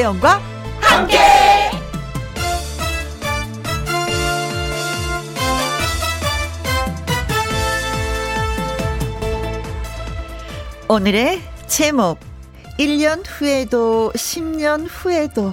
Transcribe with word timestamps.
김혜영과 0.00 0.40
함께. 0.80 1.18
오늘의 10.88 11.42
제목 11.66 12.18
1년 12.78 13.22
후에도 13.26 14.10
10년 14.14 14.86
후에도 14.88 15.52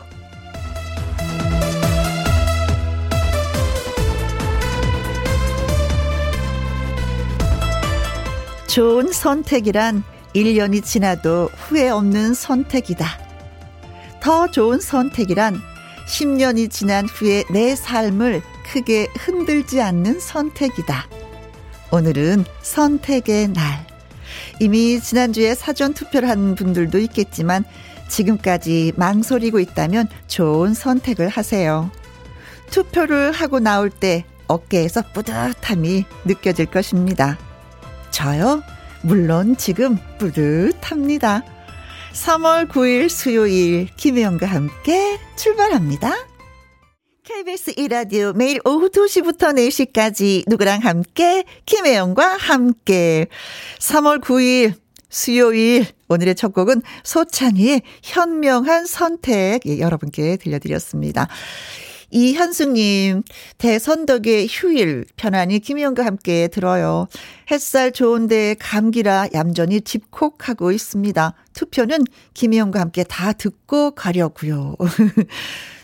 좋은 8.67 9.11
선택이란 9.11 10.03
1년이 10.34 10.84
지나도 10.84 11.50
후회 11.53 11.89
없는 11.89 12.34
선택이다. 12.34 13.27
더 14.21 14.49
좋은 14.49 14.80
선택이란 14.80 15.62
10년이 16.07 16.71
지난 16.71 17.05
후에 17.05 17.44
내 17.52 17.75
삶을 17.75 18.41
크게 18.71 19.08
흔들지 19.17 19.81
않는 19.81 20.20
선택이다. 20.20 21.08
오늘은 21.91 22.45
선택의 22.61 23.49
날. 23.49 23.85
이미 24.59 24.99
지난주에 24.99 25.55
사전 25.55 25.94
투표를 25.94 26.30
한 26.30 26.55
분들도 26.55 26.98
있겠지만 26.99 27.63
지금까지 28.08 28.94
망설이고 28.95 29.59
있다면 29.59 30.08
좋은 30.27 30.73
선택을 30.73 31.30
하세요. 31.30 31.91
투표를 32.72 33.31
하고 33.31 33.59
나올 33.59 33.89
때 33.89 34.25
어깨에서 34.47 35.03
뿌듯함이 35.14 36.05
느껴질 36.25 36.67
것입니다. 36.67 37.38
저요? 38.11 38.64
물론 39.02 39.55
지금 39.58 39.97
뿌듯합니다. 40.17 41.44
3월 42.13 42.67
9일 42.69 43.09
수요일 43.09 43.88
김혜영과 43.95 44.45
함께 44.45 45.19
출발합니다. 45.36 46.14
KBS 47.23 47.73
이라디오 47.77 48.33
매일 48.33 48.59
오후 48.66 48.89
2시부터 48.89 49.53
4시까지 49.55 50.44
누구랑 50.47 50.80
함께 50.80 51.44
김혜영과 51.66 52.38
함께 52.38 53.27
3월 53.80 54.22
9일 54.22 54.73
수요일 55.09 55.86
오늘의 56.08 56.36
첫 56.36 56.53
곡은 56.53 56.81
소찬이의 57.03 57.81
현명한 58.03 58.86
선택 58.86 59.66
예, 59.66 59.80
여러분께 59.80 60.38
들려드렸습니다. 60.38 61.27
이현숙님, 62.09 63.23
대선덕의 63.58 64.47
휴일, 64.50 65.05
편안히 65.17 65.59
김희영과 65.59 66.05
함께 66.05 66.47
들어요. 66.47 67.08
햇살 67.52 67.91
좋은데 67.91 68.55
감기라 68.59 69.27
얌전히 69.33 69.81
집콕하고 69.81 70.72
있습니다. 70.72 71.33
투표는 71.53 72.05
김희영과 72.33 72.80
함께 72.80 73.03
다 73.03 73.33
듣고 73.33 73.91
가려고요. 73.91 74.75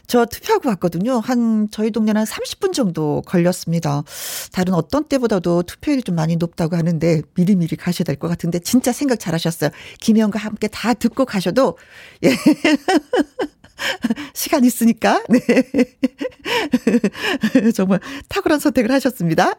저 0.06 0.26
투표하고 0.26 0.70
왔거든요. 0.70 1.20
한, 1.20 1.70
저희 1.72 1.90
동네는 1.90 2.20
한 2.20 2.26
30분 2.28 2.74
정도 2.74 3.22
걸렸습니다. 3.26 4.04
다른 4.52 4.74
어떤 4.74 5.06
때보다도 5.06 5.64
투표율이 5.64 6.04
좀 6.04 6.16
많이 6.16 6.36
높다고 6.36 6.76
하는데 6.76 7.22
미리미리 7.36 7.78
가셔야 7.78 8.04
될 8.04 8.18
것 8.18 8.28
같은데 8.28 8.60
진짜 8.60 8.92
생각 8.92 9.20
잘 9.20 9.34
하셨어요. 9.34 9.72
김희영과 10.02 10.40
함께 10.40 10.68
다 10.68 10.94
듣고 10.94 11.26
가셔도, 11.26 11.78
예. 12.24 12.36
시간 14.34 14.64
있으니까, 14.64 15.22
네. 15.30 15.42
정말 17.74 18.00
탁월한 18.30 18.60
선택을 18.60 18.92
하셨습니다. 18.92 19.54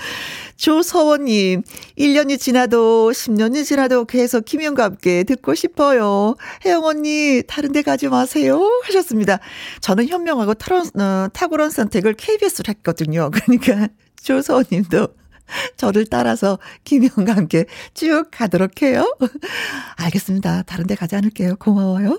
조서원님, 0.56 1.62
1년이 1.98 2.38
지나도 2.38 3.10
10년이 3.10 3.64
지나도 3.64 4.04
계속 4.06 4.44
김영과 4.44 4.84
함께 4.84 5.24
듣고 5.24 5.54
싶어요. 5.54 6.36
혜영 6.64 6.84
언니, 6.84 7.42
다른 7.46 7.72
데 7.72 7.82
가지 7.82 8.08
마세요. 8.08 8.60
하셨습니다. 8.84 9.38
저는 9.80 10.08
현명하고 10.08 10.54
탁월한, 10.54 11.00
어, 11.00 11.28
탁월한 11.32 11.70
선택을 11.70 12.14
KBS로 12.14 12.64
했거든요. 12.68 13.30
그러니까 13.30 13.88
조서원님도 14.22 15.08
저를 15.76 16.06
따라서 16.06 16.58
김영과 16.84 17.36
함께 17.36 17.66
쭉 17.92 18.24
가도록 18.30 18.82
해요. 18.82 19.16
알겠습니다. 19.96 20.62
다른 20.62 20.86
데 20.86 20.94
가지 20.94 21.16
않을게요. 21.16 21.56
고마워요. 21.56 22.18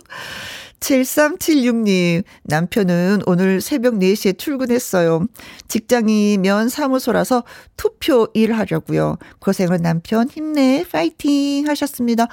7376님, 0.79 2.23
남편은 2.43 3.21
오늘 3.25 3.61
새벽 3.61 3.95
4시에 3.95 4.37
출근했어요. 4.37 5.25
직장이 5.67 6.37
면 6.37 6.69
사무소라서 6.69 7.43
투표 7.77 8.27
일하려고요. 8.33 9.17
고생을 9.39 9.81
남편 9.81 10.29
힘내, 10.29 10.85
파이팅 10.89 11.67
하셨습니다. 11.67 12.27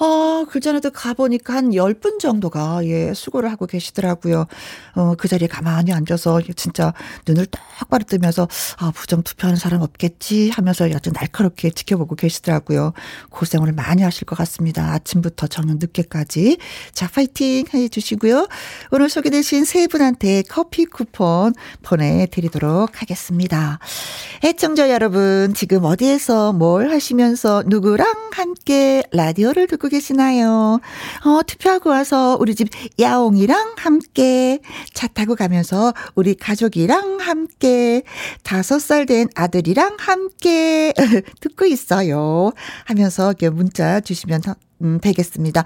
어, 0.00 0.44
그 0.48 0.60
전에도 0.60 0.90
가보니까 0.90 1.54
한 1.54 1.70
10분 1.70 2.18
정도가, 2.18 2.84
예, 2.86 3.14
수고를 3.14 3.50
하고 3.50 3.66
계시더라고요. 3.66 4.46
어, 4.94 5.14
그 5.16 5.28
자리에 5.28 5.48
가만히 5.48 5.92
앉아서 5.92 6.40
진짜 6.56 6.92
눈을 7.26 7.46
똑바로 7.46 8.04
뜨면서, 8.04 8.48
아, 8.78 8.90
부정 8.94 9.22
투표하는 9.22 9.56
사람 9.56 9.82
없겠지 9.82 10.50
하면서 10.50 10.84
아주 10.92 11.10
날카롭게 11.12 11.70
지켜보고 11.70 12.16
계시더라고요. 12.16 12.92
고생을 13.30 13.72
많이 13.72 14.02
하실 14.02 14.24
것 14.24 14.36
같습니다. 14.36 14.92
아침부터 14.92 15.46
저녁 15.46 15.78
늦게까지. 15.78 16.58
자, 16.92 17.08
파이팅 17.08 17.64
해 17.82 17.88
주시고요. 17.88 18.48
오늘 18.90 19.10
소개되신 19.10 19.64
세 19.64 19.86
분한테 19.86 20.42
커피 20.48 20.86
쿠폰 20.86 21.52
보내드리도록 21.82 23.02
하겠습니다. 23.02 23.78
애청자 24.44 24.90
여러분, 24.90 25.52
지금 25.54 25.84
어디에서 25.84 26.52
뭘 26.52 26.90
하시면서 26.90 27.62
누구랑 27.66 28.30
함께 28.32 29.02
라디오를 29.12 29.66
듣고 29.66 29.88
계시나요? 29.88 30.80
어, 31.24 31.40
투표하고 31.46 31.90
와서 31.90 32.38
우리 32.40 32.54
집 32.54 32.68
야옹이랑 32.98 33.74
함께 33.76 34.60
차 34.94 35.06
타고 35.06 35.34
가면서 35.34 35.92
우리 36.14 36.34
가족이랑 36.34 37.18
함께 37.20 38.02
다섯 38.42 38.78
살 38.78 39.02
된 39.06 39.28
아들이랑 39.34 39.96
함께 39.98 40.92
듣고 41.40 41.66
있어요. 41.66 42.52
하면서 42.84 43.34
문자 43.52 44.00
주시면 44.00 44.42
음, 44.82 45.00
되겠습니다. 45.00 45.64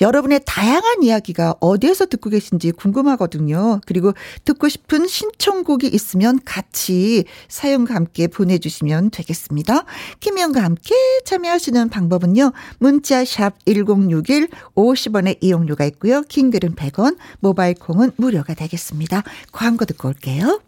여러분의 0.00 0.40
다양한 0.44 1.02
이야기가 1.02 1.56
어디에서 1.60 2.06
듣고 2.06 2.30
계신지 2.30 2.72
궁금하거든요. 2.72 3.80
그리고 3.86 4.12
듣고 4.44 4.68
싶은 4.68 5.06
신청곡이 5.06 5.86
있으면 5.88 6.40
같이 6.44 7.24
사연과 7.48 7.94
함께 7.94 8.26
보내주시면 8.26 9.10
되겠습니다. 9.10 9.84
김희영과 10.20 10.62
함께 10.62 10.94
참여하시는 11.24 11.88
방법은요. 11.88 12.52
문자 12.78 13.24
샵 13.24 13.54
1061 13.64 14.48
50원의 14.74 15.38
이용료가 15.40 15.84
있고요. 15.86 16.22
킹글은 16.22 16.74
100원, 16.74 17.16
모바일 17.40 17.74
콩은 17.74 18.12
무료가 18.16 18.54
되겠습니다. 18.54 19.22
광고 19.52 19.84
듣고 19.84 20.08
올게요. 20.08 20.60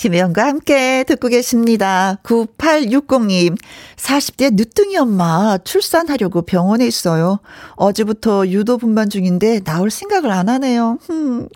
김혜영과 0.00 0.46
함께 0.46 1.04
듣고 1.06 1.28
계십니다. 1.28 2.16
9860님, 2.22 3.54
40대 3.96 4.54
늦둥이 4.54 4.96
엄마 4.96 5.58
출산하려고 5.58 6.40
병원에 6.40 6.86
있어요. 6.86 7.40
어제부터 7.72 8.46
유도 8.46 8.78
분반 8.78 9.10
중인데 9.10 9.60
나올 9.60 9.90
생각을 9.90 10.30
안 10.30 10.48
하네요. 10.48 10.96
흠, 11.02 11.48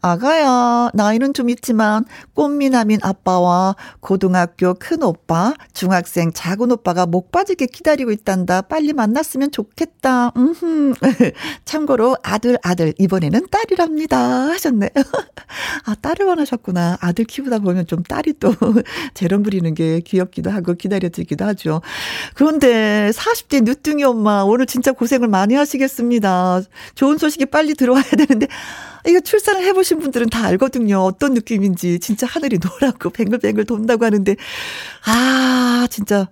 아가야, 0.00 0.90
나이는 0.94 1.32
좀 1.32 1.48
있지만 1.48 2.04
꽃미남인 2.34 2.98
아빠와 3.04 3.76
고등학교 4.00 4.74
큰 4.74 5.04
오빠, 5.04 5.54
중학생 5.72 6.32
작은 6.32 6.72
오빠가 6.72 7.06
목 7.06 7.30
빠지게 7.30 7.66
기다리고 7.66 8.10
있단다. 8.10 8.62
빨리 8.62 8.92
만났으면 8.94 9.52
좋겠다. 9.52 10.32
음흠. 10.36 10.94
참고로 11.64 12.16
아들, 12.24 12.58
아들, 12.64 12.94
이번에는 12.98 13.46
딸이랍니다. 13.48 14.18
하셨네. 14.18 14.90
아, 15.86 15.94
딸을 15.94 16.26
원하셨구나. 16.26 16.98
아들 17.00 17.26
키우다 17.26 17.60
보면 17.60 17.86
좀 17.92 18.02
딸이 18.02 18.34
또 18.40 18.54
재롱 19.12 19.42
부리는 19.42 19.74
게 19.74 20.00
귀엽기도 20.00 20.50
하고 20.50 20.72
기다려지기도 20.72 21.44
하죠. 21.44 21.82
그런데 22.32 23.10
40대 23.12 23.62
늦둥이 23.64 24.02
엄마 24.04 24.42
오늘 24.42 24.64
진짜 24.64 24.92
고생을 24.92 25.28
많이 25.28 25.54
하시겠습니다. 25.54 26.62
좋은 26.94 27.18
소식이 27.18 27.46
빨리 27.46 27.74
들어와야 27.74 28.02
되는데 28.02 28.46
이거 29.06 29.20
출산을 29.20 29.62
해보신 29.64 29.98
분들은 29.98 30.30
다 30.30 30.46
알거든요. 30.46 31.00
어떤 31.00 31.34
느낌인지. 31.34 31.98
진짜 31.98 32.26
하늘이 32.26 32.58
노랗고 32.62 33.10
뱅글뱅글 33.10 33.66
돈다고 33.66 34.04
하는데, 34.04 34.36
아, 35.04 35.86
진짜. 35.90 36.28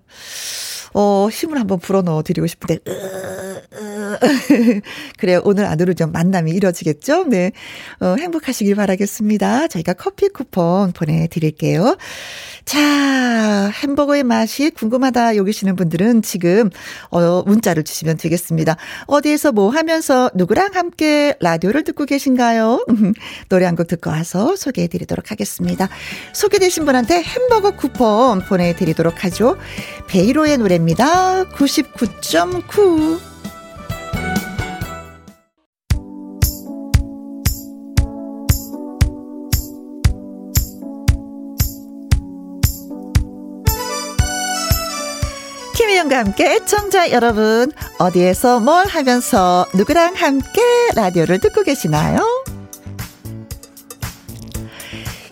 어, 0.95 1.29
힘을 1.31 1.59
한번 1.59 1.79
불어넣어 1.81 2.23
드리고 2.23 2.47
싶은데. 2.47 2.79
그래요. 5.19 5.41
오늘 5.45 5.65
안으로 5.67 5.95
좀 5.95 6.13
만남이 6.13 6.51
이루어지겠죠? 6.53 7.25
네. 7.25 7.53
어, 8.01 8.17
행복하시길 8.19 8.75
바라겠습니다. 8.75 9.69
저희가 9.69 9.95
커피 9.95 10.29
쿠폰 10.29 10.93
보내드릴게요. 10.93 11.97
자, 12.65 13.71
햄버거의 13.83 14.23
맛이 14.23 14.71
궁금하다 14.71 15.37
여기시는 15.37 15.77
분들은 15.77 16.23
지금, 16.23 16.71
어, 17.11 17.43
문자를 17.43 17.83
주시면 17.83 18.19
되겠습니다. 18.19 18.77
어디에서 19.07 19.53
뭐 19.53 19.71
하면서 19.71 20.31
누구랑 20.35 20.71
함께 20.75 21.35
라디오를 21.41 21.83
듣고 21.85 22.05
계신가요? 22.05 22.85
노래 23.49 23.65
한 23.67 23.77
곡 23.81 23.87
듣고 23.87 24.11
와서 24.11 24.57
소개해 24.57 24.89
드리도록 24.89 25.31
하겠습니다. 25.31 25.89
소개되신 26.35 26.85
분한테 26.85 27.23
햄버거 27.23 27.71
쿠폰 27.71 28.41
보내드리도록 28.41 29.25
하죠. 29.25 29.57
베이로의 30.09 30.59
노래 30.59 30.80
FM4입니다. 30.81 31.51
99.9 31.53 33.21
김혜영과 45.75 46.19
함께 46.19 46.65
청자 46.65 47.11
여러분 47.11 47.73
어디에서 47.99 48.61
뭘 48.61 48.87
하면서 48.87 49.67
누구랑 49.75 50.15
함께 50.15 50.61
라디오를 50.95 51.39
듣고 51.39 51.63
계시나요? 51.63 52.21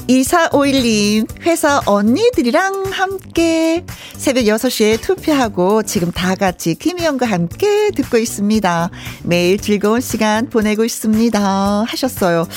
2451님, 0.08 1.26
회사 1.43 1.82
언니들이랑 1.84 2.84
함께 2.90 3.84
새벽 4.16 4.44
6시에 4.44 5.00
투표하고 5.02 5.82
지금 5.82 6.10
다 6.10 6.34
같이 6.34 6.75
김희영과 6.75 7.26
함께 7.26 7.90
듣고 7.90 8.16
있습니다. 8.16 8.90
매일 9.25 9.58
즐거운 9.58 10.00
시간 10.00 10.49
보내고 10.49 10.84
있습니다. 10.84 11.84
하셨어요. 11.87 12.49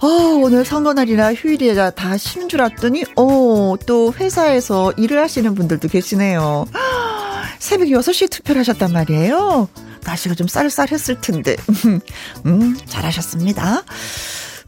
어, 0.00 0.06
오늘 0.06 0.64
선거날이라 0.64 1.34
휴일이라 1.34 1.90
다 1.90 2.16
쉬는 2.16 2.48
줄 2.48 2.60
알았더니, 2.60 3.04
어, 3.16 3.74
또 3.86 4.12
회사에서 4.12 4.92
일을 4.96 5.20
하시는 5.20 5.54
분들도 5.54 5.86
계시네요. 5.88 6.66
새벽 7.60 7.86
6시에 7.86 8.28
투표를 8.30 8.60
하셨단 8.60 8.92
말이에요. 8.92 9.68
날씨가 10.04 10.34
좀 10.34 10.48
쌀쌀했을 10.48 11.20
텐데. 11.20 11.56
음, 12.46 12.76
잘하셨습니다. 12.86 13.84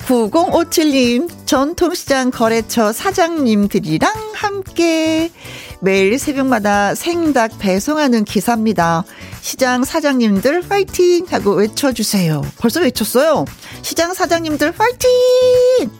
9057님, 0.08 1.28
전통시장 1.44 2.30
거래처 2.30 2.92
사장님들이랑 2.92 4.10
함께 4.32 5.30
매일 5.82 6.18
새벽마다 6.18 6.94
생닭 6.94 7.58
배송하는 7.58 8.24
기사입니다. 8.24 9.04
시장 9.42 9.84
사장님들 9.84 10.64
화이팅! 10.70 11.26
하고 11.28 11.52
외쳐주세요. 11.56 12.42
벌써 12.56 12.80
외쳤어요. 12.80 13.44
시장 13.82 14.14
사장님들 14.14 14.72
화이팅! 14.78 15.90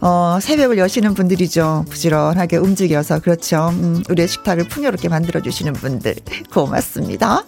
어, 0.00 0.38
새벽을 0.40 0.78
여시는 0.78 1.12
분들이죠. 1.12 1.84
부지런하게 1.90 2.56
움직여서. 2.56 3.20
그렇죠. 3.20 3.68
음, 3.68 4.02
우리의 4.08 4.28
식탁을 4.28 4.68
풍요롭게 4.68 5.10
만들어주시는 5.10 5.74
분들. 5.74 6.14
고맙습니다. 6.52 7.44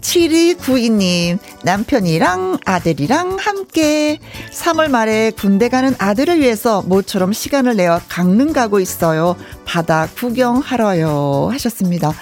7292님, 0.00 1.38
남편이랑 1.62 2.58
아들이랑 2.64 3.36
함께 3.38 4.18
3월 4.52 4.88
말에 4.88 5.30
군대 5.30 5.68
가는 5.68 5.94
아들을 5.98 6.40
위해서 6.40 6.82
모처럼 6.82 7.32
시간을 7.32 7.76
내어 7.76 8.00
강릉 8.08 8.52
가고 8.52 8.80
있어요. 8.80 9.36
바다 9.64 10.08
구경하러요. 10.16 11.50
하셨습니다. 11.52 12.12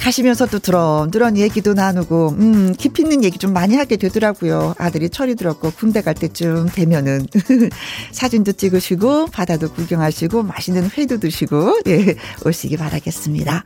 가시면서 0.00 0.46
도 0.46 0.58
드런드런 0.58 1.36
얘기도 1.36 1.74
나누고, 1.74 2.34
음, 2.38 2.74
깊이 2.76 3.02
있는 3.02 3.24
얘기 3.24 3.38
좀 3.38 3.52
많이 3.52 3.76
하게 3.76 3.96
되더라고요. 3.96 4.74
아들이 4.78 5.08
철이 5.08 5.36
들었고, 5.36 5.72
군대 5.72 6.02
갈 6.02 6.14
때쯤 6.14 6.68
되면은. 6.74 7.26
사진도 8.12 8.52
찍으시고, 8.52 9.26
바다도 9.26 9.72
구경하시고, 9.72 10.42
맛있는 10.42 10.90
회도 10.96 11.18
드시고, 11.18 11.80
예, 11.86 12.16
오시기 12.44 12.76
바라겠습니다. 12.76 13.64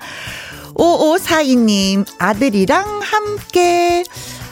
5542님, 0.76 2.05
아들이랑 2.19 3.00
함께 3.02 4.05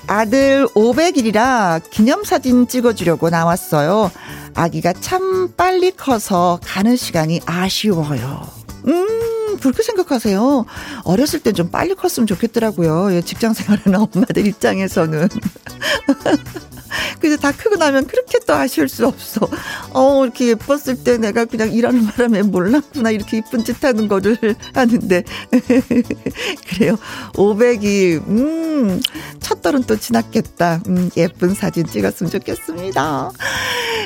아들 0.06 0.66
500일이라 0.74 1.90
기념사진 1.90 2.66
찍어주려고 2.68 3.30
나왔어요. 3.30 4.10
아기가 4.54 4.92
참 4.94 5.52
빨리 5.56 5.90
커서 5.90 6.58
가는 6.64 6.96
시간이 6.96 7.40
아쉬워요. 7.46 8.46
음, 8.86 9.58
그렇게 9.60 9.82
생각하세요. 9.82 10.66
어렸을 11.04 11.40
땐 11.40 11.54
좀 11.54 11.70
빨리 11.70 11.94
컸으면 11.94 12.26
좋겠더라고요. 12.26 13.14
예, 13.14 13.22
직장 13.22 13.52
생활하는 13.54 13.98
엄마들 14.00 14.46
입장에서는. 14.46 15.28
그래서 17.20 17.36
다 17.36 17.52
크고 17.52 17.76
나면 17.76 18.06
그렇게 18.06 18.38
또 18.46 18.54
아쉬울 18.54 18.88
수 18.88 19.06
없어. 19.06 19.48
어, 19.90 20.24
이렇게 20.24 20.48
예뻤을 20.48 21.02
때 21.04 21.18
내가 21.18 21.44
그냥 21.44 21.72
일하는 21.72 22.06
바람에 22.06 22.42
몰랐구나. 22.42 23.10
이렇게 23.10 23.38
이쁜 23.38 23.64
짓 23.64 23.82
하는 23.84 24.08
거를 24.08 24.36
하는데. 24.74 25.24
그래요. 26.68 26.98
500이, 27.34 28.26
음, 28.26 29.00
첫 29.40 29.62
달은 29.62 29.84
또 29.84 29.96
지났겠다. 29.96 30.80
음, 30.88 31.10
예쁜 31.16 31.54
사진 31.54 31.86
찍었으면 31.86 32.30
좋겠습니다. 32.30 33.30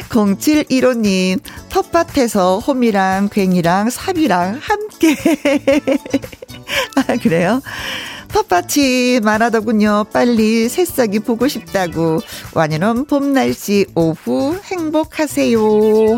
0715님, 0.09 1.41
텃밭에서 1.69 2.59
홈이랑 2.61 3.29
괭이랑 3.29 3.91
삽이랑 3.91 4.59
함께. 4.61 5.17
아, 6.97 7.17
그래요? 7.17 7.61
텃밭이 8.29 9.21
많아더군요. 9.21 10.05
빨리 10.13 10.69
새싹이 10.69 11.21
보고 11.21 11.49
싶다고. 11.49 12.21
완연한 12.55 13.07
봄 13.07 13.33
날씨 13.33 13.87
오후 13.95 14.59
행복하세요. 14.65 15.59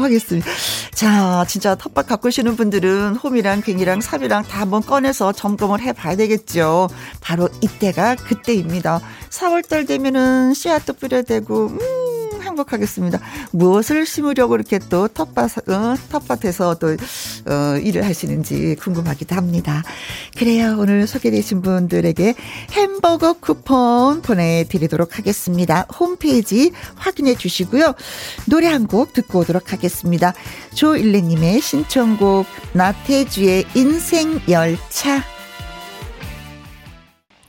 하겠습니다. 0.00 0.50
자, 0.94 1.44
진짜 1.48 1.74
텃밭 1.74 2.06
가꾸시는 2.06 2.56
분들은 2.56 3.16
홈이랑 3.16 3.62
괭이랑 3.62 4.00
삽이랑 4.00 4.42
다 4.42 4.60
한번 4.60 4.82
꺼내서 4.82 5.32
점검을 5.32 5.80
해 5.80 5.92
봐야 5.92 6.16
되겠죠. 6.16 6.88
바로 7.20 7.48
이때가 7.62 8.16
그때입니다. 8.16 9.00
4월달 9.30 9.86
되면은 9.86 10.54
씨앗도 10.54 10.94
뿌려야 10.94 11.22
되고, 11.22 11.68
음, 11.68 11.78
행복하겠습니다. 12.42 13.18
무엇을 13.52 14.04
심으려고 14.06 14.56
이렇게 14.56 14.78
또 14.90 15.08
텃밭, 15.08 15.68
어, 15.70 15.94
텃밭에서 16.10 16.74
또, 16.78 16.88
어, 16.88 17.78
일을 17.78 18.04
하시는지 18.04 18.76
궁금하기도 18.80 19.34
합니다. 19.34 19.82
그래요. 20.36 20.76
오늘 20.78 21.06
소개되신 21.06 21.62
분들에게 21.62 22.34
햄버거 22.72 23.32
쿠폰 23.34 24.20
보내드리도록 24.22 25.16
하겠습니다. 25.18 25.86
홈페이지 25.98 26.72
확인해 26.96 27.34
주시고요. 27.34 27.94
노래 28.46 28.66
한 28.66 28.80
곡 28.90 29.12
듣고 29.12 29.40
오도록 29.40 29.72
하겠습니다. 29.72 30.32
조일레님의 30.74 31.60
신청곡 31.60 32.46
나태주의 32.72 33.64
인생 33.76 34.40
열차. 34.48 35.22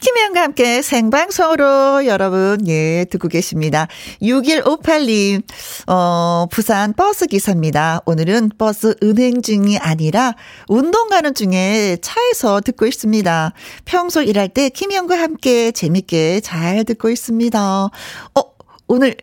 김혜영과 0.02 0.42
함께 0.42 0.82
생방송으로 0.82 2.08
여러분, 2.08 2.58
예, 2.68 3.06
듣고 3.08 3.28
계십니다. 3.28 3.88
6158님, 4.24 5.44
어, 5.86 6.48
부산 6.50 6.94
버스 6.94 7.28
기사입니다. 7.28 8.02
오늘은 8.08 8.50
버스 8.58 8.96
은행 9.04 9.44
중이 9.44 9.78
아니라 9.78 10.34
운동 10.68 11.08
가는 11.10 11.36
중에 11.36 11.98
차에서 12.02 12.62
듣고 12.62 12.88
있습니다. 12.88 13.54
평소 13.86 14.24
일할 14.24 14.50
때 14.50 14.70
김혜영과 14.70 15.20
함께 15.20 15.72
재밌게 15.72 16.40
잘 16.40 16.84
듣고 16.84 17.12
있습니다. 17.12 17.62
어, 17.62 18.42
오늘 18.88 19.16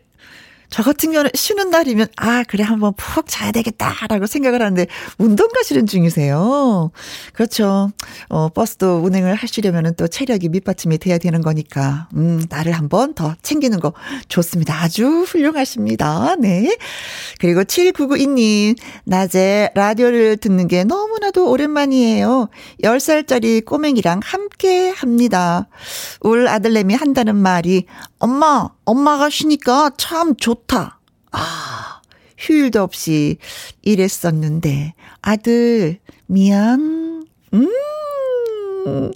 저 0.69 0.83
같은 0.83 1.11
경우는 1.11 1.31
쉬는 1.33 1.71
날이면, 1.71 2.07
아, 2.17 2.43
그래, 2.47 2.63
한번 2.63 2.93
푹 2.95 3.25
자야 3.27 3.51
되겠다라고 3.51 4.27
생각을 4.27 4.61
하는데, 4.61 4.85
운동 5.17 5.47
가시는 5.47 5.87
중이세요. 5.87 6.91
그렇죠. 7.33 7.91
어, 8.29 8.49
버스도 8.49 9.01
운행을 9.03 9.33
하시려면은 9.35 9.95
또 9.95 10.07
체력이 10.07 10.49
밑받침이 10.49 10.99
돼야 10.99 11.17
되는 11.17 11.41
거니까, 11.41 12.07
음, 12.15 12.45
나를 12.49 12.73
한번 12.73 13.13
더 13.13 13.35
챙기는 13.41 13.79
거 13.79 13.93
좋습니다. 14.27 14.75
아주 14.81 15.23
훌륭하십니다. 15.23 16.35
네. 16.39 16.77
그리고 17.39 17.63
7992님, 17.63 18.77
낮에 19.05 19.71
라디오를 19.73 20.37
듣는 20.37 20.67
게 20.67 20.83
너무나도 20.83 21.49
오랜만이에요. 21.49 22.49
10살짜리 22.83 23.65
꼬맹이랑 23.65 24.19
함께 24.23 24.89
합니다. 24.89 25.67
울 26.21 26.47
아들내미 26.47 26.93
한다는 26.93 27.35
말이, 27.35 27.85
엄마, 28.19 28.69
엄마가 28.89 29.29
쉬니까 29.29 29.91
참 29.97 30.35
좋다. 30.35 30.99
아, 31.31 32.01
휴일도 32.39 32.81
없이 32.81 33.37
일했었는데, 33.83 34.95
아들, 35.21 35.99
미안. 36.25 37.27
음. 37.53 39.11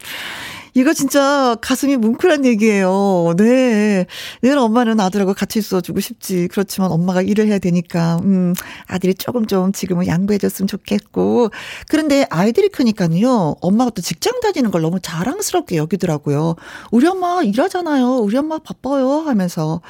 이거 0.75 0.94
진짜 0.94 1.56
가슴이 1.62 1.98
뭉클한 1.98 2.46
얘기예요. 2.46 3.34
네. 3.38 4.06
늘 4.42 4.58
엄마는 4.58 5.00
아들하고 5.00 5.34
같이 5.34 5.60
있어주고 5.60 6.00
싶지. 6.00 6.48
그렇지만 6.51 6.92
엄마가 6.92 7.22
일을 7.22 7.48
해야 7.48 7.60
되니까, 7.60 8.20
음, 8.24 8.53
아들이 8.88 9.13
조금 9.13 9.46
좀 9.46 9.72
지금은 9.72 10.08
양보해줬으면 10.08 10.68
좋겠고. 10.68 11.50
그런데 11.89 12.25
아이들이 12.30 12.70
크니까요, 12.70 13.56
엄마가 13.62 13.92
또 13.92 14.01
직장 14.01 14.39
다니는 14.42 14.72
걸 14.72 14.82
너무 14.82 15.00
자랑스럽게 15.00 15.77
여기더라고요. 15.77 16.56
우리 16.92 17.08
엄마 17.08 17.42
일하잖아요. 17.44 18.18
우리 18.18 18.36
엄마 18.38 18.58
바빠요. 18.58 19.20
하면서, 19.27 19.82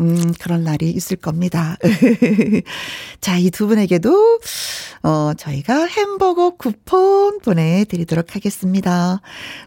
음, 0.00 0.32
그런 0.40 0.64
날이 0.64 0.90
있을 0.90 1.16
겁니다. 1.16 1.76
자, 3.20 3.38
이 3.38 3.50
두 3.54 3.68
분에게도, 3.68 4.40
어, 5.04 5.32
저희가 5.36 5.86
햄버거 5.86 6.50
쿠폰 6.56 7.38
보내드리도록 7.38 8.34
하겠습니다. 8.34 9.20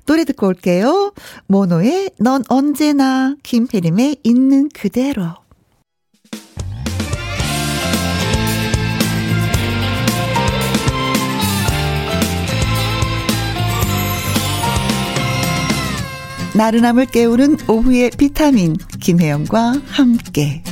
노래 0.06 0.26
듣고 0.26 0.48
올 0.48 0.56
게요. 0.62 1.14
모노의 1.48 2.12
넌 2.20 2.44
언제나, 2.50 3.36
김혜림의 3.44 4.18
있는 4.24 4.70
그대로. 4.70 5.36
나른함을 16.56 17.06
깨우는 17.06 17.58
오후의 17.70 18.12
비타민, 18.18 18.76
김혜영과 19.00 19.74
함께. 19.90 20.64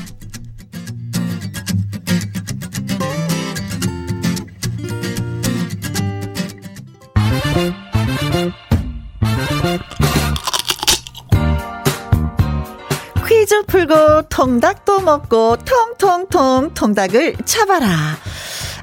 통닭도 14.30 15.02
먹고 15.02 15.58
통통통 15.58 16.74
통닭을 16.74 17.36
잡아라. 17.46 17.88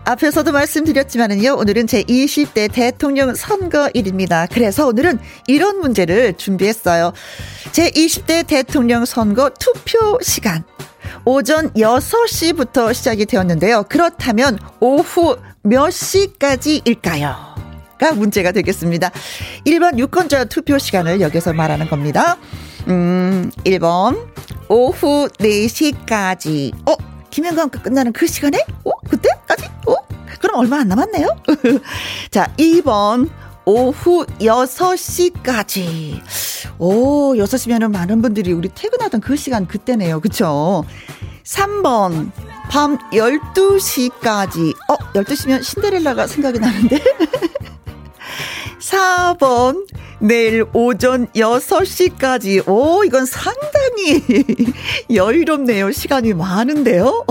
앞에서도 0.04 0.50
말씀드렸지만은요, 0.50 1.54
오늘은 1.56 1.86
제 1.86 2.02
20대 2.02 2.72
대통령 2.72 3.34
선거일입니다. 3.34 4.46
그래서 4.46 4.86
오늘은 4.86 5.18
이런 5.46 5.78
문제를 5.78 6.34
준비했어요. 6.36 7.12
제 7.70 7.90
20대 7.90 8.46
대통령 8.46 9.04
선거 9.04 9.50
투표 9.50 10.18
시간. 10.22 10.64
오전 11.24 11.72
6시부터 11.74 12.92
시작이 12.92 13.26
되었는데요. 13.26 13.84
그렇다면 13.88 14.58
오후 14.80 15.36
몇 15.62 15.90
시까지일까요? 15.90 17.52
가 17.98 18.12
문제가 18.12 18.50
되겠습니다. 18.50 19.12
1번 19.64 19.98
유권자 19.98 20.46
투표 20.46 20.78
시간을 20.78 21.20
여기서 21.20 21.52
말하는 21.52 21.88
겁니다. 21.88 22.36
음, 22.88 23.50
1번 23.64 24.28
오후 24.68 25.28
4시까지. 25.28 26.72
어, 26.88 26.96
김현광 27.30 27.70
끝나는 27.70 28.12
그 28.12 28.26
시간에? 28.26 28.58
어, 28.84 28.90
그때까지? 29.08 29.66
어? 29.86 29.94
그럼 30.40 30.58
얼마 30.60 30.78
안 30.78 30.88
남았네요? 30.88 31.28
자, 32.30 32.52
2번 32.58 33.30
오후 33.64 34.26
6시까지. 34.40 36.20
오, 36.78 37.34
6시면은 37.34 37.92
많은 37.92 38.22
분들이 38.22 38.52
우리 38.52 38.68
퇴근하던 38.68 39.20
그 39.20 39.36
시간 39.36 39.66
그때네요. 39.66 40.20
그쵸? 40.20 40.84
3번, 41.44 42.30
밤 42.70 42.98
12시까지. 43.10 44.74
어, 44.88 44.96
12시면 45.14 45.62
신데렐라가 45.62 46.26
생각이 46.26 46.58
나는데? 46.58 46.98
4번, 48.92 49.86
내일 50.18 50.66
오전 50.74 51.26
6시까지. 51.28 52.68
오, 52.68 53.04
이건 53.04 53.24
상당히 53.24 54.22
여유롭네요. 55.12 55.92
시간이 55.92 56.34
많은데요. 56.34 57.24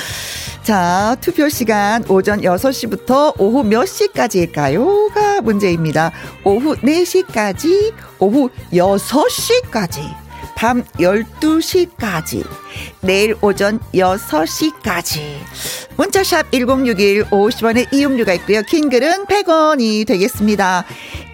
자, 0.62 1.16
투표 1.22 1.48
시간 1.48 2.04
오전 2.08 2.42
6시부터 2.42 3.34
오후 3.38 3.64
몇 3.64 3.86
시까지일까요?가 3.86 5.40
문제입니다. 5.40 6.12
오후 6.44 6.76
4시까지, 6.76 7.94
오후 8.18 8.50
6시까지. 8.72 10.27
밤 10.58 10.82
12시까지, 10.98 12.44
내일 13.00 13.36
오전 13.42 13.78
6시까지. 13.94 15.38
문자샵 15.96 16.50
1061 16.50 17.24
50원의 17.26 17.92
이용료가 17.92 18.32
있고요. 18.34 18.62
긴 18.62 18.88
글은 18.88 19.26
100원이 19.26 20.04
되겠습니다. 20.06 20.84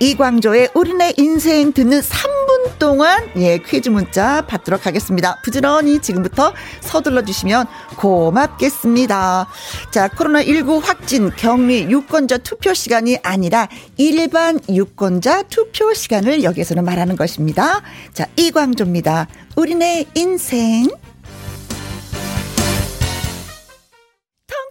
이광조의 0.01 0.71
우리네 0.75 1.15
인생 1.17 1.73
듣는 1.73 2.01
3분 2.01 2.79
동안 2.79 3.31
예 3.37 3.59
퀴즈 3.59 3.91
문자 3.91 4.43
받도록 4.47 4.87
하겠습니다. 4.87 5.39
부지런히 5.43 6.01
지금부터 6.01 6.53
서둘러 6.81 7.23
주시면 7.25 7.67
고맙겠습니다. 7.97 9.47
자 9.91 10.09
코로나19 10.09 10.83
확진 10.83 11.31
격리 11.37 11.83
유권자 11.91 12.39
투표 12.39 12.73
시간이 12.73 13.19
아니라 13.23 13.69
일반 13.99 14.59
유권자 14.69 15.45
투표 15.45 15.93
시간을 15.93 16.43
여기서는 16.43 16.85
말하는 16.85 17.17
것입니다. 17.17 17.83
자 18.15 18.27
이광조입니다. 18.37 19.14
우리네 19.57 20.07
인생 20.15 20.89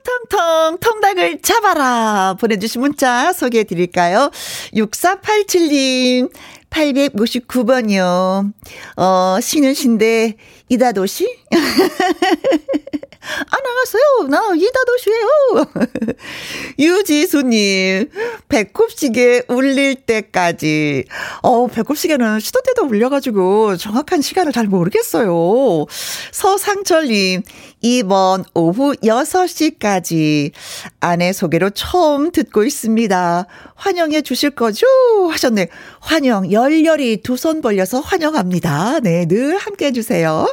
텅텅텅 0.03 0.77
통닭을 0.79 1.41
잡아라 1.41 2.35
보내주신 2.39 2.81
문자 2.81 3.33
소개해 3.33 3.63
드릴까요? 3.63 4.31
6487님 4.73 6.31
859번이요. 6.69 8.51
어, 8.97 9.37
신은 9.39 9.73
신데 9.73 10.35
이다도시? 10.69 11.37
안녕하세요. 13.49 14.27
나 14.29 14.53
이다도시예요. 14.55 15.27
유지수님, 16.79 18.09
배꼽시계 18.49 19.43
울릴 19.47 19.95
때까지. 19.95 21.05
어, 21.41 21.67
배꼽시계는 21.67 22.39
시도 22.41 22.61
때도 22.61 22.85
울려가지고 22.85 23.77
정확한 23.77 24.21
시간을 24.21 24.51
잘 24.51 24.67
모르겠어요. 24.67 25.85
서상철님, 26.31 27.43
이번 27.85 28.45
오후 28.53 28.95
6시까지 29.03 30.51
아내 31.01 31.33
소개로 31.33 31.69
처음 31.71 32.31
듣고 32.31 32.63
있습니다. 32.63 33.45
환영해 33.75 34.21
주실 34.21 34.51
거죠? 34.51 34.85
하셨네. 35.29 35.67
환영, 35.99 36.49
열렬히 36.51 37.17
두 37.21 37.33
손 37.35 37.61
벌려서 37.61 37.99
환영합니다. 37.99 39.01
네, 39.01 39.25
늘 39.25 39.57
함께 39.57 39.87
해 39.87 39.91
주세요. 39.91 40.47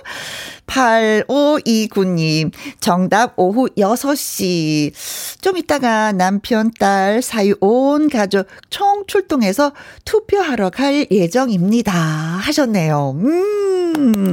8529님, 0.67 2.53
정답 2.81 3.35
오후 3.37 3.69
6시. 3.77 4.93
좀 5.41 5.57
이따가 5.57 6.11
남편, 6.13 6.71
딸, 6.81 7.23
사이 7.23 7.53
온 7.61 8.09
가족 8.09 8.47
총 8.71 9.05
출동해서 9.07 9.73
투표하러 10.05 10.71
갈 10.71 11.07
예정입니다. 11.11 11.93
하셨네요. 11.93 13.15
음. 13.17 14.33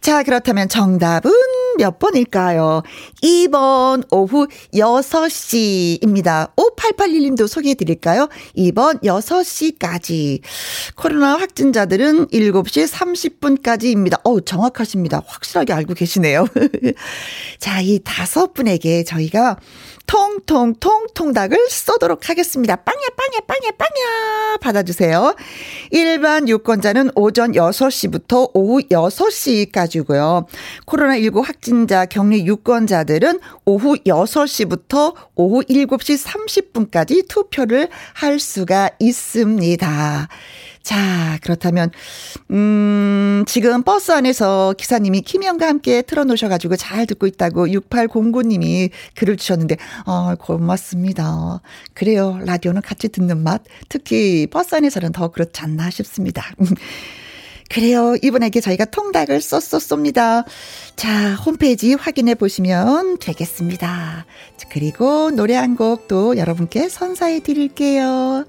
자, 0.00 0.22
그렇다면 0.22 0.68
정답은 0.68 1.30
몇 1.78 1.98
번일까요? 1.98 2.82
2번 3.22 4.04
오후 4.10 4.46
6시입니다. 4.74 6.54
5881님도 6.56 7.46
소개해 7.46 7.74
드릴까요? 7.74 8.28
2번 8.56 9.02
6시까지. 9.02 10.40
코로나 10.96 11.36
확진자들은 11.36 12.28
7시 12.28 12.88
30분까지입니다. 12.88 14.20
어우, 14.24 14.42
정확하십니다. 14.42 15.22
확실하게 15.26 15.72
알고 15.72 15.94
계시네요. 15.94 16.46
자, 17.58 17.80
이 17.80 18.00
다섯 18.02 18.54
분에게 18.54 19.04
저희가 19.04 19.56
통통 20.06 20.74
통 20.80 21.06
통 21.14 21.32
닭을 21.32 21.68
쏘도록 21.68 22.28
하겠습니다. 22.28 22.76
빵야 22.76 22.98
빵야 23.16 23.40
빵야 23.46 23.70
빵야 23.78 24.56
받아주세요. 24.60 25.34
일반 25.90 26.48
유권자는 26.48 27.10
오전 27.14 27.52
6시부터 27.52 28.50
오후 28.54 28.80
6시까지고요. 28.82 30.46
코로나19 30.86 31.44
확진자 31.44 32.06
격리 32.06 32.46
유권자들은 32.46 33.40
오후 33.64 33.96
6시부터 33.96 35.14
오후 35.34 35.62
7시 35.62 36.26
30분까지 36.26 37.28
투표를 37.28 37.88
할 38.14 38.38
수가 38.38 38.90
있습니다. 38.98 40.28
자, 40.82 41.38
그렇다면, 41.42 41.90
음, 42.50 43.44
지금 43.46 43.82
버스 43.82 44.10
안에서 44.12 44.74
기사님이 44.76 45.22
김영과 45.22 45.66
함께 45.68 46.02
틀어놓으셔가지고 46.02 46.76
잘 46.76 47.06
듣고 47.06 47.26
있다고 47.26 47.66
6809님이 47.66 48.90
글을 49.14 49.36
주셨는데, 49.36 49.76
어, 50.06 50.34
고맙습니다. 50.34 51.60
그래요. 51.94 52.38
라디오는 52.44 52.82
같이 52.82 53.08
듣는 53.08 53.42
맛. 53.42 53.62
특히 53.88 54.46
버스 54.50 54.74
안에서는 54.74 55.12
더 55.12 55.28
그렇지 55.28 55.60
않나 55.60 55.90
싶습니다. 55.90 56.44
그래요. 57.70 58.16
이분에게 58.22 58.60
저희가 58.60 58.84
통닭을 58.86 59.40
쏘쏘 59.40 59.78
쏩니다. 59.78 60.44
자, 60.94 61.34
홈페이지 61.36 61.94
확인해 61.94 62.34
보시면 62.34 63.16
되겠습니다. 63.18 64.26
그리고 64.70 65.30
노래 65.30 65.54
한곡또 65.54 66.36
여러분께 66.36 66.90
선사해 66.90 67.40
드릴게요. 67.40 68.44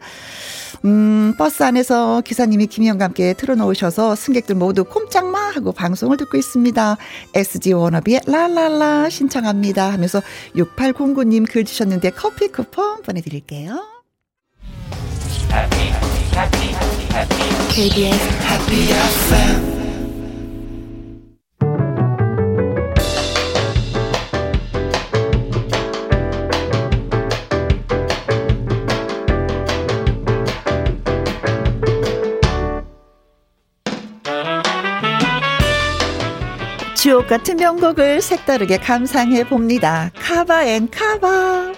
음, 0.86 1.34
버스 1.38 1.64
안에서 1.64 2.22
기사님이 2.22 2.68
김희영과 2.68 3.06
함께 3.06 3.34
틀어놓으셔서 3.34 4.16
승객들 4.16 4.56
모두 4.56 4.84
꼼짝마 4.84 5.40
하고 5.56 5.72
방송을 5.72 6.18
듣고 6.18 6.38
있습니다. 6.38 6.98
SG 7.34 7.74
워너비의 7.74 8.22
라라라 8.28 9.10
신청합니다 9.10 9.92
하면서 9.92 10.22
6809님 10.56 11.50
글 11.50 11.64
주셨는데 11.64 12.10
커피 12.12 12.50
쿠폰 12.50 13.02
보내드릴게요. 13.02 13.86
KBS 17.70 18.22
Happy 18.46 18.84
FM 18.92 19.83
주옥 37.04 37.28
같은 37.28 37.58
명곡을 37.58 38.22
색다르게 38.22 38.78
감상해 38.78 39.44
봅니다. 39.44 40.10
카바 40.16 40.68
앤 40.68 40.90
카바. 40.90 41.74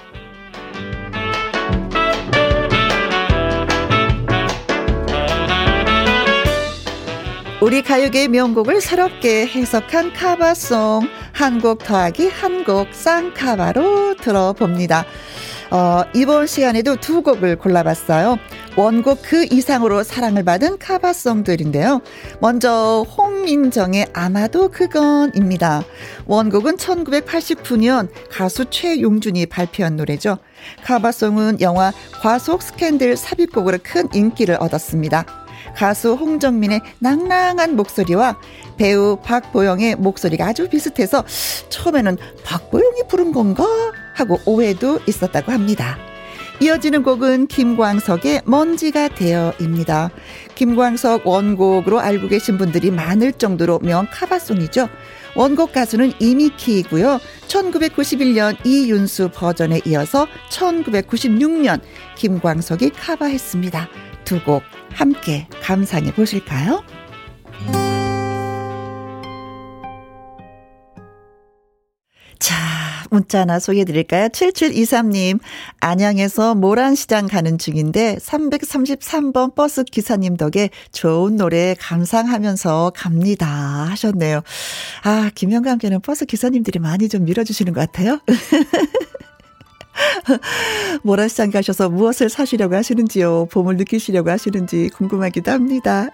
우리 7.60 7.82
가요계의 7.82 8.28
명곡을 8.28 8.82
새롭게 8.82 9.48
해석한 9.48 10.14
카바송 10.14 11.08
한 11.34 11.60
곡 11.60 11.80
더하기 11.80 12.30
한 12.30 12.64
곡 12.64 12.94
쌍카바로 12.94 14.18
들어봅니다. 14.18 15.06
어, 15.72 16.04
이번 16.14 16.46
시간에도 16.46 16.96
두 16.98 17.24
곡을 17.24 17.56
골라봤어요. 17.56 18.38
원곡 18.78 19.20
그 19.22 19.46
이상으로 19.50 20.04
사랑을 20.04 20.44
받은 20.44 20.80
카바송들인데요. 20.80 22.02
먼저 22.42 23.06
홍민정의 23.18 24.08
아마도 24.12 24.70
그건입니다. 24.70 25.84
원곡은 26.26 26.76
1989년 26.76 28.10
가수 28.30 28.66
최용준이 28.70 29.46
발표한 29.46 29.96
노래죠. 29.96 30.40
카바송은 30.84 31.62
영화 31.62 31.94
과속 32.22 32.62
스캔들 32.62 33.16
삽입곡으로 33.16 33.78
큰 33.82 34.10
인기를 34.14 34.58
얻었습니다. 34.60 35.26
가수 35.78 36.14
홍정민의 36.14 36.82
낭낭한 37.00 37.78
목소리와 37.78 38.40
배우 38.78 39.18
박보영의 39.24 39.96
목소리가 39.96 40.48
아주 40.48 40.68
비슷해서 40.68 41.24
처음에는 41.70 42.18
박보영이 42.44 43.04
부른 43.08 43.32
건가 43.32 43.66
하고 44.16 44.38
오해도 44.46 45.00
있었다고 45.08 45.52
합니다. 45.52 45.98
이어지는 46.62 47.04
곡은 47.04 47.48
김광석의 47.48 48.44
먼지가 48.46 49.10
되어입니다. 49.10 50.10
김광석 50.56 51.28
원곡으로 51.28 52.00
알고 52.00 52.30
계신 52.30 52.58
분들이 52.58 52.92
많을 52.92 53.34
정도로 53.34 53.80
명카바송이죠. 53.80 54.88
원곡 55.36 55.74
가수는 55.74 56.14
이미키이고요. 56.20 57.20
1991년 57.48 58.56
이윤수 58.66 59.32
버전에 59.34 59.82
이어서 59.86 60.28
1996년 60.50 61.82
김광석이 62.16 62.92
카바했습니다. 62.92 63.90
두 64.24 64.40
곡 64.46 64.64
함께 64.94 65.48
감상해 65.62 66.14
보실까요? 66.14 66.84
자, 72.40 72.56
문자 73.10 73.42
하나 73.42 73.60
소개해 73.60 73.86
드릴까요? 73.86 74.28
7723님, 74.30 75.40
안양에서 75.80 76.56
모란시장 76.56 77.28
가는 77.28 77.58
중인데 77.58 78.18
333번 78.18 79.56
버스 79.56 79.84
기사님 79.84 80.38
덕에 80.38 80.70
좋은 80.92 81.38
노래 81.38 81.76
감상하면서 81.80 82.94
갑니다. 82.96 83.48
하셨네요. 83.48 84.42
아, 85.04 85.32
김영과 85.34 85.72
함께는 85.72 86.02
버스 86.02 86.26
기사님들이 86.26 86.80
많이 86.80 87.10
좀 87.10 87.26
밀어주시는 87.26 87.74
것 87.74 87.80
같아요. 87.80 88.20
모란시장 91.04 91.52
가셔서 91.52 91.90
무엇을 91.90 92.30
사시려고 92.30 92.76
하시는지요? 92.76 93.48
봄을 93.52 93.78
느끼시려고 93.78 94.30
하시는지 94.30 94.90
궁금하기도 94.96 95.52
합니다. 95.52 96.08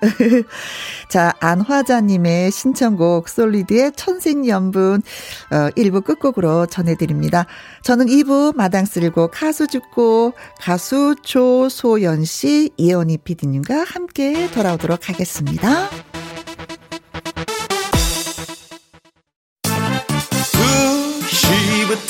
자, 1.10 1.34
안화자님의 1.40 2.52
신청곡 2.52 3.30
솔리드의 3.30 3.94
천생연분 3.96 5.02
어, 5.52 5.56
1부 5.78 6.04
끝곡으로 6.04 6.66
전해드립니다. 6.68 7.46
저는 7.84 8.08
2부 8.08 8.56
마당 8.56 8.86
쓸고 8.86 9.30
가수 9.30 9.68
죽고 9.68 10.34
가수 10.60 11.16
조소연 11.24 12.26
씨, 12.26 12.70
이현희 12.78 13.20
PD님과 13.20 13.84
함께 13.84 14.50
돌아오도록 14.52 15.10
하겠습니다. 15.10 15.90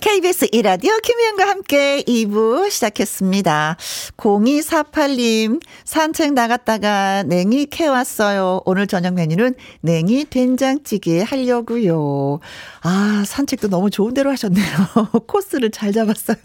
KBS 0.00 0.48
이라디오 0.52 0.92
김희영과 1.02 1.48
함께 1.48 2.02
2부 2.02 2.70
시작했습니다. 2.70 3.76
0248님, 4.16 5.60
산책 5.84 6.34
나갔다가 6.34 7.22
냉이 7.22 7.66
캐왔어요. 7.66 8.62
오늘 8.64 8.86
저녁 8.86 9.14
메뉴는 9.14 9.54
냉이 9.80 10.26
된장찌개 10.26 11.22
하려고요. 11.22 12.40
아, 12.82 13.24
산책도 13.26 13.68
너무 13.68 13.90
좋은 13.90 14.14
대로 14.14 14.30
하셨네요. 14.30 14.64
코스를 15.26 15.70
잘 15.70 15.92
잡았어요. 15.92 16.36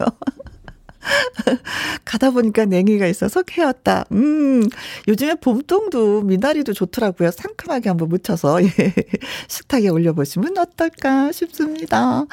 가다 2.04 2.30
보니까 2.30 2.64
냉이가 2.64 3.06
있어서 3.06 3.42
캐왔다. 3.42 4.04
음, 4.12 4.62
요즘에 5.08 5.34
봄동도 5.36 6.22
미나리도 6.22 6.72
좋더라고요. 6.72 7.30
상큼하게 7.30 7.88
한번 7.88 8.08
묻혀서, 8.08 8.62
예. 8.64 8.70
식탁에 9.48 9.88
올려보시면 9.88 10.56
어떨까 10.58 11.32
싶습니다. 11.32 12.24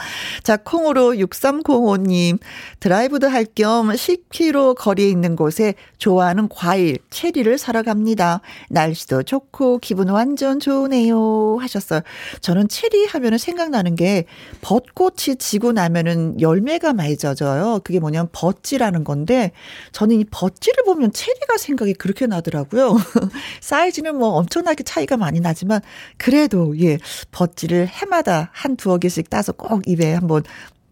자, 0.44 0.58
콩으로 0.58 1.14
6305님, 1.14 2.40
드라이브도 2.80 3.28
할 3.28 3.48
겸 3.56 3.90
10km 3.90 4.76
거리에 4.78 5.10
있는 5.10 5.36
곳에 5.36 5.74
좋아하는 5.98 6.48
과일, 6.50 6.98
체리를 7.10 7.58
사러 7.58 7.82
갑니다. 7.82 8.42
날씨도 8.70 9.24
좋고, 9.24 9.80
기분 9.80 10.10
완전 10.10 10.60
좋으네요. 10.60 11.58
하셨어요. 11.60 12.02
저는 12.42 12.68
체리 12.68 13.06
하면은 13.08 13.38
생각나는 13.38 13.96
게, 13.96 14.26
벚꽃이 14.62 15.38
지고 15.40 15.72
나면은 15.72 16.40
열매가 16.40 16.94
많이 16.94 17.18
젖어요. 17.18 17.80
그게 17.84 18.00
뭐냐면 18.00 18.30
벚 18.32 18.57
버찌라는 18.58 19.04
건데 19.04 19.52
저는 19.92 20.20
이 20.20 20.26
버찌를 20.26 20.84
보면 20.84 21.12
체리가 21.14 21.58
생각이 21.58 21.94
그렇게 21.94 22.28
나더라고요. 22.28 22.98
사이즈는 23.62 24.18
뭐 24.18 24.30
엄청나게 24.30 24.84
차이가 24.84 25.18
많이 25.18 25.40
나지만 25.40 25.82
그래도 26.18 26.80
예 26.80 26.98
버찌를 27.32 27.88
해마다 27.88 28.50
한 28.54 28.76
두어 28.76 28.98
개씩 28.98 29.30
따서 29.30 29.52
꼭 29.52 29.88
입에 29.88 30.14
한번 30.14 30.44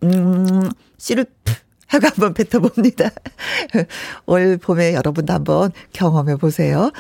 음 0.04 0.70
씨를 0.98 1.26
하고 1.96 2.08
한번 2.08 2.34
뱉어봅니다. 2.34 3.10
올 4.26 4.58
봄에 4.58 4.94
여러분도 4.94 5.34
한번 5.34 5.72
경험해 5.94 6.38
보세요. 6.38 6.92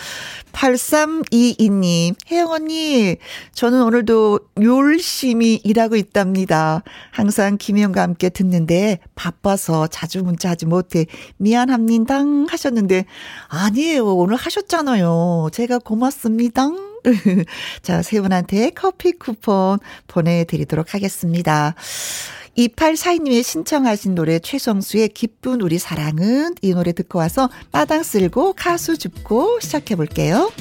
8322님, 0.51 2.15
혜영 2.31 2.51
언니, 2.51 3.17
저는 3.53 3.83
오늘도 3.83 4.39
열심히 4.61 5.59
일하고 5.63 5.95
있답니다. 5.95 6.81
항상 7.11 7.57
김혜영과 7.57 8.01
함께 8.01 8.29
듣는데 8.29 8.99
바빠서 9.15 9.87
자주 9.87 10.23
문자하지 10.23 10.65
못해 10.65 11.05
미안합니다 11.37 12.21
하셨는데 12.49 13.05
아니에요. 13.47 14.15
오늘 14.15 14.35
하셨잖아요. 14.37 15.49
제가 15.51 15.79
고맙습니다. 15.79 16.69
자, 17.81 18.01
세 18.01 18.21
분한테 18.21 18.71
커피 18.71 19.11
쿠폰 19.13 19.79
보내드리도록 20.07 20.93
하겠습니다. 20.93 21.75
2842님이 22.57 23.43
신청하신 23.43 24.15
노래 24.15 24.39
최성수의 24.39 25.09
기쁜 25.09 25.61
우리 25.61 25.77
사랑은 25.77 26.55
이 26.61 26.73
노래 26.73 26.93
듣고 26.93 27.19
와서 27.19 27.49
마당 27.71 28.03
쓸고 28.03 28.53
가수 28.53 28.97
줍고 28.97 29.59
시작해 29.59 29.95
볼게요. 29.95 30.51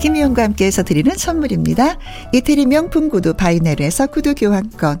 김희영과 0.00 0.42
함께해서 0.44 0.82
드리는 0.82 1.16
선물입니다. 1.16 1.98
이태리 2.32 2.66
명품 2.66 3.08
구두 3.08 3.34
바이네르에서 3.34 4.08
구두 4.08 4.34
교환권 4.34 5.00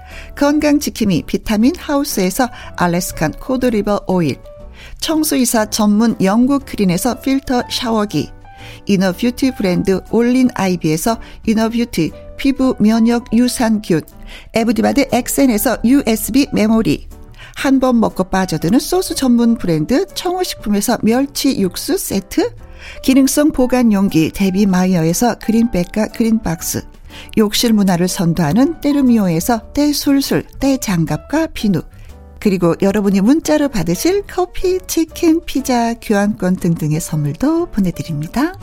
건강지킴이 0.35 1.23
비타민 1.27 1.75
하우스에서 1.75 2.49
알래스칸 2.77 3.33
cod 3.33 3.60
liver 3.60 4.05
oil, 4.07 4.37
청소이사 4.99 5.69
전문 5.69 6.15
영국 6.21 6.65
크린에서 6.65 7.19
필터 7.21 7.63
샤워기, 7.69 8.29
inner 8.85 9.15
beauty 9.15 9.51
브랜드 9.55 10.01
올린 10.11 10.49
아이비에서 10.53 11.19
inner 11.47 11.76
beauty 11.76 12.11
피부 12.37 12.75
면역 12.79 13.25
유산균, 13.33 14.01
에브디바드 14.53 15.09
엑센에서 15.11 15.77
USB 15.83 16.47
메모리, 16.53 17.07
한 17.55 17.79
번 17.79 17.99
먹고 17.99 18.23
빠져드는 18.25 18.79
소스 18.79 19.13
전문 19.13 19.55
브랜드 19.57 20.05
청호식품에서 20.13 20.99
멸치 21.03 21.59
육수 21.59 21.97
세트, 21.97 22.55
기능성 23.03 23.51
보관 23.51 23.93
용기 23.93 24.31
데비 24.31 24.65
마이어에서 24.65 25.35
그린백과 25.35 26.07
그린박스, 26.07 26.83
욕실 27.37 27.73
문화를 27.73 28.07
선도하는 28.07 28.81
때르미오에서 28.81 29.73
때술술, 29.73 30.43
때장갑과 30.59 31.47
비누, 31.47 31.81
그리고 32.39 32.75
여러분이 32.81 33.21
문자로 33.21 33.69
받으실 33.69 34.23
커피, 34.27 34.79
치킨, 34.87 35.41
피자, 35.45 35.93
교환권 35.93 36.55
등등의 36.55 36.99
선물도 36.99 37.67
보내드립니다. 37.67 38.53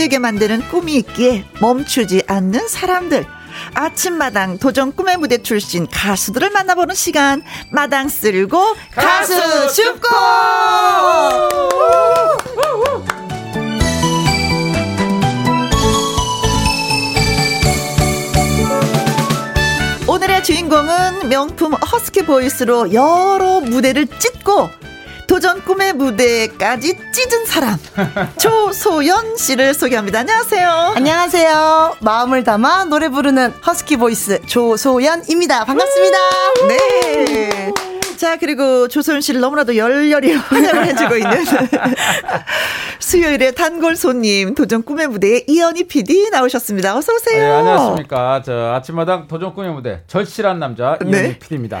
뛰게 0.00 0.18
만드는 0.18 0.66
꿈이 0.70 0.96
있기에 0.96 1.44
멈추지 1.60 2.22
않는 2.26 2.68
사람들. 2.68 3.26
아침마당 3.74 4.58
도전 4.58 4.96
꿈의 4.96 5.18
무대 5.18 5.42
출신 5.42 5.86
가수들을 5.86 6.48
만나보는 6.48 6.94
시간. 6.94 7.42
마당 7.70 8.08
쓸고 8.08 8.76
가수 8.94 9.74
줍고! 9.74 10.08
오늘의 20.06 20.42
주인공은 20.42 21.28
명품 21.28 21.74
허스키 21.74 22.24
보이스로 22.24 22.94
여러 22.94 23.60
무대를 23.60 24.06
찢고 24.18 24.79
도전 25.30 25.62
꿈의 25.62 25.92
무대까지 25.92 27.12
찢은 27.12 27.46
사람 27.46 27.78
조소연 28.36 29.36
씨를 29.36 29.74
소개합니다. 29.74 30.18
안녕하세요. 30.18 30.68
안녕하세요. 30.96 31.98
마음을 32.00 32.42
담아 32.42 32.86
노래 32.86 33.08
부르는 33.08 33.52
허스키 33.64 33.96
보이스 33.96 34.44
조소연입니다. 34.46 35.66
반갑습니다. 35.66 36.18
네. 36.66 37.72
자, 38.16 38.38
그리고 38.38 38.88
조소연 38.88 39.20
씨를 39.20 39.40
너무나도 39.40 39.76
열렬히 39.76 40.32
환영을 40.50 40.86
해주고 40.86 41.14
있는 41.16 41.44
수요일에 42.98 43.52
단골 43.52 43.94
손님 43.94 44.56
도전 44.56 44.82
꿈의 44.82 45.06
무대에 45.06 45.44
이현희 45.46 45.84
PD 45.84 46.30
나오셨습니다. 46.30 46.96
어서 46.96 47.14
오세요. 47.14 47.40
네, 47.40 47.50
안녕하십니까. 47.52 48.42
저 48.44 48.72
아침마당 48.74 49.28
도전 49.28 49.54
꿈의 49.54 49.70
무대 49.70 50.02
절실한 50.08 50.58
남자 50.58 50.98
네. 51.00 51.08
이현희 51.08 51.28
네. 51.28 51.38
PD입니다. 51.38 51.80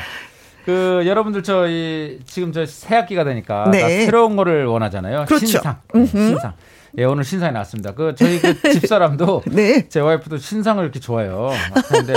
그 0.64 1.02
여러분들 1.06 1.42
저희 1.42 2.18
지금 2.26 2.52
저 2.52 2.64
새 2.66 2.94
학기가 2.96 3.24
되니까 3.24 3.68
네. 3.70 4.04
새로운 4.04 4.36
거를 4.36 4.66
원하잖아요. 4.66 5.24
그렇죠. 5.26 5.46
신상, 5.46 5.76
네, 5.94 6.06
신상. 6.06 6.52
예, 6.98 7.04
오늘 7.04 7.24
신상이 7.24 7.52
나왔습니다. 7.52 7.92
그 7.94 8.14
저희 8.16 8.38
그 8.40 8.60
집사람도 8.80 9.42
네. 9.46 9.88
제 9.88 10.00
와이프도 10.00 10.38
신상을 10.38 10.82
이렇게 10.82 10.98
좋아해요. 11.00 11.50
근데 11.88 12.14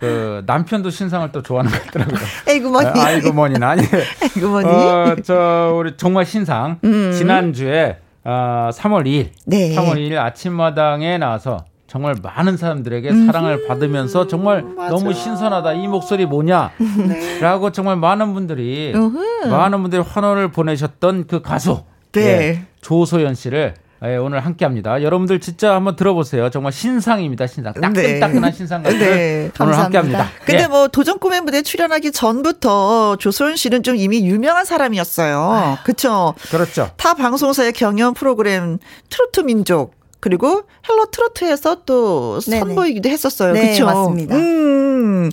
그 0.00 0.42
남편도 0.46 0.90
신상을 0.90 1.30
또 1.32 1.42
좋아하는 1.42 1.70
것 1.70 1.82
같더라고요. 1.86 2.18
아이고 2.48 2.70
머니. 2.70 2.86
아, 2.88 2.92
아이고 3.04 3.32
머니는 3.32 3.62
아니. 3.62 3.82
아이고 3.82 4.48
머니. 4.48 4.68
어, 4.68 5.16
저 5.24 5.72
우리 5.76 5.96
정말 5.96 6.26
신상 6.26 6.78
음. 6.84 7.12
지난주에 7.12 7.98
어, 8.24 8.70
3월 8.72 9.04
2일, 9.06 9.28
네. 9.46 9.74
3월 9.76 9.94
2일 9.96 10.16
아침마당에 10.18 11.18
나와서 11.18 11.64
정말 11.94 12.16
많은 12.20 12.56
사람들에게 12.56 13.08
음. 13.08 13.26
사랑을 13.26 13.68
받으면서 13.68 14.26
정말 14.26 14.64
맞아. 14.64 14.90
너무 14.90 15.14
신선하다. 15.14 15.74
이 15.74 15.86
목소리 15.86 16.26
뭐냐? 16.26 16.72
네. 17.06 17.38
라고 17.38 17.70
정말 17.70 17.94
많은 17.94 18.34
분들이 18.34 18.92
으흠. 18.92 19.48
많은 19.48 19.80
분들이 19.80 20.02
환호를 20.02 20.50
보내셨던 20.50 21.28
그 21.28 21.40
가수 21.40 21.84
네. 22.10 22.20
예, 22.22 22.62
조소연 22.80 23.36
씨를 23.36 23.74
예, 24.04 24.16
오늘 24.16 24.40
함께 24.40 24.64
합니다. 24.64 25.00
여러분들 25.04 25.38
진짜 25.38 25.76
한번 25.76 25.94
들어보세요. 25.94 26.50
정말 26.50 26.72
신상입니다. 26.72 27.46
신상. 27.46 27.72
따끈따끈한 27.74 28.50
네. 28.50 28.50
신상가를 28.50 28.98
네. 28.98 29.50
오늘 29.60 29.78
함께 29.78 29.96
합니다. 29.96 30.26
근데 30.44 30.64
예. 30.64 30.66
뭐 30.66 30.88
도전 30.88 31.20
꿈의 31.20 31.42
무대 31.42 31.62
출연하기 31.62 32.10
전부터 32.10 33.18
조소연 33.20 33.54
씨는 33.54 33.84
좀 33.84 33.94
이미 33.94 34.26
유명한 34.26 34.64
사람이었어요. 34.64 35.78
그렇죠. 35.84 36.34
그렇죠. 36.50 36.90
타 36.96 37.14
방송사의 37.14 37.72
경연 37.72 38.14
프로그램 38.14 38.78
트로트 39.10 39.42
민족 39.42 40.03
그리고 40.24 40.62
헬로 40.88 41.10
트로트에서 41.10 41.82
또. 41.84 42.40
선보이기도 42.40 43.10
했었어요. 43.10 43.52
네, 43.52 43.60
그렇죠? 43.60 43.84
맞습니다. 43.84 44.34
음. 44.34 45.30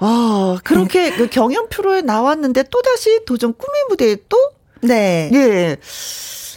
아, 0.00 0.58
그렇게 0.64 1.12
그 1.16 1.30
경연 1.30 1.70
프로에 1.70 2.02
나왔는데 2.02 2.64
또 2.70 2.82
다시 2.82 3.24
도전 3.24 3.54
꿈의 3.54 3.84
무대에 3.88 4.16
또 4.28 4.36
네. 4.82 5.30
예. 5.32 5.76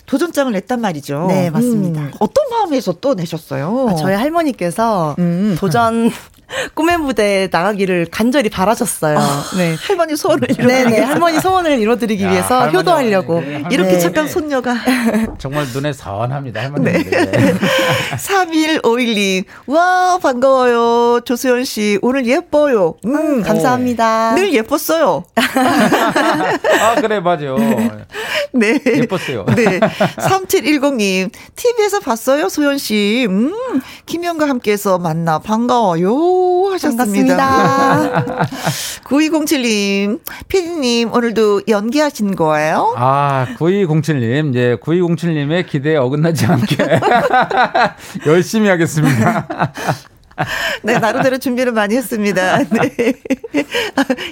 도전장을 0.05 0.51
냈단 0.51 0.81
말이죠. 0.81 1.27
네, 1.29 1.49
맞습니다. 1.49 2.01
음, 2.01 2.11
어떤 2.19 2.49
마음에서 2.49 2.91
또 2.99 3.13
내셨어요? 3.13 3.87
아, 3.89 3.95
저희 3.95 4.15
할머니께서 4.15 5.15
음. 5.17 5.55
도전 5.57 6.11
꿈의 6.75 6.97
무대에 6.97 7.47
나가기를 7.51 8.07
간절히 8.11 8.49
바라셨어요. 8.49 9.17
아, 9.17 9.43
네. 9.57 9.75
할머니 9.75 10.15
소원을 10.15 10.51
이뤄 10.51 10.67
네네, 10.67 10.99
할머니 11.01 11.39
소원을 11.39 11.79
이뤄드리기 11.79 12.23
야, 12.23 12.31
위해서 12.31 12.69
효도하려고. 12.69 13.41
네, 13.41 13.63
이렇게 13.71 13.93
네. 13.93 13.99
착한 13.99 14.27
손녀가. 14.27 14.75
정말 15.37 15.67
눈에 15.73 15.93
사원합니다, 15.93 16.61
할머니. 16.61 16.85
네. 16.85 17.03
네. 17.03 17.53
3151님, 18.15 19.45
와, 19.67 20.19
반가워요. 20.21 21.21
조수연 21.21 21.63
씨, 21.63 21.99
오늘 22.01 22.25
예뻐요. 22.25 22.95
음, 23.05 23.15
음 23.15 23.41
감사합니다. 23.41 24.35
늘 24.35 24.53
예뻤어요. 24.53 25.23
아, 25.35 26.95
그래, 27.01 27.19
맞아요. 27.19 27.57
네. 28.53 28.79
예뻤어요. 28.85 29.45
네. 29.55 29.79
3710님, 29.79 31.31
TV에서 31.55 31.99
봤어요, 31.99 32.49
소연 32.49 32.77
씨. 32.77 33.25
음, 33.29 33.53
김영과 34.05 34.47
함께해서 34.49 34.97
만나 34.97 35.39
반가워요. 35.39 36.40
하셨습니다. 36.73 38.25
9207님, 39.03 40.19
피디님, 40.47 41.13
오늘도 41.13 41.63
연기하신 41.67 42.35
거예요? 42.35 42.93
아, 42.97 43.47
9207님, 43.57 44.55
예, 44.55 44.75
9207님의 44.75 45.67
기대에 45.67 45.97
어긋나지 45.97 46.45
않게 46.45 46.77
열심히 48.27 48.69
하겠습니다. 48.69 49.47
네, 50.83 50.97
나름대로 50.97 51.37
준비를 51.37 51.71
많이 51.71 51.95
했습니다. 51.95 52.63
네. 52.63 53.13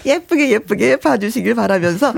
예쁘게 0.06 0.50
예쁘게 0.52 0.96
봐주시길 0.98 1.56
바라면서 1.56 2.14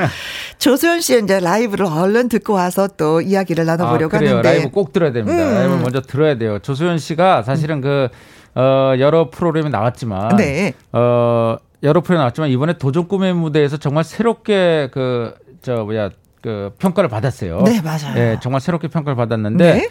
조소연 0.60 1.02
씨의 1.02 1.24
이제 1.24 1.40
라이브를 1.40 1.86
얼른 1.88 2.30
듣고 2.30 2.54
와서 2.54 2.88
또 2.96 3.22
이야기를 3.22 3.66
나눠보려고 3.66 4.16
아, 4.16 4.20
그래요. 4.20 4.38
하는데 4.38 4.50
라이브 4.50 4.70
꼭 4.70 4.94
들어야 4.94 5.12
됩니다. 5.12 5.38
음. 5.44 5.54
라이브 5.54 5.74
먼저 5.76 6.02
들어야 6.02 6.38
돼요. 6.38 6.60
조소연 6.60 7.00
씨가 7.00 7.44
사실은 7.44 7.82
그 7.82 8.08
어, 8.56 8.94
여러 9.00 9.30
프로그램이 9.30 9.70
나왔지만, 9.70 10.36
네. 10.36 10.74
어, 10.92 11.58
여러 11.84 12.02
프로그램 12.02 12.20
나왔지만 12.20 12.50
이번에 12.50 12.74
도전 12.78 13.08
꿈의 13.08 13.34
무대에서 13.34 13.78
정말 13.78 14.04
새롭게 14.04 14.90
그, 14.92 15.34
저, 15.62 15.84
뭐야, 15.84 16.10
그 16.42 16.74
평가를 16.80 17.10
받았어요. 17.10 17.62
네, 17.62 17.82
맞아요. 17.82 18.18
예, 18.18 18.38
정말 18.42 18.62
새롭게 18.62 18.88
평가를 18.88 19.16
받았는데, 19.16 19.74
네. 19.74 19.90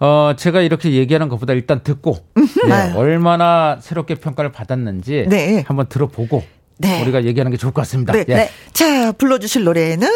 어, 0.00 0.32
제가 0.36 0.62
이렇게 0.62 0.92
얘기하는 0.92 1.28
것보다 1.28 1.52
일단 1.52 1.82
듣고, 1.82 2.16
네, 2.68 2.92
얼마나 2.96 3.78
새롭게 3.80 4.16
평가를 4.16 4.50
받았는지 4.50 5.26
네. 5.28 5.64
한번 5.66 5.86
들어보고, 5.86 6.42
네. 6.78 7.02
우리가 7.02 7.24
얘기하는 7.24 7.52
게 7.52 7.56
좋을 7.56 7.72
것 7.72 7.82
같습니다. 7.82 8.12
네. 8.12 8.24
예. 8.28 8.48
자, 8.72 9.12
불러주실 9.12 9.64
노래는 9.64 10.08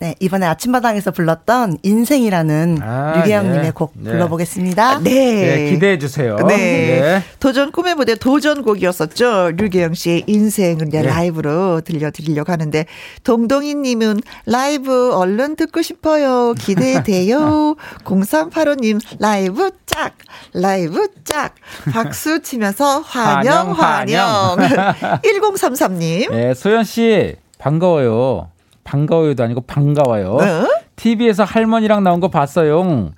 네, 0.00 0.14
이번에 0.18 0.46
아침마당에서 0.46 1.10
불렀던 1.10 1.76
인생이라는 1.82 2.78
아, 2.82 3.12
류계영님의 3.18 3.62
네. 3.64 3.70
곡 3.70 3.92
네. 3.96 4.12
불러보겠습니다. 4.12 5.00
네. 5.00 5.10
네 5.10 5.70
기대해 5.70 5.98
주세요. 5.98 6.36
네. 6.36 6.56
네. 6.56 7.22
도전 7.38 7.70
꿈의 7.70 7.96
무대 7.96 8.14
도전곡이었었죠. 8.14 9.50
류계영 9.58 9.92
씨의 9.92 10.24
인생을 10.26 10.88
이제 10.88 11.02
네. 11.02 11.06
라이브로 11.06 11.82
들려드리려고 11.82 12.50
하는데, 12.50 12.86
동동이님은 13.24 14.22
라이브 14.46 15.12
얼른 15.12 15.56
듣고 15.56 15.82
싶어요. 15.82 16.54
기대돼요. 16.54 17.76
0385님, 18.04 19.00
라이브 19.18 19.70
짝! 19.84 20.14
라이브 20.54 21.08
짝! 21.24 21.54
박수 21.92 22.40
치면서 22.40 23.00
환영, 23.00 23.72
환영. 23.72 24.56
환영. 24.58 25.20
1033님. 25.20 26.30
네, 26.32 26.54
소연씨, 26.54 27.36
반가워요. 27.58 28.48
반가워요도 28.90 29.44
아니고 29.44 29.60
반가워요. 29.62 30.32
어? 30.34 30.68
TV에서 30.96 31.44
할머니랑 31.44 32.02
나온 32.02 32.18
거 32.18 32.28
봤어요. 32.28 33.12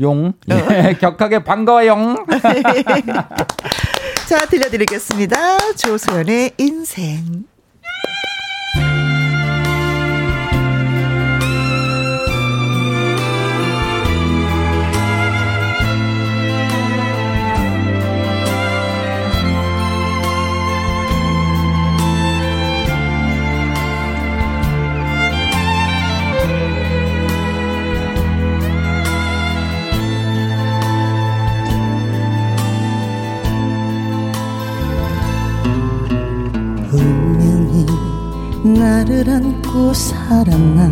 용. 0.00 0.32
예, 0.50 0.94
격하게 1.00 1.42
반가워요. 1.42 2.24
자, 4.28 4.46
들려드리겠습니다. 4.46 5.72
조소연의 5.74 6.52
인생. 6.58 7.44
나를 38.74 39.30
안고 39.30 39.94
살았나? 39.94 40.88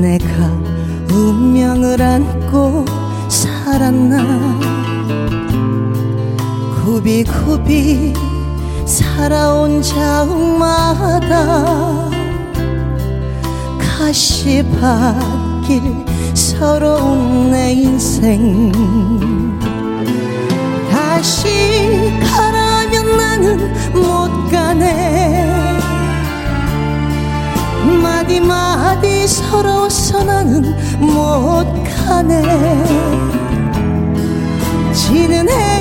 내가 0.00 0.26
운명을 1.10 2.02
안고 2.02 2.84
살았나? 3.28 4.18
굽이굽이 6.84 8.12
살아온 8.86 9.80
자욱마다 9.82 11.30
가시밭길 13.78 15.80
서러운 16.34 17.52
내 17.52 17.72
인생. 17.72 18.72
다시 20.90 21.48
가라면 22.20 22.51
나는 23.42 23.92
못 23.92 24.50
가네. 24.50 25.80
마디 28.00 28.40
마디 28.40 29.26
서러워서 29.26 30.22
나는 30.22 30.74
못 31.00 31.66
가네. 32.06 32.42
지는 34.94 35.48
해 35.48 35.71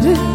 나 0.00 0.27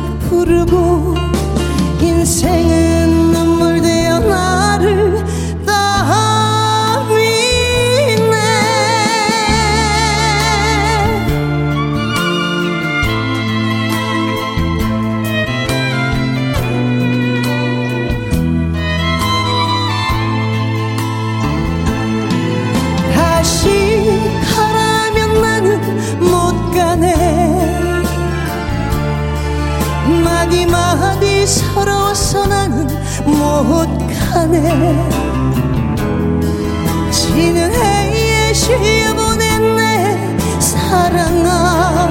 못 34.34 34.40
가네 34.40 35.10
지는 37.12 37.72
해에 37.72 38.54
쉬어보낸 38.54 39.76
내 39.76 40.60
사랑아. 40.60 42.10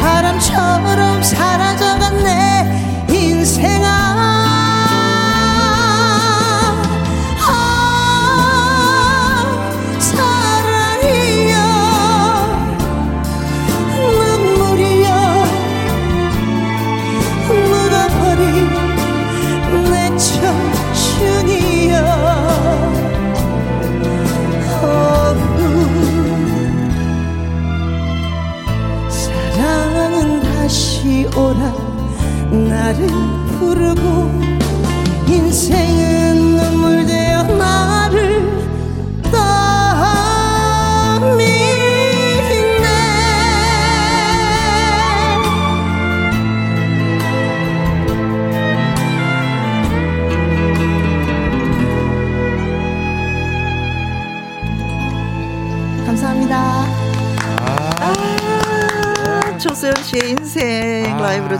바람처럼 0.00 1.22
사라 1.22 1.67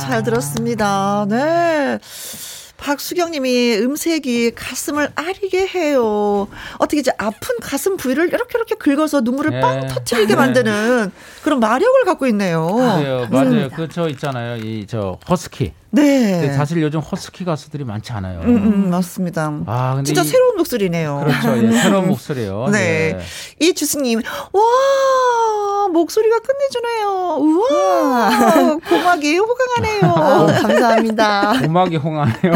잘 0.09 0.23
들었습니다. 0.23 1.27
네. 1.29 1.99
박수경 2.79 3.33
님이 3.33 3.77
음색이 3.77 4.53
가슴을 4.55 5.11
아리게 5.16 5.66
해요. 5.66 6.47
어떻게 6.79 7.01
이제 7.01 7.11
아픈 7.18 7.57
가슴 7.61 7.97
부위를 7.97 8.29
이렇게 8.29 8.53
이렇게 8.57 8.75
긁어서 8.77 9.21
눈물을 9.21 9.51
네. 9.51 9.61
빵 9.61 9.87
터트리게 9.87 10.29
네. 10.29 10.35
만드는 10.37 11.11
그런 11.42 11.61
마력을 11.61 12.05
갖고 12.05 12.27
있네요. 12.29 12.66
그래요, 12.66 13.27
맞아요. 13.31 13.68
그 13.71 13.88
저 13.88 14.09
있잖아요, 14.09 14.57
이 14.64 14.87
저 14.88 15.18
허스키. 15.29 15.73
네. 15.90 16.53
사실 16.53 16.83
요즘 16.83 17.01
허스키 17.01 17.44
가수들이 17.44 17.85
많지 17.85 18.12
않아요. 18.12 18.40
음, 18.40 18.57
음, 18.57 18.90
맞습니다. 18.90 19.53
아, 19.66 19.94
근데 19.94 20.07
진짜 20.09 20.22
이, 20.22 20.24
새로운 20.24 20.57
목소리네요. 20.57 21.24
그렇죠. 21.24 21.66
예, 21.66 21.72
새로운 21.81 22.09
목소리요. 22.09 22.68
네. 22.70 23.16
네. 23.16 23.20
이 23.66 23.72
주스님, 23.72 24.20
와, 24.53 25.88
목소리가 25.92 26.38
끝내주네요. 26.40 27.37
우와, 27.40 28.79
고막이 28.88 29.38
호강하네요. 29.38 30.14
아, 30.14 30.46
감사합니다. 30.61 31.61
고막이 31.62 31.96
호강하네요. 31.96 32.53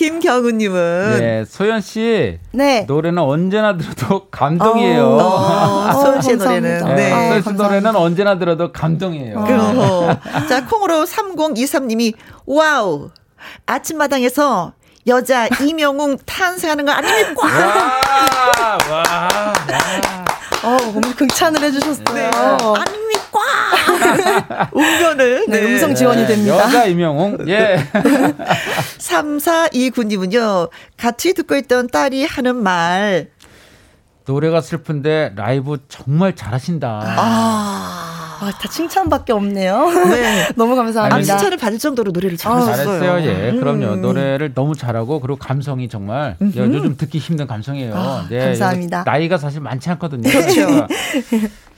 김경우님은. 0.00 1.16
네, 1.18 1.44
소연 1.44 1.82
씨. 1.82 2.38
네. 2.52 2.84
노래는 2.88 3.22
언제나 3.22 3.76
들어도 3.76 4.30
감동이에요. 4.30 5.04
어, 5.04 5.88
어, 5.88 5.92
소연 5.92 6.22
씨의 6.22 6.36
노래는. 6.38 6.84
네. 6.86 6.94
네. 6.94 7.28
소연 7.28 7.42
씨 7.42 7.52
노래는 7.62 7.96
언제나 7.96 8.38
들어도 8.38 8.72
감동이에요. 8.72 9.38
어. 9.38 10.20
자, 10.48 10.64
콩으로 10.64 10.90
콩으로 10.90 11.04
3023님이 11.04 12.14
와우 12.46 13.10
아침마당에서 13.66 14.72
여자 15.06 15.46
임영웅 15.60 16.16
탄생하는 16.24 16.86
거 16.86 16.92
아닙니까? 16.92 17.46
와, 17.46 18.78
와, 18.90 19.02
와. 19.04 19.28
어, 20.62 20.78
너무 20.92 21.14
극찬을 21.14 21.62
해주셨어요. 21.62 22.14
네. 22.14 22.30
아닙니까? 22.30 23.19
음면은 24.74 25.46
네, 25.50 25.60
네, 25.60 25.72
음성 25.72 25.94
지원이 25.94 26.26
됩니다. 26.26 26.56
여자 26.58 26.84
이명웅, 26.84 27.48
예. 27.48 27.78
3429님은요, 28.98 30.70
같이 30.96 31.34
듣고 31.34 31.56
있던 31.56 31.88
딸이 31.88 32.24
하는 32.24 32.56
말. 32.56 33.28
노래가 34.26 34.60
슬픈데 34.60 35.32
라이브 35.36 35.78
정말 35.88 36.36
잘하신다. 36.36 37.02
아. 37.16 37.99
아, 38.50 38.58
다 38.58 38.68
칭찬밖에 38.68 39.32
없네요. 39.32 39.86
네. 40.10 40.48
너무 40.56 40.74
감사합니다. 40.74 41.16
아, 41.16 41.22
칭찬을 41.22 41.56
받을 41.56 41.78
정도로 41.78 42.10
노래를 42.10 42.36
잘하셨어요. 42.36 43.00
잘했어요. 43.00 43.28
예. 43.28 43.50
음. 43.50 43.60
그럼요. 43.60 43.96
노래를 43.96 44.54
너무 44.54 44.74
잘하고 44.74 45.20
그리고 45.20 45.38
감성이 45.38 45.88
정말 45.88 46.36
음흠. 46.42 46.58
요즘 46.58 46.96
듣기 46.96 47.18
힘든 47.18 47.46
감성이에요. 47.46 47.94
아, 47.94 48.26
네. 48.28 48.46
감사합니다. 48.46 49.04
나이가 49.06 49.38
사실 49.38 49.60
많지 49.60 49.88
않거든요. 49.90 50.28
그렇죠. 50.28 50.86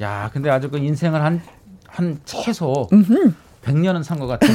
야, 0.00 0.30
근데 0.32 0.50
아주 0.50 0.70
그 0.70 0.78
인생을 0.78 1.22
한, 1.22 1.42
한 1.87 2.18
최소 2.24 2.88
음흠. 2.92 3.32
100년은 3.64 4.03
산 4.03 4.18
것 4.18 4.27
같은 4.27 4.48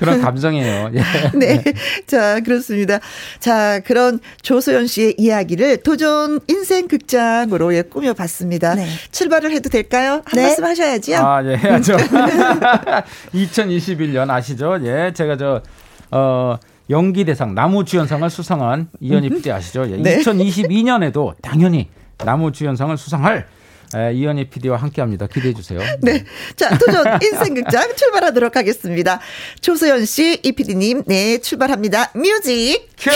그런 0.00 0.20
감정이에요. 0.20 0.90
예. 0.94 1.02
네. 1.38 1.62
자, 2.06 2.40
그렇습니다. 2.40 2.98
자, 3.38 3.80
그런 3.80 4.18
조소연 4.42 4.86
씨의 4.86 5.14
이야기를 5.18 5.82
도전 5.82 6.40
인생 6.48 6.88
극장으로 6.88 7.74
예, 7.74 7.82
꾸며봤습니다. 7.82 8.74
네. 8.74 8.86
출발을 9.12 9.52
해도 9.52 9.68
될까요? 9.68 10.22
한 10.24 10.34
네. 10.34 10.42
말씀 10.42 10.64
하셔야지요. 10.64 11.18
아, 11.18 11.44
예, 11.44 11.56
해야죠. 11.56 11.96
2021년 13.34 14.30
아시죠? 14.30 14.78
예, 14.82 15.12
제가 15.14 15.36
저, 15.36 15.62
어, 16.10 16.56
연기 16.88 17.24
대상 17.24 17.54
나무주연상을 17.54 18.28
수상한 18.30 18.88
이현희 19.00 19.28
PD 19.30 19.52
아시죠? 19.52 19.84
네. 19.86 20.18
2022년에도 20.18 21.34
당연히 21.40 21.88
나무주연상을 22.24 22.96
수상할 22.96 23.46
이현희 23.92 24.50
PD와 24.50 24.76
함께합니다. 24.76 25.26
기대해 25.26 25.52
주세요. 25.54 25.80
네, 26.02 26.24
자 26.56 26.76
도전 26.78 27.18
인생극장 27.22 27.94
출발하도록 27.96 28.54
하겠습니다. 28.56 29.20
조소연 29.60 30.04
씨, 30.04 30.38
이 30.42 30.52
PD님, 30.52 31.04
네 31.06 31.38
출발합니다. 31.38 32.12
뮤직 32.14 32.88
큐. 32.98 33.10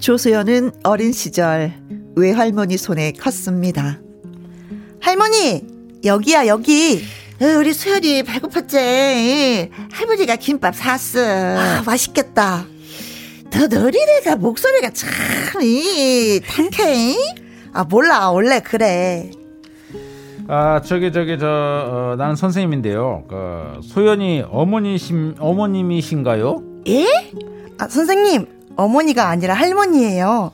조소연은 0.00 0.72
어린 0.82 1.12
시절 1.12 1.72
외할머니 2.16 2.76
손에 2.78 3.12
컸습니다. 3.12 4.00
할머니, 5.00 5.62
여기야, 6.04 6.46
여기. 6.46 7.02
어, 7.42 7.58
우리 7.58 7.72
수연이 7.72 8.22
배고팠지. 8.22 9.70
할머니가 9.92 10.36
김밥 10.36 10.74
샀어. 10.74 11.20
아, 11.20 11.82
맛있겠다. 11.86 12.66
너 13.50 13.66
너리네가 13.66 14.36
목소리가 14.36 14.90
참, 14.90 15.08
이, 15.62 16.40
탁해. 16.46 17.16
아, 17.72 17.84
몰라. 17.84 18.30
원래 18.30 18.60
그래. 18.60 19.30
아, 20.48 20.82
저기, 20.84 21.12
저기, 21.12 21.38
저, 21.38 21.46
어, 21.46 22.14
나는 22.18 22.36
선생님인데요. 22.36 23.24
그, 23.28 23.80
소연이 23.84 24.44
어머니심, 24.50 25.36
어머님이신가요? 25.38 26.62
예? 26.88 27.06
아, 27.78 27.88
선생님, 27.88 28.46
어머니가 28.76 29.28
아니라 29.28 29.54
할머니예요. 29.54 30.52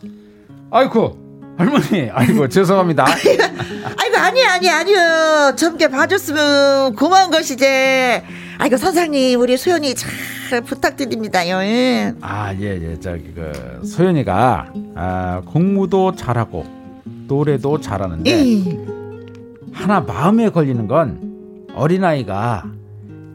아이고, 0.71 1.26
할머니, 1.57 2.11
아이고, 2.13 2.49
죄송합니다. 2.51 3.07
아이고, 3.07 4.17
아니, 4.19 4.45
아니, 4.45 4.69
아니요. 4.71 5.55
젊게 5.57 5.89
봐줬으면 5.89 6.95
고마운 6.95 7.31
것이지. 7.31 7.65
아이고, 8.59 8.77
선생님, 8.77 9.41
우리 9.41 9.57
소연이 9.57 9.95
잘 9.95 10.61
부탁드립니다요. 10.63 11.59
예. 11.63 12.15
아, 12.21 12.53
예, 12.55 12.93
예. 12.93 13.01
저기, 13.01 13.33
그, 13.35 13.81
소연이가, 13.85 14.73
아, 14.95 15.43
공부도 15.47 16.15
잘하고, 16.15 16.67
노래도 17.27 17.81
잘하는데, 17.81 18.31
예. 18.31 18.87
하나 19.73 20.01
마음에 20.01 20.49
걸리는 20.51 20.87
건 20.89 21.67
어린아이가 21.75 22.65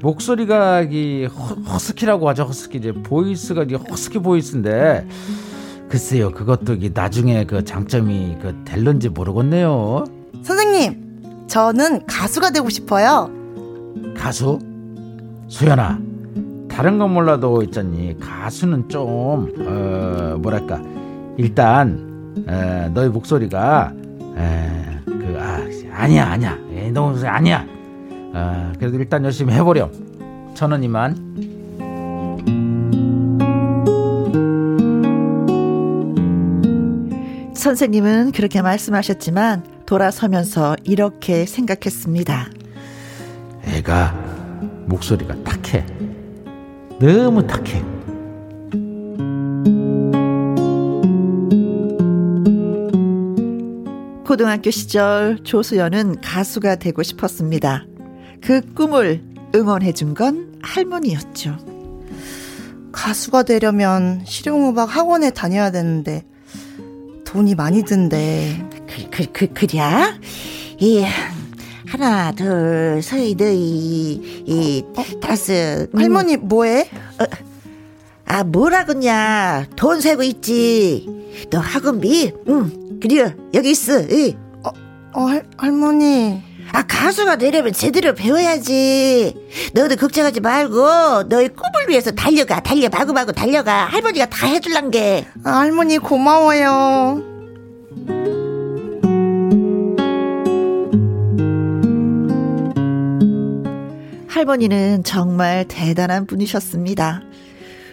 목소리가 0.02 0.82
이 0.90 1.28
허스키라고 1.32 2.28
하죠. 2.30 2.44
허스키 2.46 2.80
이제 2.80 2.92
보이스가 2.92 3.66
이 3.70 3.76
허스키 3.76 4.18
보이스인데 4.18 5.06
글쎄요, 5.92 6.32
그것도 6.32 6.78
나중에 6.94 7.44
그 7.44 7.66
장점이 7.66 8.38
그 8.42 8.56
될런지 8.64 9.10
모르겠네요. 9.10 10.06
선생님, 10.42 11.48
저는 11.48 12.06
가수가 12.06 12.52
되고 12.52 12.70
싶어요. 12.70 13.30
가수? 14.16 14.58
수연아, 15.50 16.00
다른 16.70 16.98
건 16.98 17.14
몰라도 17.14 17.62
있잖니. 17.64 18.18
가수는 18.22 18.88
좀, 18.88 19.52
어, 19.68 20.38
뭐랄까. 20.40 20.82
일단, 21.36 22.46
에, 22.48 22.88
너의 22.94 23.10
목소리가, 23.10 23.92
에, 24.38 25.02
그, 25.04 25.38
아, 25.38 25.60
아니야, 25.92 26.26
아니야. 26.28 26.58
에, 26.74 26.90
너무, 26.92 27.20
아니야. 27.28 27.66
아, 28.34 28.72
그래도 28.80 28.98
일단 28.98 29.26
열심히 29.26 29.54
해보렴. 29.56 29.92
저는 30.54 30.84
이만. 30.86 31.51
선생님은 37.62 38.32
그렇게 38.32 38.60
말씀하셨지만 38.64 39.84
돌아서면서 39.86 40.76
이렇게 40.84 41.46
생각했습니다. 41.46 42.50
애가 43.66 44.14
목소리가 44.88 45.36
탁해. 45.44 45.86
너무 47.00 47.46
탁해. 47.46 47.84
고등학교 54.26 54.72
시절 54.72 55.38
조수연은 55.44 56.22
가수가 56.22 56.78
되고 56.78 57.04
싶었습니다. 57.04 57.86
그 58.42 58.62
꿈을 58.74 59.22
응원해준 59.54 60.16
건 60.16 60.60
할머니였죠. 60.64 61.60
가수가 62.92 63.44
되려면 63.44 64.24
실용음악 64.26 64.98
학원에 64.98 65.30
다녀야 65.30 65.70
되는데 65.70 66.26
돈이 67.32 67.56
많이 67.56 67.84
든대. 67.84 68.62
그, 68.86 69.10
그, 69.10 69.32
그, 69.32 69.54
그랴? 69.54 70.18
이, 70.80 71.06
하나, 71.88 72.34
둘, 72.34 73.00
셋, 73.02 73.38
넷, 73.38 73.56
이, 73.56 74.84
어? 74.98 75.20
다섯. 75.22 75.88
음. 75.94 75.98
할머니, 75.98 76.36
뭐해? 76.36 76.90
어, 77.20 77.24
아, 78.26 78.44
뭐라겠냐. 78.44 79.68
돈 79.78 80.02
세고 80.02 80.24
있지. 80.24 81.08
너 81.50 81.60
학원비? 81.60 82.34
응, 82.50 83.00
그래, 83.02 83.34
여기 83.54 83.72
있어. 83.72 84.02
이. 84.02 84.36
어, 84.66 84.70
어, 85.14 85.22
할, 85.22 85.46
할머니. 85.56 86.44
아, 86.74 86.84
가수가 86.84 87.36
되려면 87.38 87.74
제대로 87.74 88.14
배워야지. 88.14 89.36
너도 89.74 89.96
걱정하지 89.96 90.40
말고, 90.40 91.24
너의 91.24 91.50
꿈을 91.50 91.90
위해서 91.90 92.12
달려가, 92.12 92.62
달려, 92.62 92.88
마구마구 92.90 93.34
달려가. 93.34 93.86
할머니가 93.86 94.28
다 94.28 94.48
해줄란 94.48 94.90
게. 94.92 95.26
아, 95.44 95.60
할머니 95.60 95.98
고마워요. 95.98 97.22
할머니는 104.30 105.04
정말 105.04 105.66
대단한 105.68 106.26
분이셨습니다. 106.26 107.22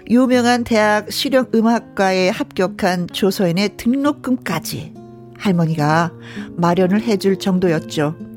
유명한 0.08 0.64
대학 0.64 1.12
실용음악과에 1.12 2.30
합격한 2.30 3.08
조서연의 3.12 3.76
등록금까지 3.76 4.94
할머니가 5.36 6.12
마련을 6.56 7.02
해줄 7.02 7.38
정도였죠. 7.38 8.27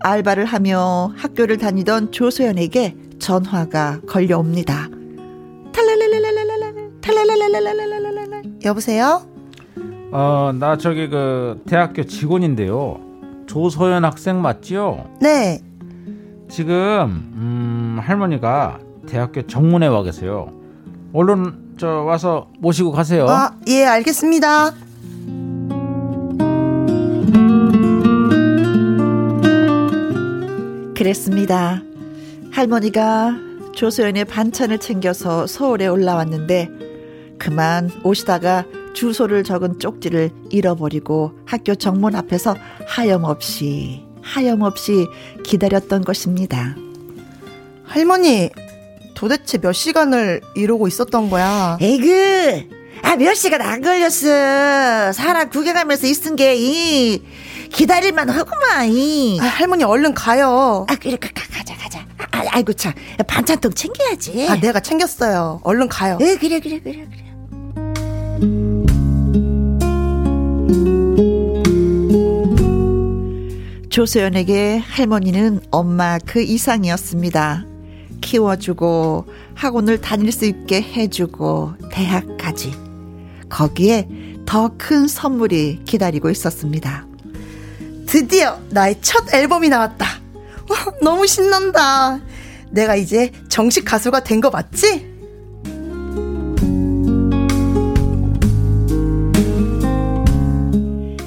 알바를 0.00 0.44
하며 0.44 1.12
학교를 1.16 1.58
다니던 1.58 2.12
조소연에게 2.12 2.96
전화가 3.18 4.00
걸려옵니다. 4.06 4.88
탈랄랄랄랄랄랄, 5.72 6.90
탈랄랄랄랄랄랄랄. 7.00 8.42
여보세요? 8.64 9.22
어, 10.12 10.52
나 10.58 10.76
저기 10.76 11.08
그 11.08 11.62
대학교 11.66 12.04
직원인데요. 12.04 13.00
조소연 13.46 14.04
학생 14.04 14.40
맞지요? 14.42 15.04
네. 15.20 15.60
지금 16.48 16.74
음, 17.34 17.98
할머니가 18.00 18.78
대학교 19.06 19.46
정문에 19.46 19.86
와 19.86 20.02
계세요. 20.02 20.52
얼른 21.12 21.74
저 21.78 21.88
와서 22.02 22.48
모시고 22.58 22.92
가세요. 22.92 23.26
아, 23.28 23.52
예, 23.68 23.84
알겠습니다. 23.84 24.72
그랬습니다. 30.96 31.82
할머니가 32.50 33.36
조소연의 33.74 34.24
반찬을 34.24 34.78
챙겨서 34.78 35.46
서울에 35.46 35.86
올라왔는데 35.86 36.70
그만 37.38 37.90
오시다가 38.02 38.64
주소를 38.94 39.44
적은 39.44 39.78
쪽지를 39.78 40.30
잃어버리고 40.48 41.32
학교 41.44 41.74
정문 41.74 42.16
앞에서 42.16 42.56
하염없이 42.86 44.02
하염없이 44.22 45.06
기다렸던 45.44 46.02
것입니다. 46.02 46.74
할머니, 47.84 48.48
도대체 49.14 49.58
몇 49.58 49.72
시간을 49.72 50.40
이러고 50.54 50.88
있었던 50.88 51.28
거야? 51.28 51.76
에그, 51.80 52.68
아, 53.02 53.16
몇 53.16 53.34
시간 53.34 53.60
안 53.60 53.82
걸렸어. 53.82 55.12
사람 55.12 55.50
구경하면서 55.50 56.06
있은 56.06 56.36
게, 56.36 56.56
이, 56.56 57.22
기다릴만 57.70 58.28
하구만. 58.30 58.88
이. 58.90 59.38
아, 59.40 59.44
할머니 59.44 59.84
얼른 59.84 60.14
가요. 60.14 60.86
아, 60.88 60.94
그래, 60.96 61.16
가, 61.16 61.28
가자, 61.34 61.76
가자. 61.76 62.00
아, 62.32 62.42
아이고, 62.50 62.72
참. 62.72 62.92
반찬통 63.26 63.72
챙겨야지. 63.72 64.46
아, 64.48 64.56
내가 64.56 64.80
챙겼어요. 64.80 65.60
얼른 65.64 65.88
가요. 65.88 66.18
에, 66.20 66.36
그래, 66.36 66.60
그래, 66.60 66.80
그래, 66.80 67.06
그래. 67.10 67.26
조소연에게 73.88 74.78
할머니는 74.78 75.60
엄마 75.70 76.18
그 76.18 76.42
이상이었습니다. 76.42 77.64
키워주고 78.20 79.26
학원을 79.54 80.00
다닐 80.00 80.32
수 80.32 80.44
있게 80.44 80.82
해주고 80.82 81.74
대학까지 81.90 82.72
거기에 83.48 84.08
더 84.44 84.70
큰 84.78 85.08
선물이 85.08 85.80
기다리고 85.84 86.30
있었습니다. 86.30 87.06
드디어 88.06 88.58
나의 88.70 88.96
첫 89.00 89.32
앨범이 89.34 89.68
나왔다. 89.68 90.06
와, 90.68 90.76
너무 91.02 91.26
신난다. 91.26 92.18
내가 92.70 92.96
이제 92.96 93.30
정식 93.48 93.84
가수가 93.84 94.20
된 94.24 94.40
거 94.40 94.50
맞지? 94.50 95.14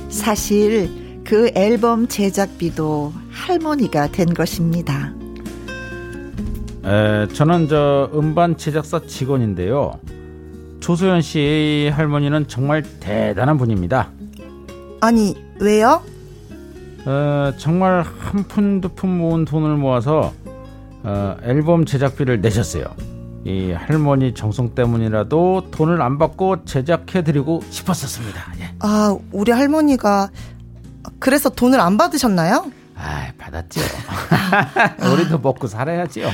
사실 0.10 0.90
그 1.24 1.52
앨범 1.56 2.08
제작비도 2.08 3.14
할머니가 3.32 4.08
된 4.12 4.34
것입니다. 4.34 5.14
에, 6.86 7.28
저는 7.34 7.68
저 7.68 8.10
음반 8.14 8.58
제작사 8.58 9.00
직원인데요. 9.06 10.00
조소연 10.80 11.22
씨 11.22 11.92
할머니는 11.94 12.48
정말 12.48 12.84
대단한 13.00 13.58
분입니다. 13.58 14.10
아니 15.02 15.36
왜요? 15.60 16.02
어, 17.06 17.52
정말 17.58 18.04
한 18.04 18.44
푼 18.44 18.82
두 18.82 18.90
푼 18.90 19.18
모은 19.18 19.46
돈을 19.46 19.78
모아서 19.78 20.34
어, 21.04 21.36
앨범 21.44 21.86
제작비를 21.86 22.42
내셨어요. 22.42 22.84
이 23.46 23.72
할머니 23.72 24.34
정성 24.34 24.76
때문이라도 24.76 25.72
돈을 25.72 26.02
안 26.02 26.18
받고 26.18 26.66
제작해드리고 26.66 27.64
싶었었습니다. 27.70 28.42
예. 28.60 28.70
아, 28.80 29.16
우리 29.32 29.52
할머니가 29.52 30.30
그래서 31.20 31.50
돈을 31.50 31.80
안 31.80 31.98
받으셨나요? 31.98 32.66
아, 32.98 33.28
받았죠. 33.38 33.80
우리도 35.14 35.40
먹고 35.40 35.68
살아야지요. 35.68 36.28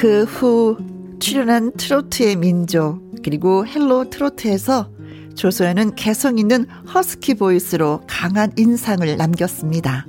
그 0.00 0.24
후 0.24 0.78
출연한 1.20 1.72
트로트의 1.76 2.36
민족 2.36 3.02
그리고 3.22 3.66
헬로 3.66 4.08
트로트에서 4.08 4.88
조소연은 5.36 5.94
개성 5.94 6.38
있는 6.38 6.66
허스키 6.94 7.34
보이스로 7.34 8.00
강한 8.06 8.50
인상을 8.56 9.14
남겼습니다. 9.18 10.06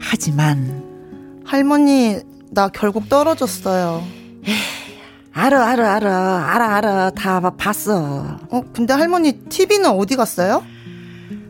하지만 0.00 1.42
할머니 1.44 2.20
나 2.52 2.68
결국 2.68 3.08
떨어졌어요. 3.08 4.04
알아 5.32 5.70
알아 5.70 5.94
알아 5.94 6.46
알아 6.54 6.76
알아 6.76 7.10
다 7.10 7.40
봤어. 7.50 8.38
어 8.48 8.62
근데 8.72 8.94
할머니 8.94 9.32
TV는 9.32 9.90
어디 9.90 10.14
갔어요? 10.14 10.64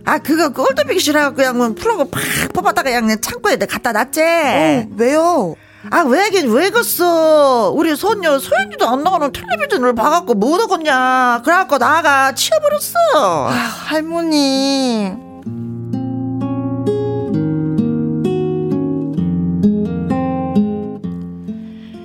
아 0.06 0.16
그거 0.18 0.48
꼴도 0.50 0.77
뵈기 0.77 0.98
싫어갖고 0.98 1.36
그냥 1.36 1.74
플러그 1.74 2.08
팍 2.08 2.22
뽑았다가 2.54 2.98
그냥 2.98 3.20
창고에 3.20 3.56
갖다 3.56 3.92
놨지. 3.92 4.22
어, 4.22 4.88
왜요? 4.96 5.56
아 5.90 6.00
왜긴 6.02 6.50
왜 6.52 6.70
겠어? 6.70 7.70
우리 7.74 7.94
손녀 7.96 8.38
소연이도 8.38 8.86
안 8.88 9.02
나가는 9.04 9.30
텔레비전을 9.32 9.94
봐갖고 9.94 10.34
못 10.34 10.60
오겠냐? 10.60 11.42
그래갖고 11.44 11.78
나가 11.78 12.34
치워버렸어. 12.34 13.48
아, 13.48 13.50
할머니. 13.50 15.12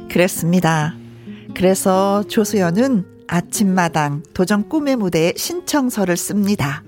그랬습니다. 0.09 0.95
그래서 1.55 2.23
조수연은 2.27 3.05
아침마당 3.27 4.23
도전 4.33 4.67
꿈의 4.67 4.97
무대에 4.97 5.33
신청서를 5.37 6.17
씁니다. 6.17 6.83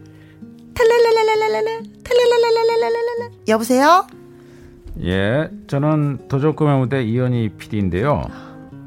탈랄랄랄랄랄랄 0.76 1.84
탈랄랄랄랄랄랄 2.04 3.32
여보세요? 3.48 4.06
예, 5.02 5.50
저는 5.68 6.28
도전 6.28 6.54
꿈의 6.54 6.80
무대 6.80 7.04
이현희 7.04 7.50
PD인데요. 7.58 8.24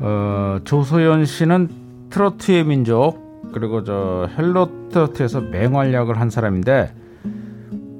어, 0.01 0.59
조소연 0.65 1.25
씨는 1.25 1.69
트로트의 2.11 2.65
민족 2.65 3.51
그리고 3.53 3.83
저 3.85 4.29
헬로 4.37 4.89
트로트에서 4.91 5.41
맹활약을 5.41 6.21
한 6.21 6.31
사람인데 6.31 6.93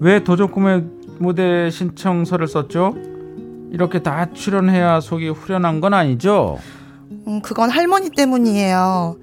왜 0.01 0.23
도전 0.23 0.54
꿈의 0.54 0.85
무대 1.19 1.71
신청서를 1.71 2.47
썼죠? 2.47 2.95
이렇게 3.73 4.03
다 4.03 4.31
출연해야 4.33 5.01
속이 5.01 5.31
후련한 5.31 5.81
건 5.81 5.95
아니죠? 5.95 6.59
음, 7.27 7.41
그건 7.43 7.71
할머니 7.71 8.11
때문이에요. 8.11 9.17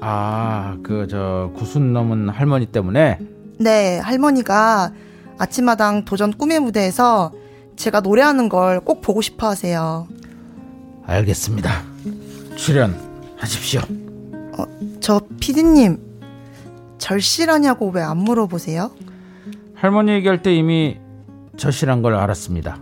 아, 0.00 0.76
그 0.82 1.06
저 1.10 1.50
구순 1.54 1.92
넘은 1.92 2.28
할머니 2.28 2.66
때문에? 2.66 3.18
네, 3.58 3.98
할머니가 3.98 4.92
아침마당 5.38 6.04
도전 6.04 6.32
꿈의 6.32 6.60
무대에서 6.60 7.32
제가 7.76 8.00
노래하는 8.00 8.48
걸 8.48 8.80
꼭 8.80 9.00
보고 9.00 9.20
싶어 9.20 9.48
하세요. 9.48 10.06
알겠습니다. 11.06 11.70
출연하십시오. 12.56 13.80
어, 14.58 14.64
저 15.00 15.20
피디님 15.40 15.98
절실하냐고 16.98 17.90
왜 17.90 18.02
안 18.02 18.18
물어보세요? 18.18 18.90
할머니 19.74 20.12
얘기할 20.12 20.42
때 20.42 20.54
이미 20.54 20.96
절실한 21.56 22.02
걸 22.02 22.14
알았습니다. 22.14 22.80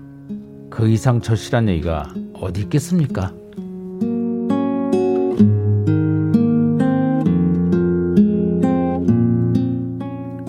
그 0.70 0.88
이상 0.88 1.20
절실한 1.20 1.68
얘기가 1.68 2.12
어디 2.34 2.62
있겠습니까? 2.62 3.32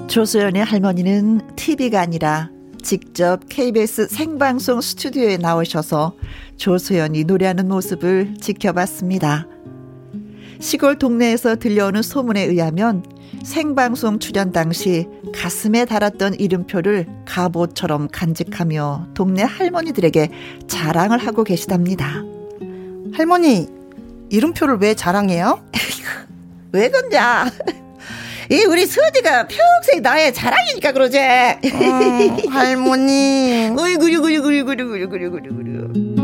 조소연의 0.07 0.63
할머니는 0.63 1.55
TV가 1.55 1.99
아니라 1.99 2.49
직접 2.85 3.39
KBS 3.49 4.07
생방송 4.09 4.79
스튜디오에 4.79 5.37
나오셔서 5.37 6.15
조소연이 6.55 7.23
노래하는 7.23 7.67
모습을 7.67 8.35
지켜봤습니다. 8.39 9.47
시골 10.59 10.99
동네에서 10.99 11.55
들려오는 11.55 12.03
소문에 12.03 12.43
의하면 12.43 13.03
생방송 13.43 14.19
출연 14.19 14.51
당시 14.51 15.07
가슴에 15.33 15.85
달았던 15.85 16.35
이름표를 16.35 17.07
갑옷처럼 17.25 18.09
간직하며 18.11 19.07
동네 19.15 19.41
할머니들에게 19.41 20.29
자랑을 20.67 21.17
하고 21.17 21.43
계시답니다. 21.43 22.23
할머니, 23.13 23.67
이름표를 24.29 24.77
왜 24.77 24.93
자랑해요? 24.93 25.59
왜 26.71 26.91
그러냐? 26.91 27.49
이 28.49 28.65
우리 28.65 28.85
서디가 28.85 29.47
평생 29.47 30.01
나의 30.01 30.33
자랑이니까 30.33 30.91
그러지. 30.91 31.17
어, 31.19 31.21
할머니. 32.49 33.71
어이구류구류구류구류구류구류구류. 33.77 36.15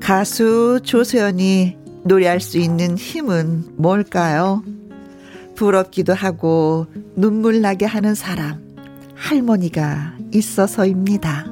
가수 0.00 0.80
조소연이 0.82 1.76
노래할 2.04 2.40
수 2.40 2.58
있는 2.58 2.96
힘은 2.98 3.64
뭘까요? 3.76 4.62
부럽기도 5.54 6.12
하고 6.12 6.86
눈물 7.16 7.60
나게 7.62 7.86
하는 7.86 8.14
사람 8.14 8.60
할머니가 9.14 10.14
있어서입니다. 10.32 11.46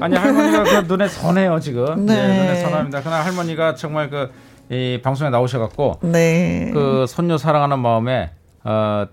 아니 0.00 0.16
할머니가 0.16 0.62
그 0.64 0.84
눈에 0.88 1.08
선해요 1.08 1.60
지금. 1.60 2.06
네. 2.06 2.14
네 2.14 2.38
눈에 2.38 2.60
선합니다. 2.62 3.02
그날 3.02 3.24
할머니가 3.24 3.74
정말 3.74 4.08
그 4.10 4.30
이 4.70 5.00
방송에 5.02 5.28
나오셔갖고 5.30 5.98
네. 6.02 6.70
그 6.72 7.04
손녀 7.06 7.36
사랑하는 7.36 7.78
마음에 7.78 8.30
어. 8.64 9.06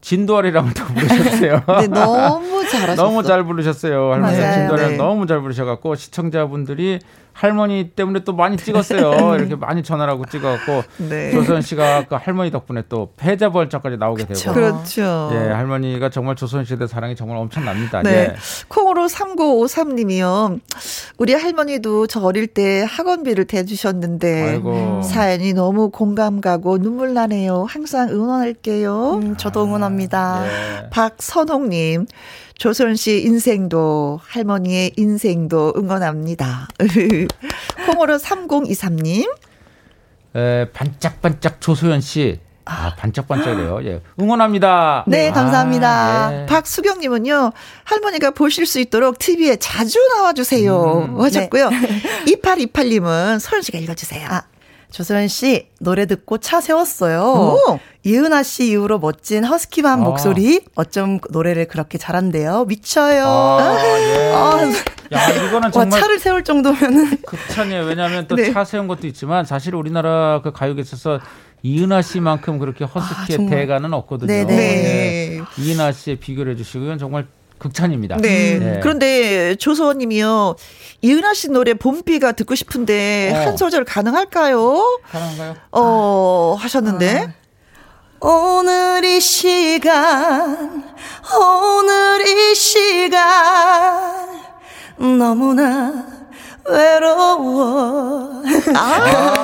진도아리랑을 0.00 0.72
또 0.74 0.84
부르셨어요. 0.94 1.62
네, 1.80 1.86
너무 1.88 2.53
잘하셨어요. 2.80 3.06
너무 3.06 3.22
잘 3.22 3.44
부르셨어요. 3.44 4.12
할머니 4.12 4.36
진도아리랑 4.36 4.90
네. 4.92 4.96
너무 4.96 5.26
잘 5.26 5.40
부르셔갖고 5.40 5.94
시청자분들이 5.94 7.00
할머니 7.34 7.90
때문에 7.90 8.20
또 8.20 8.32
많이 8.32 8.56
찍었어요. 8.56 9.34
이렇게 9.34 9.56
많이 9.56 9.82
전화라고 9.82 10.24
찍어갖고 10.26 10.84
네. 11.08 11.32
조선 11.32 11.62
씨가 11.62 12.06
그 12.08 12.14
할머니 12.14 12.52
덕분에 12.52 12.84
또 12.88 13.12
패자부활자까지 13.16 13.96
나오게 13.96 14.24
그쵸. 14.24 14.52
되고 14.52 14.54
그렇죠. 14.54 15.30
예, 15.32 15.36
할머니가 15.50 16.10
정말 16.10 16.36
조선 16.36 16.64
시대 16.64 16.86
사랑이 16.86 17.16
정말 17.16 17.38
엄청납니다. 17.38 18.02
네. 18.02 18.10
예. 18.10 18.34
콩으로 18.68 19.06
3953님이요. 19.06 20.60
우리 21.18 21.34
할머니도 21.34 22.06
저 22.06 22.20
어릴 22.20 22.46
때 22.46 22.86
학원비를 22.88 23.46
대주셨는데 23.46 24.50
아이고. 24.50 25.02
사연이 25.02 25.52
너무 25.52 25.90
공감 25.90 26.40
가고 26.40 26.78
눈물 26.78 27.14
나네요. 27.14 27.66
항상 27.68 28.10
응원할게요. 28.10 29.14
음, 29.14 29.36
저도 29.36 29.64
응원합니다. 29.64 30.44
예. 30.46 30.90
박선홍님. 30.90 32.06
조선 32.64 32.96
씨 32.96 33.20
인생도 33.20 34.20
할머니의 34.24 34.92
인생도 34.96 35.74
응원합니다. 35.76 36.66
콩으로 37.84 38.16
3023님. 38.16 39.30
에, 40.34 40.70
반짝반짝 40.70 41.60
조소연 41.60 42.00
씨. 42.00 42.40
아, 42.64 42.94
반짝반짝이래요. 42.96 43.84
예. 43.84 44.00
응원합니다. 44.18 45.04
네, 45.08 45.30
감사합니다. 45.30 45.88
아, 45.88 46.32
예. 46.32 46.46
박수경 46.46 47.00
님은요, 47.00 47.52
할머니가 47.84 48.30
보실 48.30 48.64
수 48.64 48.80
있도록 48.80 49.18
TV에 49.18 49.56
자주 49.56 49.98
나와 50.16 50.32
주세요. 50.32 51.04
음, 51.06 51.20
하셨고요. 51.20 51.68
네. 51.68 51.76
2828 52.28 52.88
님은 52.88 53.38
서연 53.40 53.60
씨가 53.60 53.76
읽어 53.76 53.92
주세요. 53.92 54.26
아, 54.30 54.44
조소연 54.94 55.26
씨 55.26 55.66
노래 55.80 56.06
듣고 56.06 56.38
차 56.38 56.60
세웠어요. 56.60 57.20
오. 57.20 57.80
이은하 58.04 58.44
씨 58.44 58.68
이후로 58.68 59.00
멋진 59.00 59.42
허스키한 59.42 60.00
아. 60.00 60.04
목소리 60.04 60.60
어쩜 60.76 61.18
노래를 61.30 61.66
그렇게 61.66 61.98
잘한대요. 61.98 62.66
미쳐요. 62.66 63.26
아, 63.26 63.76
예. 63.98 64.32
아, 64.32 64.72
야 65.12 65.30
이거는 65.30 65.72
정말 65.72 65.92
와, 65.92 66.00
차를 66.00 66.20
세울 66.20 66.44
정도면은 66.44 67.22
극찬이에요. 67.26 67.86
왜냐하면 67.86 68.28
또차 68.28 68.52
네. 68.52 68.64
세운 68.64 68.86
것도 68.86 69.08
있지만 69.08 69.44
사실 69.44 69.74
우리나라 69.74 70.40
그 70.44 70.52
가요계에 70.52 70.82
있어서 70.82 71.18
이은하 71.64 72.00
씨만큼 72.00 72.60
그렇게 72.60 72.84
허스키의 72.84 73.48
아, 73.48 73.50
대가는 73.50 73.92
없거든요. 73.92 74.28
네네. 74.28 74.44
네. 74.44 74.54
네. 74.56 75.42
이은하 75.58 75.90
씨의 75.90 76.20
비교를 76.20 76.52
해주시고 76.52 76.84
이건 76.84 76.98
정말 76.98 77.26
극찬입니다. 77.58 78.16
네. 78.18 78.58
네. 78.58 78.80
그런데 78.82 79.54
조서원님이요. 79.56 80.56
이은하 81.02 81.34
씨 81.34 81.50
노래 81.50 81.74
봄비가 81.74 82.32
듣고 82.32 82.54
싶은데 82.54 83.32
어. 83.34 83.46
한 83.46 83.56
소절 83.56 83.84
가능할까요? 83.84 85.00
가능한가요? 85.10 85.56
어 85.72 86.56
하셨는데. 86.58 87.28
어. 87.28 87.44
오늘 88.26 89.04
이 89.04 89.20
시간 89.20 90.82
오늘 91.38 92.26
이 92.26 92.54
시간 92.54 93.20
너무나 94.98 96.06
외로워. 96.66 98.42
아, 98.74 98.80
아 98.80 99.04
네. 99.04 99.10
아, 99.10 99.43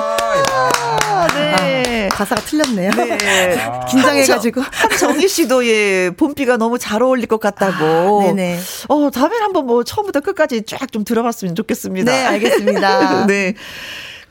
가사가 2.11 2.41
틀렸네요. 2.41 2.91
네. 2.91 3.57
아. 3.61 3.85
긴장해가지고. 3.85 4.61
한정희 4.61 5.27
씨도 5.27 5.65
예, 5.67 6.11
봄비가 6.15 6.57
너무 6.57 6.77
잘 6.77 7.01
어울릴 7.01 7.27
것 7.27 7.39
같다고. 7.39 8.21
아, 8.21 8.25
네네. 8.25 8.59
어, 8.89 9.09
다음에 9.11 9.37
한번 9.37 9.65
뭐 9.65 9.83
처음부터 9.83 10.19
끝까지 10.21 10.63
쫙 10.63 10.91
좀 10.91 11.05
들어봤으면 11.05 11.55
좋겠습니다. 11.55 12.11
네, 12.11 12.25
알겠습니다. 12.25 13.25
네. 13.27 13.53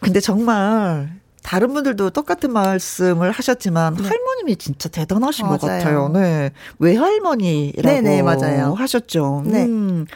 근데 0.00 0.20
정말 0.20 1.10
다른 1.42 1.72
분들도 1.72 2.10
똑같은 2.10 2.52
말씀을 2.52 3.30
하셨지만 3.30 3.96
네. 3.96 4.02
할머님이 4.06 4.56
진짜 4.56 4.88
대단하신 4.90 5.46
맞아요. 5.46 5.58
것 5.58 5.66
같아요. 5.66 6.08
네. 6.08 6.50
외할머니라고 6.78 7.88
네네, 7.88 8.22
맞아요. 8.22 8.74
하셨죠. 8.74 9.44
네. 9.46 9.64
음. 9.64 10.06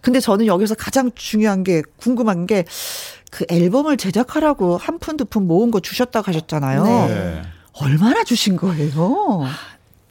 근데 0.00 0.20
저는 0.20 0.46
여기서 0.46 0.74
가장 0.74 1.10
중요한 1.14 1.64
게 1.64 1.82
궁금한 2.00 2.46
게 2.46 2.64
그 3.36 3.44
앨범을 3.50 3.98
제작하라고 3.98 4.78
한 4.78 4.98
푼 4.98 5.16
두 5.18 5.26
푼 5.26 5.46
모은 5.46 5.70
거 5.70 5.80
주셨다고 5.80 6.28
하셨잖아요. 6.28 6.84
네. 6.84 7.42
얼마나 7.74 8.24
주신 8.24 8.56
거예요? 8.56 9.44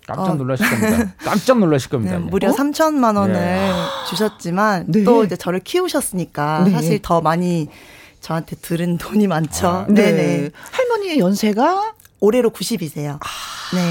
깜짝 0.06 0.38
놀라실 0.38 0.70
겁니다. 0.70 1.14
깜짝 1.18 1.58
놀라실 1.58 1.90
겁니다. 1.90 2.20
네, 2.20 2.24
무려 2.24 2.50
어? 2.52 2.56
3천만 2.56 3.18
원을 3.18 3.34
네. 3.34 3.72
주셨지만 4.10 4.86
네. 4.90 5.04
또 5.04 5.24
이제 5.24 5.36
저를 5.36 5.60
키우셨으니까 5.62 6.66
네. 6.66 6.72
사실 6.72 7.02
더 7.02 7.22
많이 7.22 7.68
저한테 8.22 8.56
들은 8.58 9.00
돈이 9.00 9.26
많죠. 9.26 9.68
아, 9.68 9.86
네네. 9.90 10.52
할머니의 10.72 11.18
연세가 11.18 11.94
올해로 12.20 12.52
90이세요. 12.52 13.16
아. 13.20 13.26
네. 13.74 13.82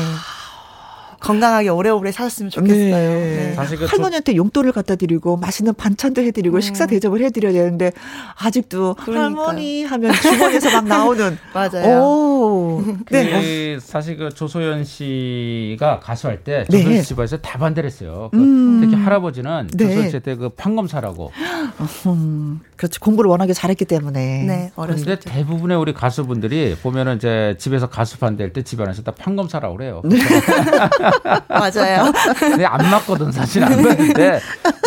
건강하게 1.25 1.70
오래오래 1.70 2.12
사셨으면 2.12 2.51
좋겠어요. 2.51 2.95
네. 2.95 3.37
네. 3.49 3.55
사실 3.55 3.79
그 3.79 3.87
할머니한테 3.87 4.37
용돈을 4.37 4.72
갖다 4.72 4.95
드리고 4.95 5.39
맛있는 5.39 5.72
반찬도 5.72 6.20
해드리고 6.20 6.57
음. 6.57 6.61
식사 6.61 6.85
대접을 6.87 7.22
해드려야 7.22 7.55
되는데 7.55 7.93
아직도 8.37 8.95
그러니까. 8.95 9.25
할머니 9.25 9.85
하면 9.85 10.12
주머니에서 10.12 10.70
막 10.70 10.87
나오는 10.87 11.39
맞아요. 11.55 12.03
오. 12.03 12.85
그 13.07 13.14
네. 13.14 13.79
사실 13.81 14.18
그 14.18 14.29
조소연 14.35 14.85
씨가 14.85 16.01
가수할 16.01 16.45
때 16.45 16.66
네. 16.68 16.79
조소연 16.79 17.03
씨 17.03 17.09
집에서 17.09 17.39
다 17.39 17.59
반대를 17.59 17.89
했어요. 17.89 18.29
그 18.31 18.39
음. 18.39 18.81
특히 18.83 18.95
할아버지는 18.95 19.68
네. 19.72 19.87
조소연 19.87 20.09
씨한테 20.11 20.35
그 20.37 20.51
판검사라고. 20.51 21.33
음. 22.75 22.77
그렇지 22.77 22.99
공부를 23.01 23.29
워낙에 23.31 23.53
잘했기 23.53 23.85
때문에. 23.85 24.45
네. 24.45 24.72
그런데 24.75 25.18
대부분의 25.18 25.77
우리 25.77 25.95
가수분들이 25.95 26.77
보면은 26.83 27.16
이제 27.16 27.55
집에서 27.59 27.89
가수 27.89 28.18
반대할 28.18 28.53
때 28.53 28.62
집안에서 28.62 29.03
다 29.03 29.12
판검사라고 29.16 29.77
그래요. 29.77 30.03
네. 30.05 30.18
맞아요. 31.49 32.12
근데 32.39 32.64
안 32.64 32.91
맞거든 32.91 33.31
사실 33.33 33.62
안 33.64 33.83
맞는데. 33.83 34.41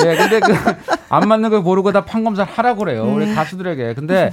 네, 0.04 0.16
근데 0.18 0.40
그 0.40 0.54
안 1.10 1.28
맞는 1.28 1.50
걸 1.50 1.62
모르고 1.62 1.92
다 1.92 2.06
판검사 2.06 2.44
하라고 2.44 2.80
그래요. 2.80 3.06
우리 3.06 3.26
음. 3.26 3.36
가수들에게. 3.36 3.94
근데 3.94 4.32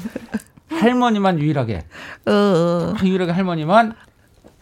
할머니만 0.71 1.39
유일하게. 1.39 1.85
어, 2.27 2.33
어. 2.33 2.95
유일하게 3.03 3.33
할머니만 3.33 3.95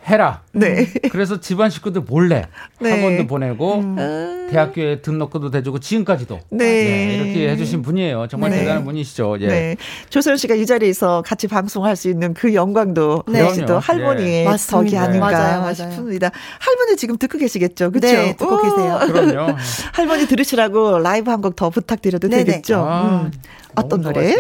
해라. 0.07 0.43
네. 0.53 0.87
그래서 1.13 1.41
집안 1.41 1.71
식구들 1.71 2.03
몰래 2.03 2.47
네. 2.81 2.91
학원도 2.91 3.27
보내고 3.29 3.79
음. 3.79 4.49
대학교에 4.51 5.01
등록금도 5.01 5.51
대주고 5.51 5.79
지금까지도 5.79 6.41
네. 6.51 6.65
네. 6.67 7.15
이렇게 7.17 7.49
해주신 7.51 7.83
분이에요. 7.83 8.27
정말 8.29 8.51
네. 8.51 8.59
대단한 8.61 8.85
분이시죠. 8.85 9.37
예. 9.41 9.47
네. 9.47 9.77
조소연 10.11 10.37
씨가 10.39 10.55
이 10.57 10.67
자리에서 10.67 11.23
같이 11.25 11.47
방송할 11.47 11.95
수 11.95 12.09
있는 12.11 12.35
그 12.35 12.53
영광도 12.53 13.25
네. 13.29 13.41
역시 13.41 13.65
또 13.65 13.79
할머니의 13.79 14.47
예. 14.47 14.57
덕이 14.69 14.97
아닌가 14.99 15.31
맞아요, 15.31 15.61
맞아요. 15.61 15.75
싶습니다. 15.75 16.31
할머니 16.59 16.97
지금 16.97 17.17
듣고 17.17 17.39
계시겠죠, 17.39 17.93
그렇죠? 17.93 18.07
네, 18.13 18.37
듣고 18.37 18.55
오. 18.57 18.61
계세요. 18.63 18.99
그럼요. 19.07 19.57
할머니 19.95 20.27
들으시라고 20.27 20.99
라이브 20.99 21.31
한 21.31 21.41
곡 21.41 21.55
더 21.55 21.71
부탁드려도 21.71 22.29
되겠죠? 22.29 22.77
아. 22.89 23.23
음. 23.25 23.31
어떤 23.75 24.03
노래? 24.03 24.37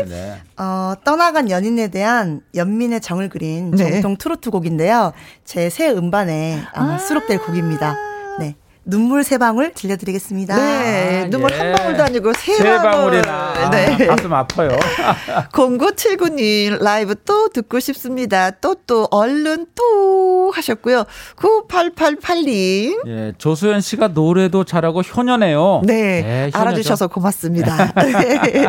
어, 0.58 0.92
떠나간 1.04 1.48
연인에 1.50 1.88
대한 1.88 2.42
연민의 2.54 3.00
정을 3.00 3.30
그린 3.30 3.70
네. 3.70 3.92
정통 3.92 4.16
트로트 4.18 4.50
곡인데요. 4.50 5.12
제 5.52 5.68
새 5.68 5.90
음반에 5.90 6.62
어, 6.74 6.80
아~ 6.80 6.98
수록될 6.98 7.36
곡입니다. 7.38 7.94
네. 8.38 8.56
눈물 8.86 9.22
세 9.22 9.36
방울 9.38 9.72
들려드리겠습니다. 9.74 10.56
네, 10.56 11.22
아, 11.24 11.28
눈물 11.30 11.52
예. 11.52 11.56
한 11.58 11.72
방울도 11.74 12.02
아니고 12.02 12.32
세, 12.32 12.54
세 12.56 12.64
방울. 12.64 12.90
방울이나. 12.90 13.70
네. 13.70 14.08
아, 14.08 14.16
가슴 14.16 14.32
아파요. 14.32 14.70
0979님 15.52 16.82
라이브 16.82 17.14
또 17.24 17.48
듣고 17.48 17.80
싶습니다. 17.80 18.50
또 18.50 18.72
또 18.86 19.06
얼른 19.10 19.66
또 19.76 20.50
하셨고요. 20.54 21.04
9888님. 21.36 23.06
예, 23.06 23.32
조소연 23.38 23.80
씨가 23.82 24.08
노래도 24.08 24.64
잘하고 24.64 25.02
효녀네요. 25.02 25.82
네, 25.84 26.22
네 26.22 26.50
알아주셔서 26.52 27.08
고맙습니다. 27.08 27.92
네. 28.02 28.66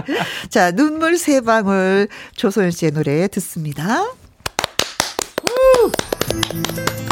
자, 0.49 0.71
눈물 0.71 1.17
세 1.17 1.41
방울 1.41 2.07
조소연 2.35 2.71
씨의 2.71 2.91
노래 2.91 3.27
듣습니다. 3.29 4.03
세 6.41 7.02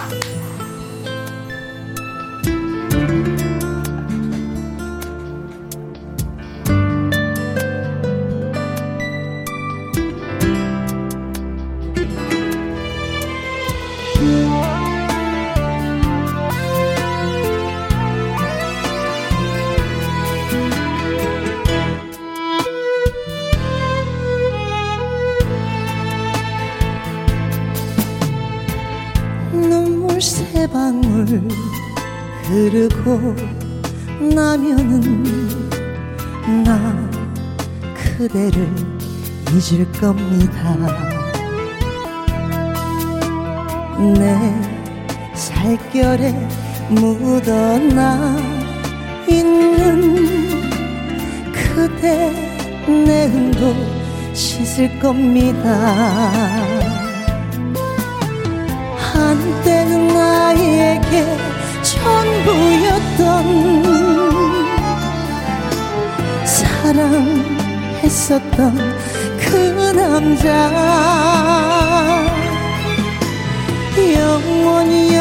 흐르고 32.44 33.36
나면은 34.34 35.24
나 36.64 37.10
그대를 37.94 38.68
잊을 39.52 39.92
겁니다. 39.94 40.76
내 44.00 44.36
살결에 45.36 46.32
묻어나 46.90 48.36
있는 49.28 50.62
그대 51.54 52.32
내 52.88 53.28
흔도 53.28 53.76
씻을 54.34 54.98
겁니다 55.00 57.11
한때는 59.22 60.08
나에게 60.08 61.38
전부였던 61.84 63.22
사랑했었던 66.82 68.50
그 69.40 69.56
남자. 69.96 70.48
영원히 73.96 74.16
영원히 74.16 75.16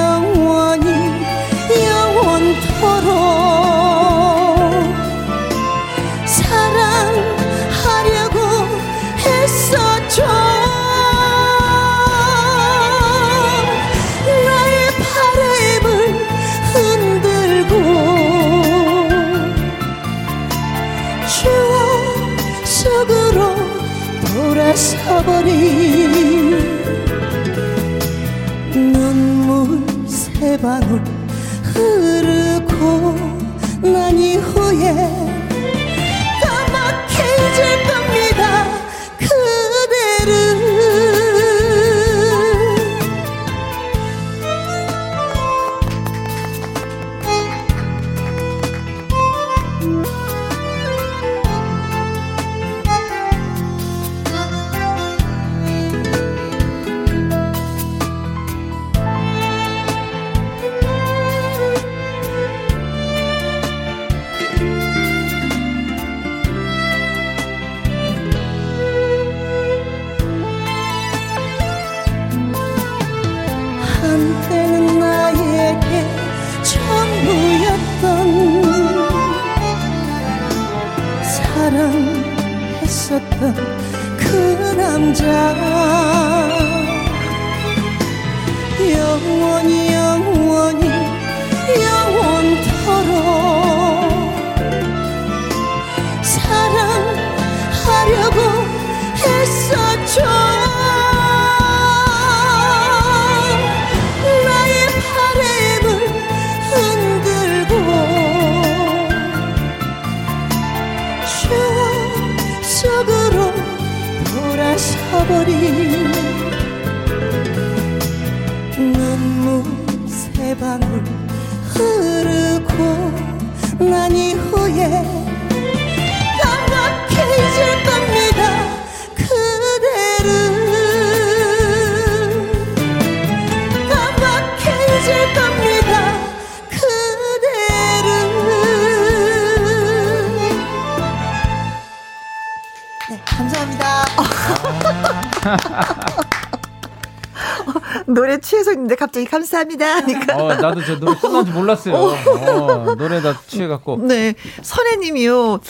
있는데 148.72 148.94
갑자기 148.94 149.26
감사합니다 149.26 149.96
하니까. 149.96 150.36
어, 150.36 150.54
나도 150.54 150.84
저 150.84 150.98
노래 150.98 151.18
끝난지 151.18 151.50
몰랐어요. 151.52 151.94
어, 151.94 152.94
노래 152.96 153.20
다 153.20 153.40
취해갖고. 153.46 153.98
네. 154.02 154.34
선혜님이요. 154.62 155.60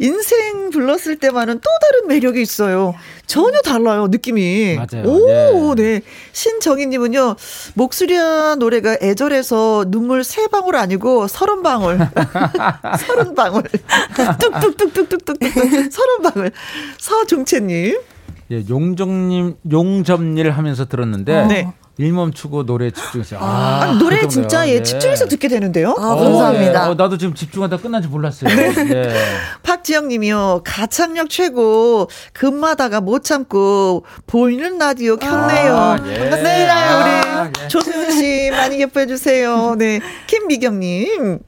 인생 0.00 0.70
불렀을 0.70 1.16
때만은 1.18 1.60
또 1.60 1.70
다른 1.80 2.08
매력이 2.08 2.40
있어요. 2.42 2.94
전혀 3.26 3.60
달라요, 3.60 4.08
느낌이. 4.08 4.76
맞아요. 4.76 5.04
오, 5.06 5.74
예. 5.78 5.82
네. 5.82 6.00
신정희님은요, 6.32 7.36
목소리와 7.74 8.56
노래가 8.56 8.96
애절해서 9.00 9.86
눈물 9.88 10.24
세 10.24 10.46
방울 10.48 10.76
아니고 10.76 11.28
서른 11.28 11.62
방울. 11.62 11.98
서른 13.06 13.34
방울. 13.34 13.62
뚝뚝뚝뚝뚝뚝뚝. 14.40 15.38
서른 15.92 16.22
방울. 16.22 16.50
서종채님. 16.98 17.98
예, 18.50 18.62
용정님, 18.68 19.56
용접일 19.70 20.50
하면서 20.50 20.84
들었는데. 20.86 21.46
네. 21.46 21.72
일 21.96 22.12
멈추고 22.12 22.66
노래 22.66 22.90
집중해서. 22.90 23.36
아, 23.38 23.82
아 23.82 23.98
노래 23.98 24.20
그 24.20 24.28
진짜 24.28 24.68
예, 24.68 24.78
네. 24.78 24.82
집중해서 24.82 25.26
듣게 25.26 25.46
되는데요. 25.46 25.94
아, 25.96 26.12
어, 26.12 26.16
감사합니다. 26.16 26.84
네. 26.86 26.90
어, 26.90 26.94
나도 26.94 27.16
지금 27.18 27.34
집중하다 27.34 27.76
끝난지 27.76 28.08
몰랐어요. 28.08 28.54
네. 28.54 28.84
네. 28.84 29.14
박지영 29.62 30.08
님이요. 30.08 30.62
가창력 30.64 31.30
최고. 31.30 32.08
금마다가 32.32 33.00
못 33.00 33.22
참고 33.22 34.04
보이는 34.26 34.76
라디오 34.78 35.16
켰네요. 35.16 35.76
아, 35.76 35.98
예. 36.04 36.18
반갑습니다. 36.18 36.74
아, 36.74 37.42
우리 37.44 37.62
예. 37.62 37.68
조수현 37.68 38.10
씨 38.10 38.50
많이 38.50 38.80
예뻐해 38.80 39.06
주세요. 39.06 39.76
네. 39.78 40.00
김미경 40.26 40.80
님. 40.80 41.38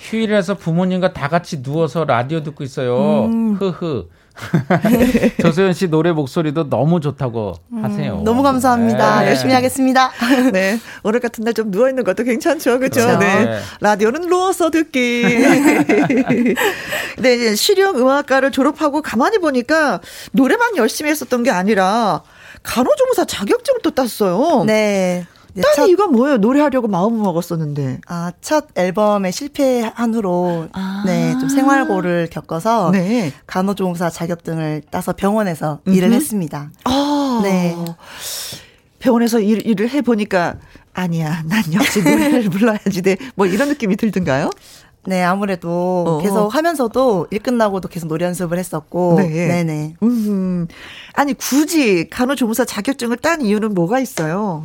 휴일에서 0.00 0.56
부모님과 0.56 1.12
다 1.12 1.28
같이 1.28 1.62
누워서 1.62 2.04
라디오 2.04 2.42
듣고 2.42 2.64
있어요. 2.64 3.26
음. 3.26 3.54
흐흐. 3.54 4.08
조소연 5.42 5.72
씨 5.74 5.88
노래 5.88 6.12
목소리도 6.12 6.68
너무 6.68 7.00
좋다고 7.00 7.54
음, 7.72 7.84
하세요. 7.84 8.20
너무 8.24 8.42
감사합니다. 8.42 9.20
네. 9.20 9.28
열심히 9.28 9.52
하겠습니다. 9.54 10.10
네. 10.52 10.78
오늘 11.02 11.20
같은 11.20 11.44
날 11.44 11.52
좀 11.52 11.70
누워 11.70 11.88
있는 11.90 12.02
것도 12.02 12.24
괜찮죠. 12.24 12.78
그렇죠? 12.78 13.18
네. 13.18 13.44
네. 13.44 13.58
라디오는 13.80 14.22
누워서 14.28 14.70
듣기. 14.70 15.22
네, 17.18 17.34
이제 17.34 17.54
실용 17.54 17.98
음악과를 17.98 18.50
졸업하고 18.50 19.02
가만히 19.02 19.38
보니까 19.38 20.00
노래만 20.32 20.76
열심히 20.76 21.10
했었던 21.10 21.42
게 21.42 21.50
아니라 21.50 22.22
간호조무사 22.62 23.24
자격증을 23.26 23.80
또 23.82 23.90
땄어요. 23.90 24.64
네. 24.66 25.26
네, 25.54 25.62
첫, 25.74 25.86
이거 25.86 26.06
뭐예요? 26.06 26.38
노래하려고 26.38 26.88
마음을 26.88 27.18
먹었었는데. 27.18 28.00
아, 28.06 28.32
첫 28.40 28.66
앨범에 28.74 29.30
실패한 29.30 30.14
후로 30.14 30.68
아. 30.72 31.02
네, 31.06 31.36
좀 31.38 31.48
생활고를 31.48 32.28
겪어서 32.30 32.90
네. 32.90 33.32
간호조무사 33.46 34.10
자격증을 34.10 34.82
따서 34.90 35.12
병원에서 35.12 35.80
음흠. 35.86 35.96
일을 35.96 36.12
했습니다. 36.12 36.70
아. 36.84 37.40
네. 37.42 37.76
병원에서 38.98 39.40
일, 39.40 39.66
일을 39.66 39.90
해 39.90 40.00
보니까 40.00 40.56
아니야. 40.94 41.42
난 41.46 41.62
역시 41.72 42.00
노래를 42.04 42.48
불러야지 42.48 43.02
돼. 43.02 43.16
뭐 43.34 43.46
이런 43.46 43.68
느낌이 43.68 43.96
들던가요? 43.96 44.50
네, 45.04 45.22
아무래도 45.22 46.04
어 46.06 46.22
계속 46.22 46.54
하면서도 46.54 47.26
일 47.30 47.40
끝나고도 47.40 47.88
계속 47.88 48.06
노래 48.06 48.24
연습을 48.24 48.58
했었고. 48.58 49.16
네. 49.18 49.48
네네. 49.48 49.96
음. 50.02 50.68
아니, 51.14 51.34
굳이 51.34 52.08
간호조무사 52.08 52.64
자격증을 52.64 53.16
딴 53.16 53.40
이유는 53.40 53.74
뭐가 53.74 53.98
있어요? 53.98 54.64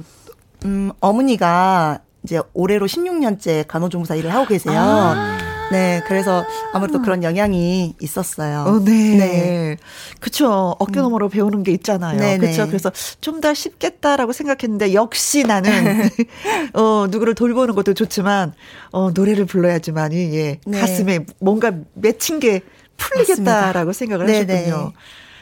음, 0.68 0.92
어머니가 1.00 2.00
이제 2.24 2.42
올해로 2.54 2.88
16년째 2.88 3.66
간호조무사 3.68 4.16
일을 4.16 4.34
하고 4.34 4.46
계세요. 4.48 4.78
아~ 4.78 5.38
네, 5.72 6.02
그래서 6.08 6.46
아무래도 6.74 7.02
그런 7.02 7.24
영향이 7.24 7.96
있었어요. 8.02 8.62
어, 8.68 8.80
네. 8.84 9.18
네. 9.18 9.78
그쵸. 10.20 10.76
어깨 10.80 11.00
너머로 11.02 11.28
음. 11.28 11.30
배우는 11.30 11.64
게 11.64 11.72
있잖아요. 11.74 12.18
네네. 12.18 12.38
그쵸. 12.38 12.68
그래서 12.68 12.92
좀 13.22 13.38
더 13.42 13.54
쉽겠다라고 13.54 14.32
생각했는데, 14.34 14.94
역시 14.94 15.44
나는, 15.44 15.70
어, 16.74 17.06
누구를 17.10 17.36
돌보는 17.36 17.76
것도 17.76 17.94
좋지만, 17.94 18.54
어, 18.92 19.12
노래를 19.12 19.46
불러야지만이, 19.46 20.36
예, 20.36 20.60
네. 20.66 20.80
가슴에 20.80 21.26
뭔가 21.40 21.72
맺힌 21.94 22.40
게 22.40 22.62
풀리겠다라고 22.98 23.88
맞습니다. 23.88 23.94
생각을 23.94 24.26
네네. 24.26 24.54
하셨군요. 24.54 24.94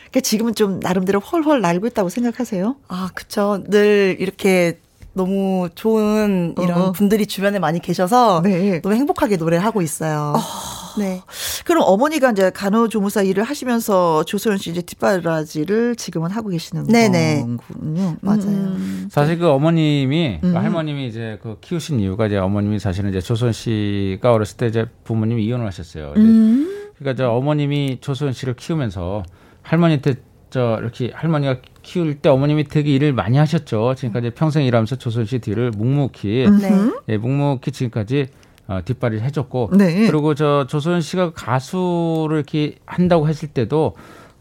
그러니까 0.09 0.19
지금은 0.21 0.55
좀 0.55 0.80
나름대로 0.82 1.19
헐헐 1.19 1.61
날고 1.61 1.88
있다고 1.88 2.09
생각하세요? 2.09 2.76
아, 2.89 3.09
그쵸. 3.13 3.63
늘 3.67 4.17
이렇게 4.19 4.80
너무 5.16 5.70
좋은 5.76 6.55
이런 6.61 6.82
어 6.82 6.91
분들이 6.91 7.26
주변에 7.26 7.57
많이 7.57 7.80
계셔서 7.80 8.41
네. 8.43 8.82
너무 8.82 8.95
행복하게 8.95 9.38
노래를 9.38 9.63
하고 9.63 9.82
있어요. 9.82 10.34
어. 10.36 10.99
네. 10.99 11.22
그럼 11.66 11.84
어머니가 11.86 12.32
이제 12.32 12.51
간호조무사 12.51 13.22
일을 13.24 13.43
하시면서 13.43 14.24
조소연 14.24 14.57
씨 14.57 14.72
이제 14.72 14.82
뒷바라지를 14.82 15.95
지금은 15.95 16.32
하고 16.32 16.49
계시는 16.49 16.88
네네. 16.88 17.45
거군요. 17.68 18.18
맞아요. 18.22 18.45
음. 18.45 19.07
사실 19.09 19.39
그 19.39 19.49
어머님이 19.49 20.39
그 20.41 20.47
음. 20.47 20.57
할머님이 20.57 21.07
이제 21.07 21.39
그 21.41 21.57
키우신 21.61 22.01
이유가 22.01 22.28
이제 22.28 22.38
어머님이 22.38 22.80
사실은 22.80 23.09
이제 23.09 23.22
조소연 23.22 23.53
씨가 23.53 24.34
어렸을 24.34 24.57
때 24.57 24.68
이제 24.68 24.86
부모님이 25.05 25.45
이혼을 25.45 25.66
하셨어요. 25.66 26.13
음. 26.18 26.89
그러니까 26.97 27.24
저 27.24 27.32
어머님이 27.32 27.99
조소연 28.01 28.34
씨를 28.34 28.55
키우면서 28.55 29.24
할머니한테 29.61 30.16
저 30.56 30.78
이렇게 30.80 31.12
할머니가 31.14 31.58
키울 31.84 32.16
때 32.16 32.30
어머님이 32.30 32.64
되게 32.64 32.93
일을 32.93 33.12
많이 33.12 33.38
하셨죠. 33.38 33.93
지금까지 33.97 34.30
평생 34.30 34.64
일하면서 34.64 34.95
조선시 34.95 35.39
뒤를 35.39 35.70
묵묵히 35.72 36.47
네. 36.62 36.72
예, 37.10 37.18
묵묵히 37.18 37.74
지금까지 37.74 38.28
어, 38.68 38.80
뒷발을 38.86 39.22
해줬고 39.22 39.72
네. 39.74 40.08
그리고 40.08 40.34
저 40.34 40.66
조선 40.70 41.01
씨가 41.01 41.34
가수를 41.34 42.38
이렇게 42.38 42.76
한다고 42.86 43.28
했을 43.28 43.49
때도 43.49 43.95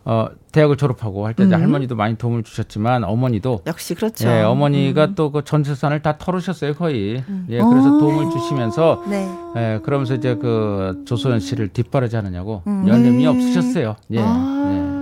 어, 0.05 0.29
대학을 0.53 0.77
졸업하고 0.77 1.27
할때 1.27 1.43
음. 1.43 1.53
할머니도 1.53 1.97
많이 1.97 2.17
도움을 2.17 2.45
주셨지만 2.45 3.03
어머니도 3.03 3.63
역시 3.67 3.97
그렇죠. 3.97 4.29
예, 4.29 4.43
어머니가 4.43 5.07
음. 5.07 5.15
또그 5.17 5.43
전재산을 5.43 6.01
다 6.01 6.17
털으셨어요 6.17 6.75
거의. 6.75 7.25
음. 7.29 7.47
예, 7.51 7.59
그래서 7.59 7.97
오. 7.97 7.99
도움을 7.99 8.31
주시면서 8.31 9.03
네. 9.09 9.29
예, 9.57 9.81
그러면서 9.83 10.15
이제 10.15 10.37
그 10.37 11.03
조소연 11.07 11.41
씨를 11.41 11.71
뒷바라지 11.71 12.15
하느냐고 12.15 12.63
음. 12.69 12.87
연륜이 12.87 13.27
없으셨어요. 13.27 13.97
예. 14.13 14.21
아. 14.21 14.91
예. 14.91 14.94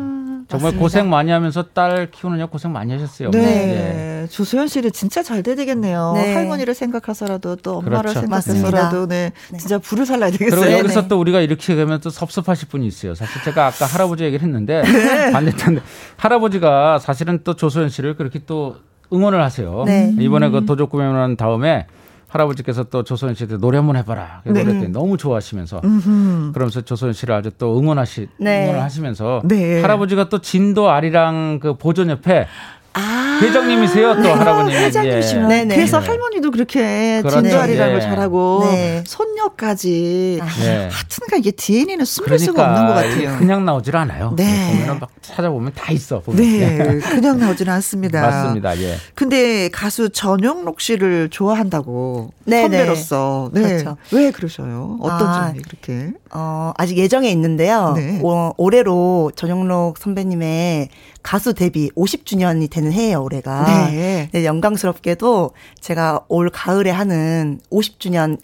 정말 0.52 0.68
맞습니다. 0.68 0.80
고생 0.80 1.10
많이 1.10 1.30
하면서 1.30 1.62
딸 1.72 2.10
키우느냐 2.10 2.46
고생 2.46 2.72
많이 2.72 2.92
하셨어요. 2.92 3.30
네. 3.30 3.40
네. 3.40 4.26
조소연 4.30 4.68
씨를 4.68 4.90
진짜 4.90 5.22
잘 5.22 5.42
돼야 5.42 5.54
되겠네요. 5.54 6.12
네. 6.14 6.34
할머니를 6.34 6.74
생각하서라도 6.74 7.56
또 7.56 7.78
엄마를 7.78 8.10
그렇죠. 8.12 8.20
생각해서라도 8.20 9.06
네. 9.06 9.32
네. 9.50 9.58
진짜 9.58 9.78
불을 9.78 10.06
살라야 10.06 10.30
되겠어요. 10.30 10.60
그리고 10.60 10.78
여기서 10.78 11.02
네. 11.02 11.08
또 11.08 11.18
우리가 11.20 11.40
이렇게 11.40 11.74
가면 11.74 12.00
또 12.00 12.10
섭섭하실 12.10 12.68
분이 12.68 12.86
있어요. 12.86 13.14
사실 13.14 13.42
제가 13.42 13.66
아까 13.66 13.86
할아버지 13.86 14.24
얘기를 14.24 14.44
했는데 14.46 14.82
네. 14.82 15.30
반대인데 15.32 15.82
할아버지가 16.16 16.98
사실은 16.98 17.40
또 17.44 17.54
조소연 17.54 17.88
씨를 17.88 18.16
그렇게 18.16 18.40
또 18.46 18.76
응원을 19.12 19.42
하세요. 19.42 19.84
네. 19.86 20.14
이번에 20.18 20.50
그 20.50 20.64
도적 20.64 20.90
구매한 20.90 21.36
다음에 21.36 21.86
할아버지께서 22.32 22.84
또 22.84 23.04
조소연 23.04 23.34
씨한테 23.34 23.58
노래 23.58 23.76
한번 23.76 23.96
해봐라. 23.96 24.42
네. 24.44 24.64
노래 24.64 24.80
때 24.80 24.88
너무 24.88 25.16
좋아하시면서 25.16 25.82
음흠. 25.84 26.52
그러면서 26.52 26.80
조소연 26.80 27.12
씨를 27.12 27.34
아주 27.34 27.50
또 27.58 27.78
응원하시 27.78 28.28
네. 28.38 28.64
응원을 28.64 28.82
하시면서 28.82 29.42
네. 29.44 29.82
할아버지가 29.82 30.28
또 30.28 30.40
진도 30.40 30.90
아리랑 30.90 31.60
그 31.60 31.74
보존 31.76 32.08
옆에 32.10 32.46
아~ 32.94 33.40
회장님이세요 33.42 34.22
또 34.22 34.28
할아버님이 34.28 34.76
회장님이시면 34.76 35.70
예. 35.70 35.74
그래서 35.74 35.98
할머니도 35.98 36.50
그렇게 36.50 37.20
그렇죠. 37.20 37.42
진도아리랑을 37.42 37.94
네. 37.94 38.00
잘하고 38.00 38.60
네. 38.64 39.04
손녀까지 39.06 40.38
아. 40.42 40.46
네. 40.60 40.88
하여튼가 40.90 41.36
이게 41.38 41.50
DNA는 41.50 42.04
숨길 42.04 42.36
그러니까 42.36 42.44
수가 42.44 42.68
없는 42.68 42.86
것 42.86 42.94
같아요. 42.94 43.38
그냥 43.38 43.64
나오질 43.64 43.96
않아요. 43.96 44.34
네. 44.36 44.72
보면은 44.72 45.00
막 45.00 45.10
찾아보면 45.22 45.72
다 45.74 45.92
있어. 45.92 46.20
보면. 46.20 46.42
네, 46.42 46.98
그냥 46.98 47.38
나오지는 47.38 47.72
않습니다. 47.74 48.20
맞습니다. 48.20 48.78
예. 48.80 48.96
근데 49.14 49.68
가수 49.70 50.10
전영록 50.10 50.80
씨를 50.80 51.28
좋아한다고 51.30 52.32
네, 52.44 52.62
선배로서 52.62 53.50
네. 53.52 53.62
그렇죠. 53.62 53.96
왜 54.12 54.30
그러셔요? 54.30 54.98
어떤 55.00 55.28
아, 55.28 55.46
점이 55.48 55.60
그렇게? 55.62 56.12
어, 56.30 56.72
아직 56.76 56.98
예정에 56.98 57.30
있는데요. 57.30 57.94
네. 57.96 58.20
어, 58.22 58.52
올해로 58.56 59.32
전영록 59.34 59.98
선배님의 59.98 60.88
가수 61.22 61.54
데뷔 61.54 61.90
50주년이 61.90 62.70
되는 62.70 62.92
해예요, 62.92 63.22
올해가. 63.22 63.88
네. 63.90 64.28
네. 64.32 64.44
영광스럽게도 64.44 65.52
제가 65.80 66.24
올 66.28 66.50
가을에 66.50 66.90
하는 66.90 67.60
50주년 67.70 68.38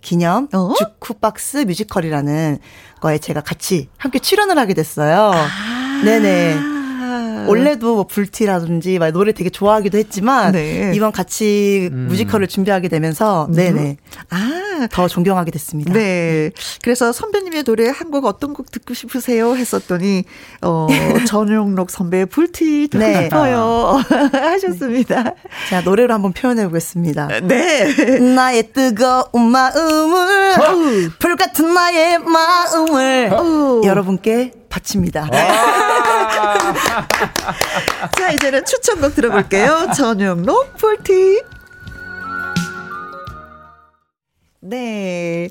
기념 0.00 0.48
어? 0.52 0.74
주쿠박스 0.76 1.58
뮤지컬이라는 1.58 2.58
거에 3.00 3.18
제가 3.18 3.40
같이 3.40 3.88
함께 3.96 4.18
출연을 4.18 4.58
하게 4.58 4.74
됐어요. 4.74 5.32
아~ 5.32 6.02
네네. 6.04 6.71
원래도 7.48 7.94
뭐 7.96 8.04
불티라든지 8.06 8.98
막 8.98 9.10
노래 9.10 9.32
되게 9.32 9.50
좋아하기도 9.50 9.98
했지만 9.98 10.52
네. 10.52 10.92
이번 10.94 11.10
같이 11.12 11.88
음. 11.92 12.06
뮤지컬을 12.08 12.46
준비하게 12.46 12.88
되면서 12.88 13.46
음. 13.48 13.52
네네 13.54 13.96
아더 14.30 15.08
존경하게 15.08 15.50
됐습니다. 15.50 15.92
네. 15.92 16.50
그래서 16.82 17.10
선배님의 17.12 17.64
노래 17.64 17.88
한 17.88 18.12
곡 18.12 18.26
어떤 18.26 18.52
곡 18.52 18.70
듣고 18.70 18.92
싶으세요? 18.92 19.56
했었더니 19.56 20.24
어 20.60 20.86
전용록 21.26 21.90
선배의 21.90 22.26
불티 22.26 22.88
듣고 22.90 23.02
네. 23.02 23.22
싶어요 23.24 24.02
하셨습니다. 24.32 25.32
자 25.70 25.80
노래로 25.80 26.12
한번 26.12 26.32
표현해 26.34 26.66
보겠습니다. 26.66 27.28
네. 27.40 28.18
나의 28.18 28.70
뜨거운 28.74 29.46
마음을 29.50 30.52
어. 30.60 31.10
불 31.18 31.36
같은 31.36 31.72
나의 31.72 32.18
마음을 32.18 33.30
어. 33.32 33.80
여러분께 33.82 34.52
바칩니다. 34.68 35.28
자, 38.18 38.30
이제는 38.32 38.64
추천곡 38.64 39.14
들어볼게요. 39.14 39.88
전용록 39.96 40.76
폴티. 40.78 41.42
네. 44.60 45.48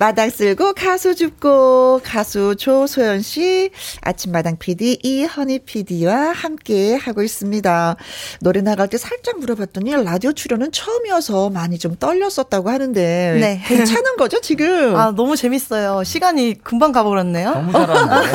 마당 0.00 0.30
쓸고 0.30 0.72
가수 0.72 1.14
줍고 1.14 2.00
가수 2.02 2.56
조소연 2.56 3.20
씨, 3.20 3.70
아침마당 4.00 4.56
PD 4.56 4.98
이현희 5.02 5.58
PD와 5.66 6.32
함께 6.32 6.96
하고 6.96 7.22
있습니다. 7.22 7.96
노래 8.40 8.62
나갈 8.62 8.88
때 8.88 8.96
살짝 8.96 9.38
물어봤더니 9.40 10.02
라디오 10.02 10.32
출연은 10.32 10.72
처음이어서 10.72 11.50
많이 11.50 11.78
좀 11.78 11.96
떨렸었다고 11.96 12.70
하는데 12.70 13.38
네. 13.38 13.62
괜찮은 13.66 14.16
거죠 14.16 14.40
지금? 14.40 14.96
아 14.96 15.10
너무 15.10 15.36
재밌어요. 15.36 16.02
시간이 16.02 16.62
금방 16.64 16.92
가버렸네요. 16.92 17.50
너무 17.50 17.70
잘하는데. 17.70 18.30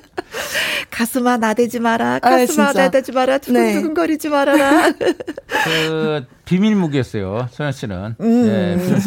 가슴아 0.90 1.36
나대지 1.36 1.80
마라. 1.80 2.14
아, 2.14 2.30
가슴아 2.30 2.68
아, 2.68 2.72
나대지 2.72 3.12
마라. 3.12 3.36
두근두근거리지 3.38 4.30
말아라. 4.30 4.90
그 5.64 6.24
비밀 6.46 6.76
무기였어요. 6.76 7.48
소연 7.50 7.72
씨는. 7.72 8.16
음. 8.20 8.46
예, 8.48 8.82
비밀 8.82 9.02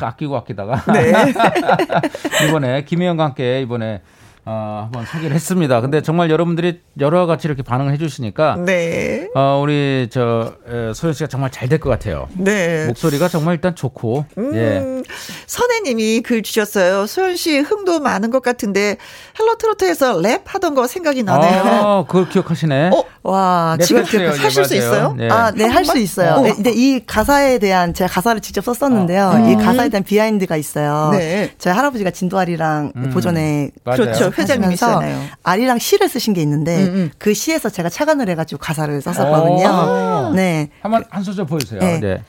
아끼고 0.00 0.36
아끼다가 0.36 0.82
네. 0.92 1.12
이번에 2.48 2.84
김혜영과 2.84 3.24
함께 3.24 3.60
이번에 3.62 4.02
어, 4.48 4.82
한번 4.84 5.04
소개를 5.06 5.34
했습니다. 5.34 5.80
근데 5.80 6.02
정말 6.02 6.30
여러분들이 6.30 6.80
여러 7.00 7.26
가지 7.26 7.48
이렇게 7.48 7.64
반응을 7.64 7.92
해주시니까, 7.94 8.58
네. 8.64 9.26
어, 9.34 9.58
우리 9.60 10.06
저 10.08 10.52
에, 10.68 10.92
소연 10.94 11.14
씨가 11.14 11.26
정말 11.26 11.50
잘 11.50 11.68
될 11.68 11.80
것 11.80 11.90
같아요. 11.90 12.28
네. 12.34 12.86
목소리가 12.86 13.26
정말 13.26 13.56
일단 13.56 13.74
좋고, 13.74 14.24
음, 14.38 14.54
예. 14.54 15.02
선혜님이 15.48 16.20
글 16.20 16.44
주셨어요. 16.44 17.06
소연 17.06 17.34
씨 17.34 17.58
흥도 17.58 17.98
많은 17.98 18.30
것 18.30 18.40
같은데 18.40 18.98
헬로 19.40 19.58
트로트에서 19.58 20.20
랩 20.20 20.42
하던 20.46 20.76
거 20.76 20.86
생각이 20.86 21.24
나네요. 21.24 21.62
아, 21.64 22.04
그걸 22.06 22.28
기억하시네. 22.28 22.90
어, 22.94 23.04
와, 23.26 23.76
지금 23.80 24.02
하실 24.04 24.64
수 24.64 24.74
있어요? 24.76 25.14
네. 25.18 25.28
아, 25.28 25.50
네, 25.50 25.64
할 25.64 25.84
수 25.84 25.98
있어요. 25.98 26.34
어. 26.34 26.40
네, 26.42 26.52
근데 26.52 26.72
이 26.72 27.04
가사에 27.04 27.58
대한 27.58 27.92
제가 27.92 28.08
가사를 28.10 28.40
직접 28.40 28.64
썼었는데요. 28.64 29.32
어. 29.34 29.48
이 29.48 29.54
음. 29.54 29.58
가사에 29.58 29.88
대한 29.88 30.04
비하인드가 30.04 30.56
있어요. 30.56 31.10
네. 31.12 31.50
저희 31.58 31.74
할아버지가 31.74 32.10
진도아리랑 32.10 32.92
음. 32.96 33.10
보존에 33.10 33.70
그렇죠. 33.84 34.30
회장님이셔서 34.36 35.02
아리랑 35.42 35.78
시를 35.78 36.08
쓰신 36.08 36.34
게 36.34 36.40
있는데 36.42 36.76
음, 36.76 36.94
음. 36.94 37.10
그 37.18 37.34
시에서 37.34 37.68
제가 37.68 37.88
착안을 37.88 38.28
해가지고 38.30 38.58
가사를 38.60 39.00
썼었거든요. 39.02 40.32
네. 40.34 40.68
한번 40.80 41.04
한 41.10 41.22
소절 41.22 41.46
보여주세요. 41.46 41.80
네. 41.80 42.00
네. 42.00 42.22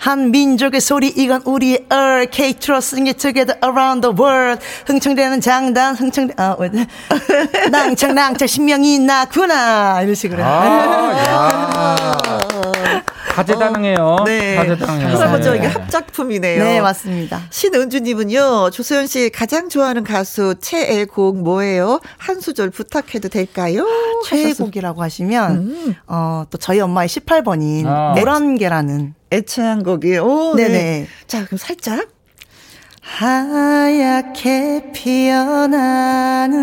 한 0.00 0.30
민족의 0.30 0.80
소리 0.80 1.08
이건 1.08 1.42
우리의 1.44 1.86
얼 1.92 2.30
K-Trot 2.30 2.96
sing 2.96 3.06
it 3.10 3.18
together 3.18 3.58
around 3.62 4.00
the 4.00 4.16
world 4.16 4.64
흥청대는 4.86 5.42
장단 5.42 5.94
흥청 5.94 6.30
아 6.38 6.56
낭창 7.70 8.14
낭창 8.14 8.48
신명이 8.48 9.00
나구나 9.00 10.00
이런 10.00 10.14
식으로 10.14 10.42
아, 10.42 12.16
다재다능해요. 13.28 13.96
어, 14.20 14.24
네. 14.24 14.56
다재다능해요. 14.56 15.18
할아버지 15.18 15.48
이게 15.50 15.66
합작품이네요. 15.66 16.64
네, 16.64 16.80
맞습니다. 16.80 17.42
신은주님은요, 17.50 18.70
조소연 18.70 19.06
씨 19.06 19.30
가장 19.30 19.68
좋아하는 19.68 20.02
가수 20.02 20.54
최애 20.60 21.04
곡 21.04 21.42
뭐예요? 21.42 22.00
한 22.18 22.40
소절 22.40 22.70
부탁해도 22.70 23.28
될까요? 23.28 23.86
최애 24.26 24.54
곡이라고 24.54 25.02
하시면, 25.02 25.50
음. 25.52 25.94
어, 26.06 26.44
또 26.50 26.58
저희 26.58 26.80
엄마의 26.80 27.08
18번인 27.08 27.86
아. 27.86 28.14
노란개라는 28.16 29.14
애창 29.32 29.82
곡이, 29.82 30.18
오, 30.18 30.54
네네. 30.56 30.72
네. 30.72 31.06
자, 31.26 31.44
그럼 31.44 31.58
살짝. 31.58 32.08
하얗게 33.00 34.90
피어나는 34.92 36.56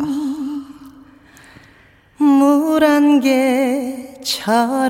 아. 0.00 0.04
물한 2.22 3.20
개처럼. 4.20 4.82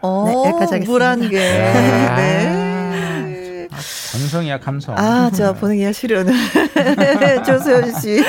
어, 0.00 0.24
네, 0.26 0.32
여기까지 0.32 0.74
하겠습니다. 0.74 0.92
물한 0.92 1.28
개. 1.28 1.38
네. 1.38 2.77
감성이야 4.12 4.58
감성. 4.60 4.96
아, 4.96 5.30
저 5.34 5.52
보내기가 5.54 5.92
싫은 5.92 6.26
조소연 7.44 8.00
씨. 8.00 8.22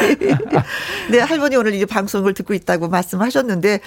네, 1.12 1.20
할머니 1.20 1.56
오늘 1.56 1.74
이제 1.74 1.86
방송을 1.86 2.34
듣고 2.34 2.54
있다고 2.54 2.88
말씀하셨는데 2.90 3.80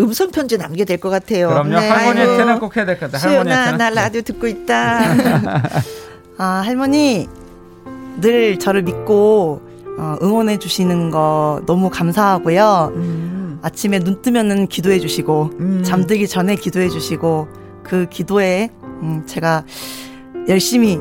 음성 0.00 0.30
편지 0.30 0.58
남게 0.58 0.84
될 0.84 0.96
것 0.98 1.10
같아요. 1.10 1.48
그럼요. 1.48 1.78
네. 1.78 1.88
할머니한테는 1.88 2.58
꼭 2.58 2.76
해야 2.76 2.84
될 2.86 2.98
것 2.98 3.10
같아요. 3.12 3.30
할머니한테는. 3.38 3.78
나 3.78 3.90
라디오 3.90 4.22
듣고 4.22 4.46
있다. 4.46 5.00
아, 6.38 6.44
할머니 6.64 7.28
늘 8.20 8.58
저를 8.58 8.82
믿고 8.82 9.60
어, 9.98 10.16
응원해 10.22 10.58
주시는 10.58 11.10
거 11.10 11.62
너무 11.66 11.90
감사하고요. 11.90 12.92
음. 12.96 13.58
아침에 13.62 13.98
눈 14.00 14.20
뜨면은 14.22 14.66
기도해 14.68 14.98
주시고 15.00 15.50
음. 15.60 15.82
잠들기 15.84 16.28
전에 16.28 16.54
기도해 16.56 16.88
주시고 16.88 17.48
그 17.82 18.06
기도에 18.10 18.70
음, 19.02 19.22
제가 19.26 19.64
열심히 20.48 20.98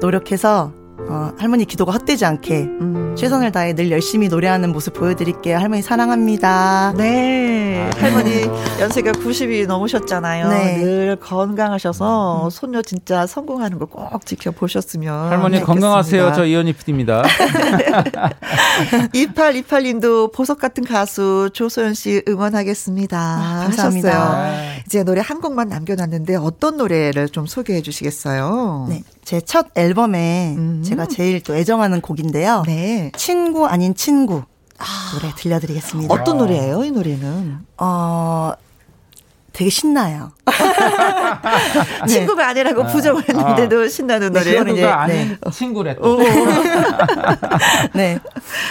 노력해서 0.00 0.72
어, 1.10 1.32
할머니 1.38 1.64
기도가 1.64 1.92
헛되지 1.92 2.24
않게 2.26 2.54
음. 2.80 3.14
최선을 3.16 3.50
다해 3.50 3.74
늘 3.74 3.90
열심히 3.90 4.28
노래하는 4.28 4.72
모습 4.72 4.92
보여드릴게요. 4.94 5.56
할머니 5.56 5.80
사랑합니다. 5.80 6.92
네. 6.96 7.90
아. 7.94 8.00
할머니 8.00 8.42
연세가 8.78 9.12
90이 9.12 9.66
넘으셨잖아요. 9.66 10.48
네. 10.50 10.76
늘 10.78 11.16
건강하셔서 11.16 12.44
음. 12.44 12.50
손녀 12.50 12.82
진짜 12.82 13.26
성공하는 13.26 13.78
걸꼭 13.78 14.26
지켜보셨으면. 14.26 15.30
할머니 15.30 15.60
건강하세요. 15.62 16.32
저 16.34 16.44
이현희 16.44 16.74
PD입니다. 16.74 17.22
2828님도 19.14 20.32
보석 20.34 20.58
같은 20.58 20.84
가수 20.84 21.48
조소연 21.52 21.94
씨 21.94 22.22
응원하겠습니다. 22.28 23.18
아, 23.18 23.60
감사합니다. 23.64 24.10
하셨어요. 24.10 24.78
이제 24.86 25.04
노래 25.04 25.22
한 25.24 25.40
곡만 25.40 25.68
남겨놨는데 25.68 26.36
어떤 26.36 26.76
노래를 26.76 27.28
좀 27.30 27.46
소개해 27.46 27.80
주시겠어요? 27.82 28.86
네. 28.90 29.02
제 29.28 29.42
첫 29.42 29.66
앨범에 29.74 30.54
음. 30.56 30.82
제가 30.82 31.04
제일 31.04 31.42
또 31.42 31.54
애정하는 31.54 32.00
곡인데요. 32.00 32.62
네. 32.66 33.12
친구 33.14 33.66
아닌 33.66 33.94
친구. 33.94 34.42
아. 34.78 34.84
노래 35.12 35.34
들려드리겠습니다. 35.36 36.14
어떤 36.14 36.38
노래예요, 36.38 36.82
이 36.82 36.90
노래는? 36.90 37.58
어, 37.76 38.52
되게 39.52 39.68
신나요. 39.68 40.32
네. 42.06 42.08
친구가 42.08 42.48
아니라고 42.48 42.84
네. 42.84 42.92
부정을 42.92 43.28
했는데도 43.28 43.82
아. 43.82 43.88
신나는 43.88 44.32
네, 44.32 44.38
노래요. 44.40 44.64
친구가 44.64 45.02
아닌 45.02 45.36
네. 45.38 45.50
친구래 45.50 45.94
또. 45.96 46.18
네. 47.92 48.18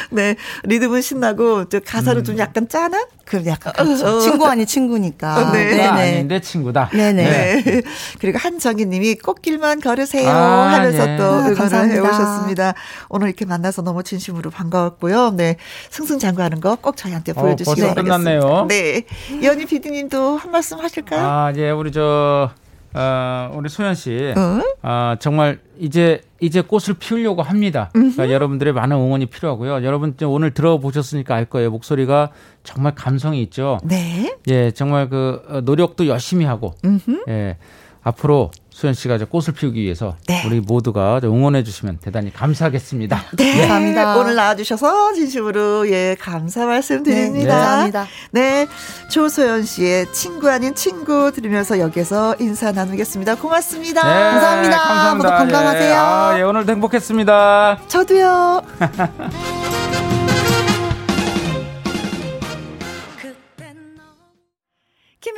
네. 0.10 0.36
리듬은 0.64 1.02
신나고 1.04 1.66
또 1.66 1.80
가사는 1.86 2.20
음. 2.20 2.24
좀 2.24 2.40
약간 2.40 2.68
짠한? 2.68 3.06
그 3.28 3.46
약간 3.46 3.74
그렇죠. 3.74 4.18
어. 4.18 4.20
친구 4.22 4.48
아닌 4.48 4.66
친구니까. 4.66 5.38
어, 5.50 5.52
네. 5.52 5.76
네. 5.76 5.84
아닌데 5.86 6.40
친구다. 6.40 6.90
네네. 6.94 7.62
네. 7.62 7.82
그리고 8.22 8.38
한정희님이 8.40 9.16
꽃길만 9.16 9.82
걸으세요 9.82 10.30
아, 10.30 10.74
하면서 10.74 11.06
네. 11.06 11.18
또 11.18 11.24
아, 11.26 11.48
응원을 11.50 11.92
해오셨습니다. 11.92 12.74
오늘 13.10 13.28
이렇게 13.28 13.46
만나서 13.46 13.82
너무 13.82 14.04
진심으로 14.04 14.50
반가웠고요. 14.52 15.32
네. 15.32 15.58
승승장구하는 15.90 16.62
거 16.62 16.78
꼭 16.82 16.96
저희한테 16.96 17.32
어, 17.36 17.42
보여주시기 17.42 17.82
어, 17.82 17.88
바라겠습니다. 17.94 18.18
끝났네요. 18.18 18.66
네. 18.70 19.04
연희 19.44 19.66
PD님도 19.66 20.38
한 20.38 20.52
말씀 20.52 20.80
하실까요? 20.80 21.22
아, 21.28 21.54
예, 21.58 21.72
우리 21.72 21.92
저 21.92 22.50
어, 22.98 23.52
우리 23.54 23.70
소연 23.70 23.94
씨, 23.96 24.34
어? 24.36 24.62
어, 24.82 25.16
정말 25.20 25.60
이제 25.78 26.22
이제 26.40 26.62
꽃을 26.62 26.96
피우려고 27.00 27.44
합니다. 27.44 27.90
그러니까 27.94 28.32
여러분들의 28.32 28.74
많은 28.74 28.96
응원이 28.96 29.28
필요하고요. 29.28 29.84
여러분 29.84 30.16
오늘 30.26 30.54
들어보셨으니까 30.54 31.36
알 31.36 31.46
거예요. 31.46 31.70
목소리가 31.70 32.32
정말 32.64 32.96
감성이 32.96 33.42
있죠. 33.44 33.80
네. 33.84 34.36
예, 34.48 34.72
정말 34.72 35.10
그 35.10 35.44
어, 35.48 35.62
노력도 35.62 36.08
열심히 36.08 36.46
하고, 36.46 36.74
음흠. 36.84 37.26
예, 37.30 37.58
앞으로 38.02 38.52
수현 38.78 38.94
씨가 38.94 39.18
꽃을 39.18 39.56
피우기 39.56 39.82
위해서 39.82 40.16
네. 40.28 40.44
우리 40.46 40.60
모두가 40.60 41.20
응원해 41.24 41.64
주시면 41.64 41.98
대단히 42.00 42.32
감사하겠습니다. 42.32 43.24
네. 43.36 43.44
네. 43.44 43.60
감사합니다. 43.62 44.18
오늘 44.18 44.36
나와주셔서 44.36 45.14
진심으로 45.14 45.90
예 45.90 46.16
감사 46.20 46.64
말씀드립니다. 46.68 47.56
네. 47.56 47.60
감사합니다. 47.60 48.08
네, 48.30 48.68
조소연 49.10 49.64
씨의 49.64 50.14
친구 50.14 50.48
아닌 50.52 50.76
친구 50.76 51.32
들으면서 51.32 51.80
여기서 51.80 52.36
인사 52.38 52.72
나누겠습니다. 52.72 53.34
고맙습니다. 53.38 54.04
네. 54.04 54.14
감사합니다. 54.14 54.78
감사합니다. 54.78 55.30
모두 55.30 55.38
건강하세요. 55.38 55.90
예. 55.90 55.96
아, 55.96 56.36
예, 56.38 56.44
오늘도 56.44 56.72
행복했습니다. 56.72 57.80
저도요. 57.88 58.62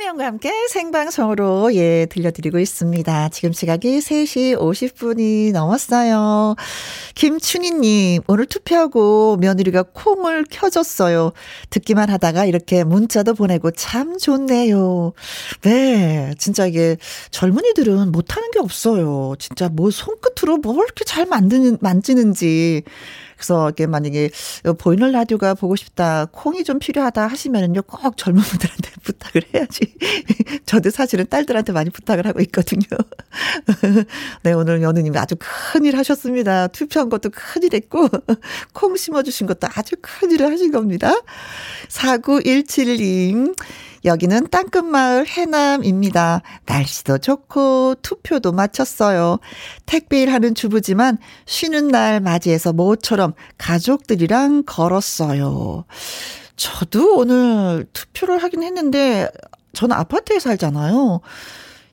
김혜영과 0.00 0.24
함께 0.24 0.50
생방송으로 0.68 1.74
예 1.74 2.06
들려드리고 2.06 2.58
있습니다. 2.58 3.28
지금 3.28 3.52
시각이 3.52 3.98
3시 3.98 4.56
50분이 4.56 5.52
넘었어요. 5.52 6.56
김춘희님 7.14 8.22
오늘 8.26 8.46
투표하고 8.46 9.36
며느리가 9.36 9.82
콩을 9.92 10.46
켜줬어요. 10.50 11.32
듣기만 11.68 12.08
하다가 12.08 12.46
이렇게 12.46 12.82
문자도 12.82 13.34
보내고 13.34 13.72
참 13.72 14.16
좋네요. 14.16 15.12
네, 15.62 16.32
진짜 16.38 16.64
이게 16.64 16.96
젊은이들은 17.30 18.10
못하는 18.10 18.50
게 18.52 18.58
없어요. 18.58 19.34
진짜 19.38 19.68
뭐 19.68 19.90
손끝으로 19.90 20.56
뭘 20.58 20.78
이렇게 20.78 21.04
잘 21.04 21.26
만드는 21.26 21.76
만지는지. 21.82 22.84
그래서 23.40 23.70
이게 23.70 23.86
만약에 23.86 24.30
보이는 24.78 25.10
라디오가 25.12 25.54
보고 25.54 25.74
싶다, 25.74 26.26
콩이 26.30 26.62
좀 26.62 26.78
필요하다 26.78 27.26
하시면은요, 27.26 27.82
꼭 27.82 28.18
젊은 28.18 28.42
분들한테 28.42 28.90
부탁을 29.02 29.42
해야지. 29.54 29.94
저도 30.66 30.90
사실은 30.90 31.24
딸들한테 31.26 31.72
많이 31.72 31.88
부탁을 31.88 32.26
하고 32.26 32.40
있거든요. 32.42 32.82
네, 34.44 34.52
오늘 34.52 34.82
연우님 34.82 35.16
아주 35.16 35.36
큰일 35.38 35.96
하셨습니다. 35.96 36.66
투표한 36.66 37.08
것도 37.08 37.30
큰일 37.30 37.74
했고, 37.74 38.08
콩 38.74 38.94
심어주신 38.94 39.46
것도 39.46 39.68
아주 39.74 39.96
큰일을 40.02 40.52
하신 40.52 40.70
겁니다. 40.70 41.14
4917님. 41.88 43.54
여기는 44.04 44.48
땅끝마을 44.50 45.26
해남입니다. 45.26 46.42
날씨도 46.66 47.18
좋고 47.18 47.96
투표도 48.02 48.52
마쳤어요. 48.52 49.38
택배일 49.86 50.32
하는 50.32 50.54
주부지만 50.54 51.18
쉬는 51.46 51.88
날 51.88 52.20
맞이해서 52.20 52.72
모처럼 52.72 53.34
가족들이랑 53.58 54.64
걸었어요. 54.64 55.84
저도 56.56 57.16
오늘 57.16 57.86
투표를 57.92 58.42
하긴 58.42 58.62
했는데 58.62 59.28
저는 59.72 59.96
아파트에 59.96 60.38
살잖아요. 60.38 61.20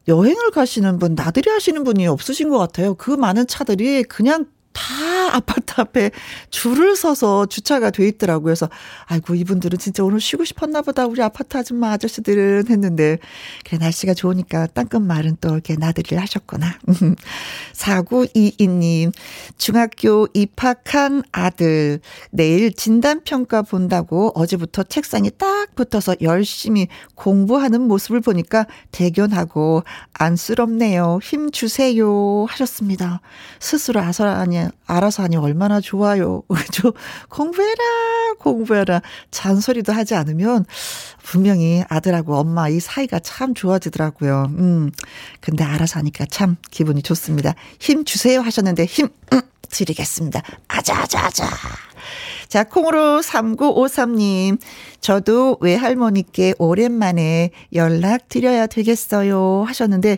여행을 0.07 0.51
가시는 0.51 0.99
분, 0.99 1.15
나들이 1.15 1.49
하시는 1.49 1.83
분이 1.83 2.07
없으신 2.07 2.49
것 2.49 2.57
같아요. 2.57 2.95
그 2.95 3.11
많은 3.11 3.45
차들이 3.47 4.03
그냥 4.03 4.45
다 4.77 5.35
아파트 5.35 5.81
앞에 5.81 6.11
줄을 6.51 6.95
서서 6.95 7.47
주차가 7.47 7.89
돼 7.89 8.07
있더라고요. 8.07 8.43
그래서 8.43 8.69
아이고 9.05 9.33
이분들은 9.33 9.79
진짜 9.79 10.03
오늘 10.03 10.21
쉬고 10.21 10.45
싶었나 10.45 10.83
보다. 10.83 11.07
우리 11.07 11.21
아파트 11.23 11.57
아줌마 11.57 11.91
아저씨들은 11.93 12.65
했는데 12.69 13.17
그래 13.65 13.79
날씨가 13.79 14.13
좋으니까 14.13 14.67
땅끝 14.67 15.01
말은 15.01 15.37
또 15.41 15.49
이렇게 15.49 15.75
나들이를 15.75 16.21
하셨구나. 16.21 16.77
4922님 17.73 19.11
중학교 19.57 20.27
입학한 20.33 21.23
아들 21.31 21.99
내일 22.29 22.71
진단평가 22.71 23.63
본다고 23.63 24.31
어제부터 24.35 24.83
책상에 24.83 25.29
딱 25.31 25.75
붙어서 25.75 26.15
열심히 26.21 26.87
공부하는 27.15 27.81
모습을 27.81 28.21
보니까 28.21 28.67
대견하고 28.91 29.83
안쓰럽네요. 30.13 31.19
힘 31.21 31.51
주세요 31.51 32.45
하셨습니다. 32.47 33.19
스스로 33.59 33.99
아서라니 33.99 34.66
알아서 34.85 35.23
하니 35.23 35.35
얼마나 35.37 35.79
좋아요. 35.79 36.43
그죠? 36.47 36.93
공부해라, 37.29 38.33
공부해라. 38.39 39.01
잔소리도 39.31 39.93
하지 39.93 40.15
않으면 40.15 40.65
분명히 41.23 41.83
아들하고 41.89 42.35
엄마 42.35 42.69
이 42.69 42.79
사이가 42.79 43.19
참 43.19 43.53
좋아지더라고요. 43.53 44.47
음. 44.57 44.91
근데 45.41 45.63
알아서 45.63 45.99
하니까 45.99 46.25
참 46.29 46.55
기분이 46.71 47.01
좋습니다. 47.01 47.53
힘 47.79 48.05
주세요 48.05 48.41
하셨는데 48.41 48.85
힘, 48.85 49.09
음, 49.33 49.41
드리겠습니다. 49.69 50.41
아자아자아자. 50.67 51.45
자, 51.45 51.55
콩으로 52.69 53.21
3953님. 53.21 54.59
저도 54.99 55.57
외할머니께 55.61 56.55
오랜만에 56.57 57.51
연락드려야 57.73 58.67
되겠어요. 58.67 59.63
하셨는데, 59.67 60.17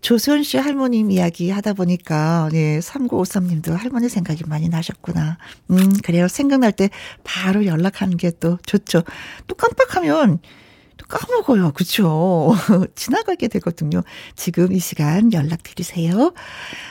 조수연 0.00 0.44
씨 0.44 0.58
할머님 0.58 1.10
이야기 1.10 1.50
하다 1.50 1.72
보니까, 1.72 2.48
네, 2.52 2.78
3953님도 2.78 3.72
할머니 3.76 4.08
생각이 4.08 4.44
많이 4.46 4.68
나셨구나. 4.68 5.38
음, 5.70 5.92
그래요. 6.04 6.28
생각날 6.28 6.70
때 6.72 6.88
바로 7.24 7.66
연락하는 7.66 8.16
게 8.16 8.28
또 8.40 8.58
좋죠. 8.66 9.02
또 9.46 9.54
깜빡하면, 9.54 10.38
또 10.96 11.06
까먹어요. 11.06 11.72
그쵸? 11.72 12.54
지나가게 12.94 13.48
되거든요. 13.48 14.02
지금 14.36 14.72
이 14.72 14.78
시간 14.78 15.32
연락드리세요. 15.32 16.32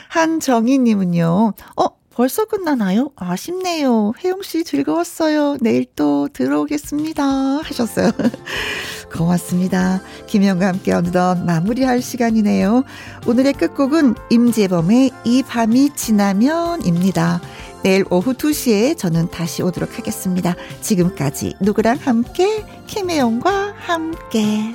한정희님은요, 0.09 1.53
어, 1.77 1.85
벌써 2.17 2.45
끝나나요? 2.45 3.11
아쉽네요. 3.15 4.11
혜영 4.23 4.41
씨 4.41 4.63
즐거웠어요. 4.63 5.57
내일 5.61 5.85
또 5.95 6.27
들어오겠습니다. 6.33 7.23
하셨어요. 7.23 8.09
고맙습니다. 9.15 10.01
김영과 10.25 10.69
함께 10.69 10.93
어느덧 10.93 11.35
마무리할 11.45 12.01
시간이네요. 12.01 12.85
오늘의 13.27 13.53
끝곡은 13.53 14.15
임재범의 14.31 15.11
이 15.25 15.43
밤이 15.43 15.91
지나면입니다. 15.93 17.39
내일 17.83 18.03
오후 18.09 18.33
2시에 18.33 18.97
저는 18.97 19.29
다시 19.29 19.61
오도록 19.61 19.99
하겠습니다. 19.99 20.55
지금까지 20.81 21.53
누구랑 21.61 21.99
함께 22.01 22.65
김혜영과 22.87 23.75
함께 23.77 24.73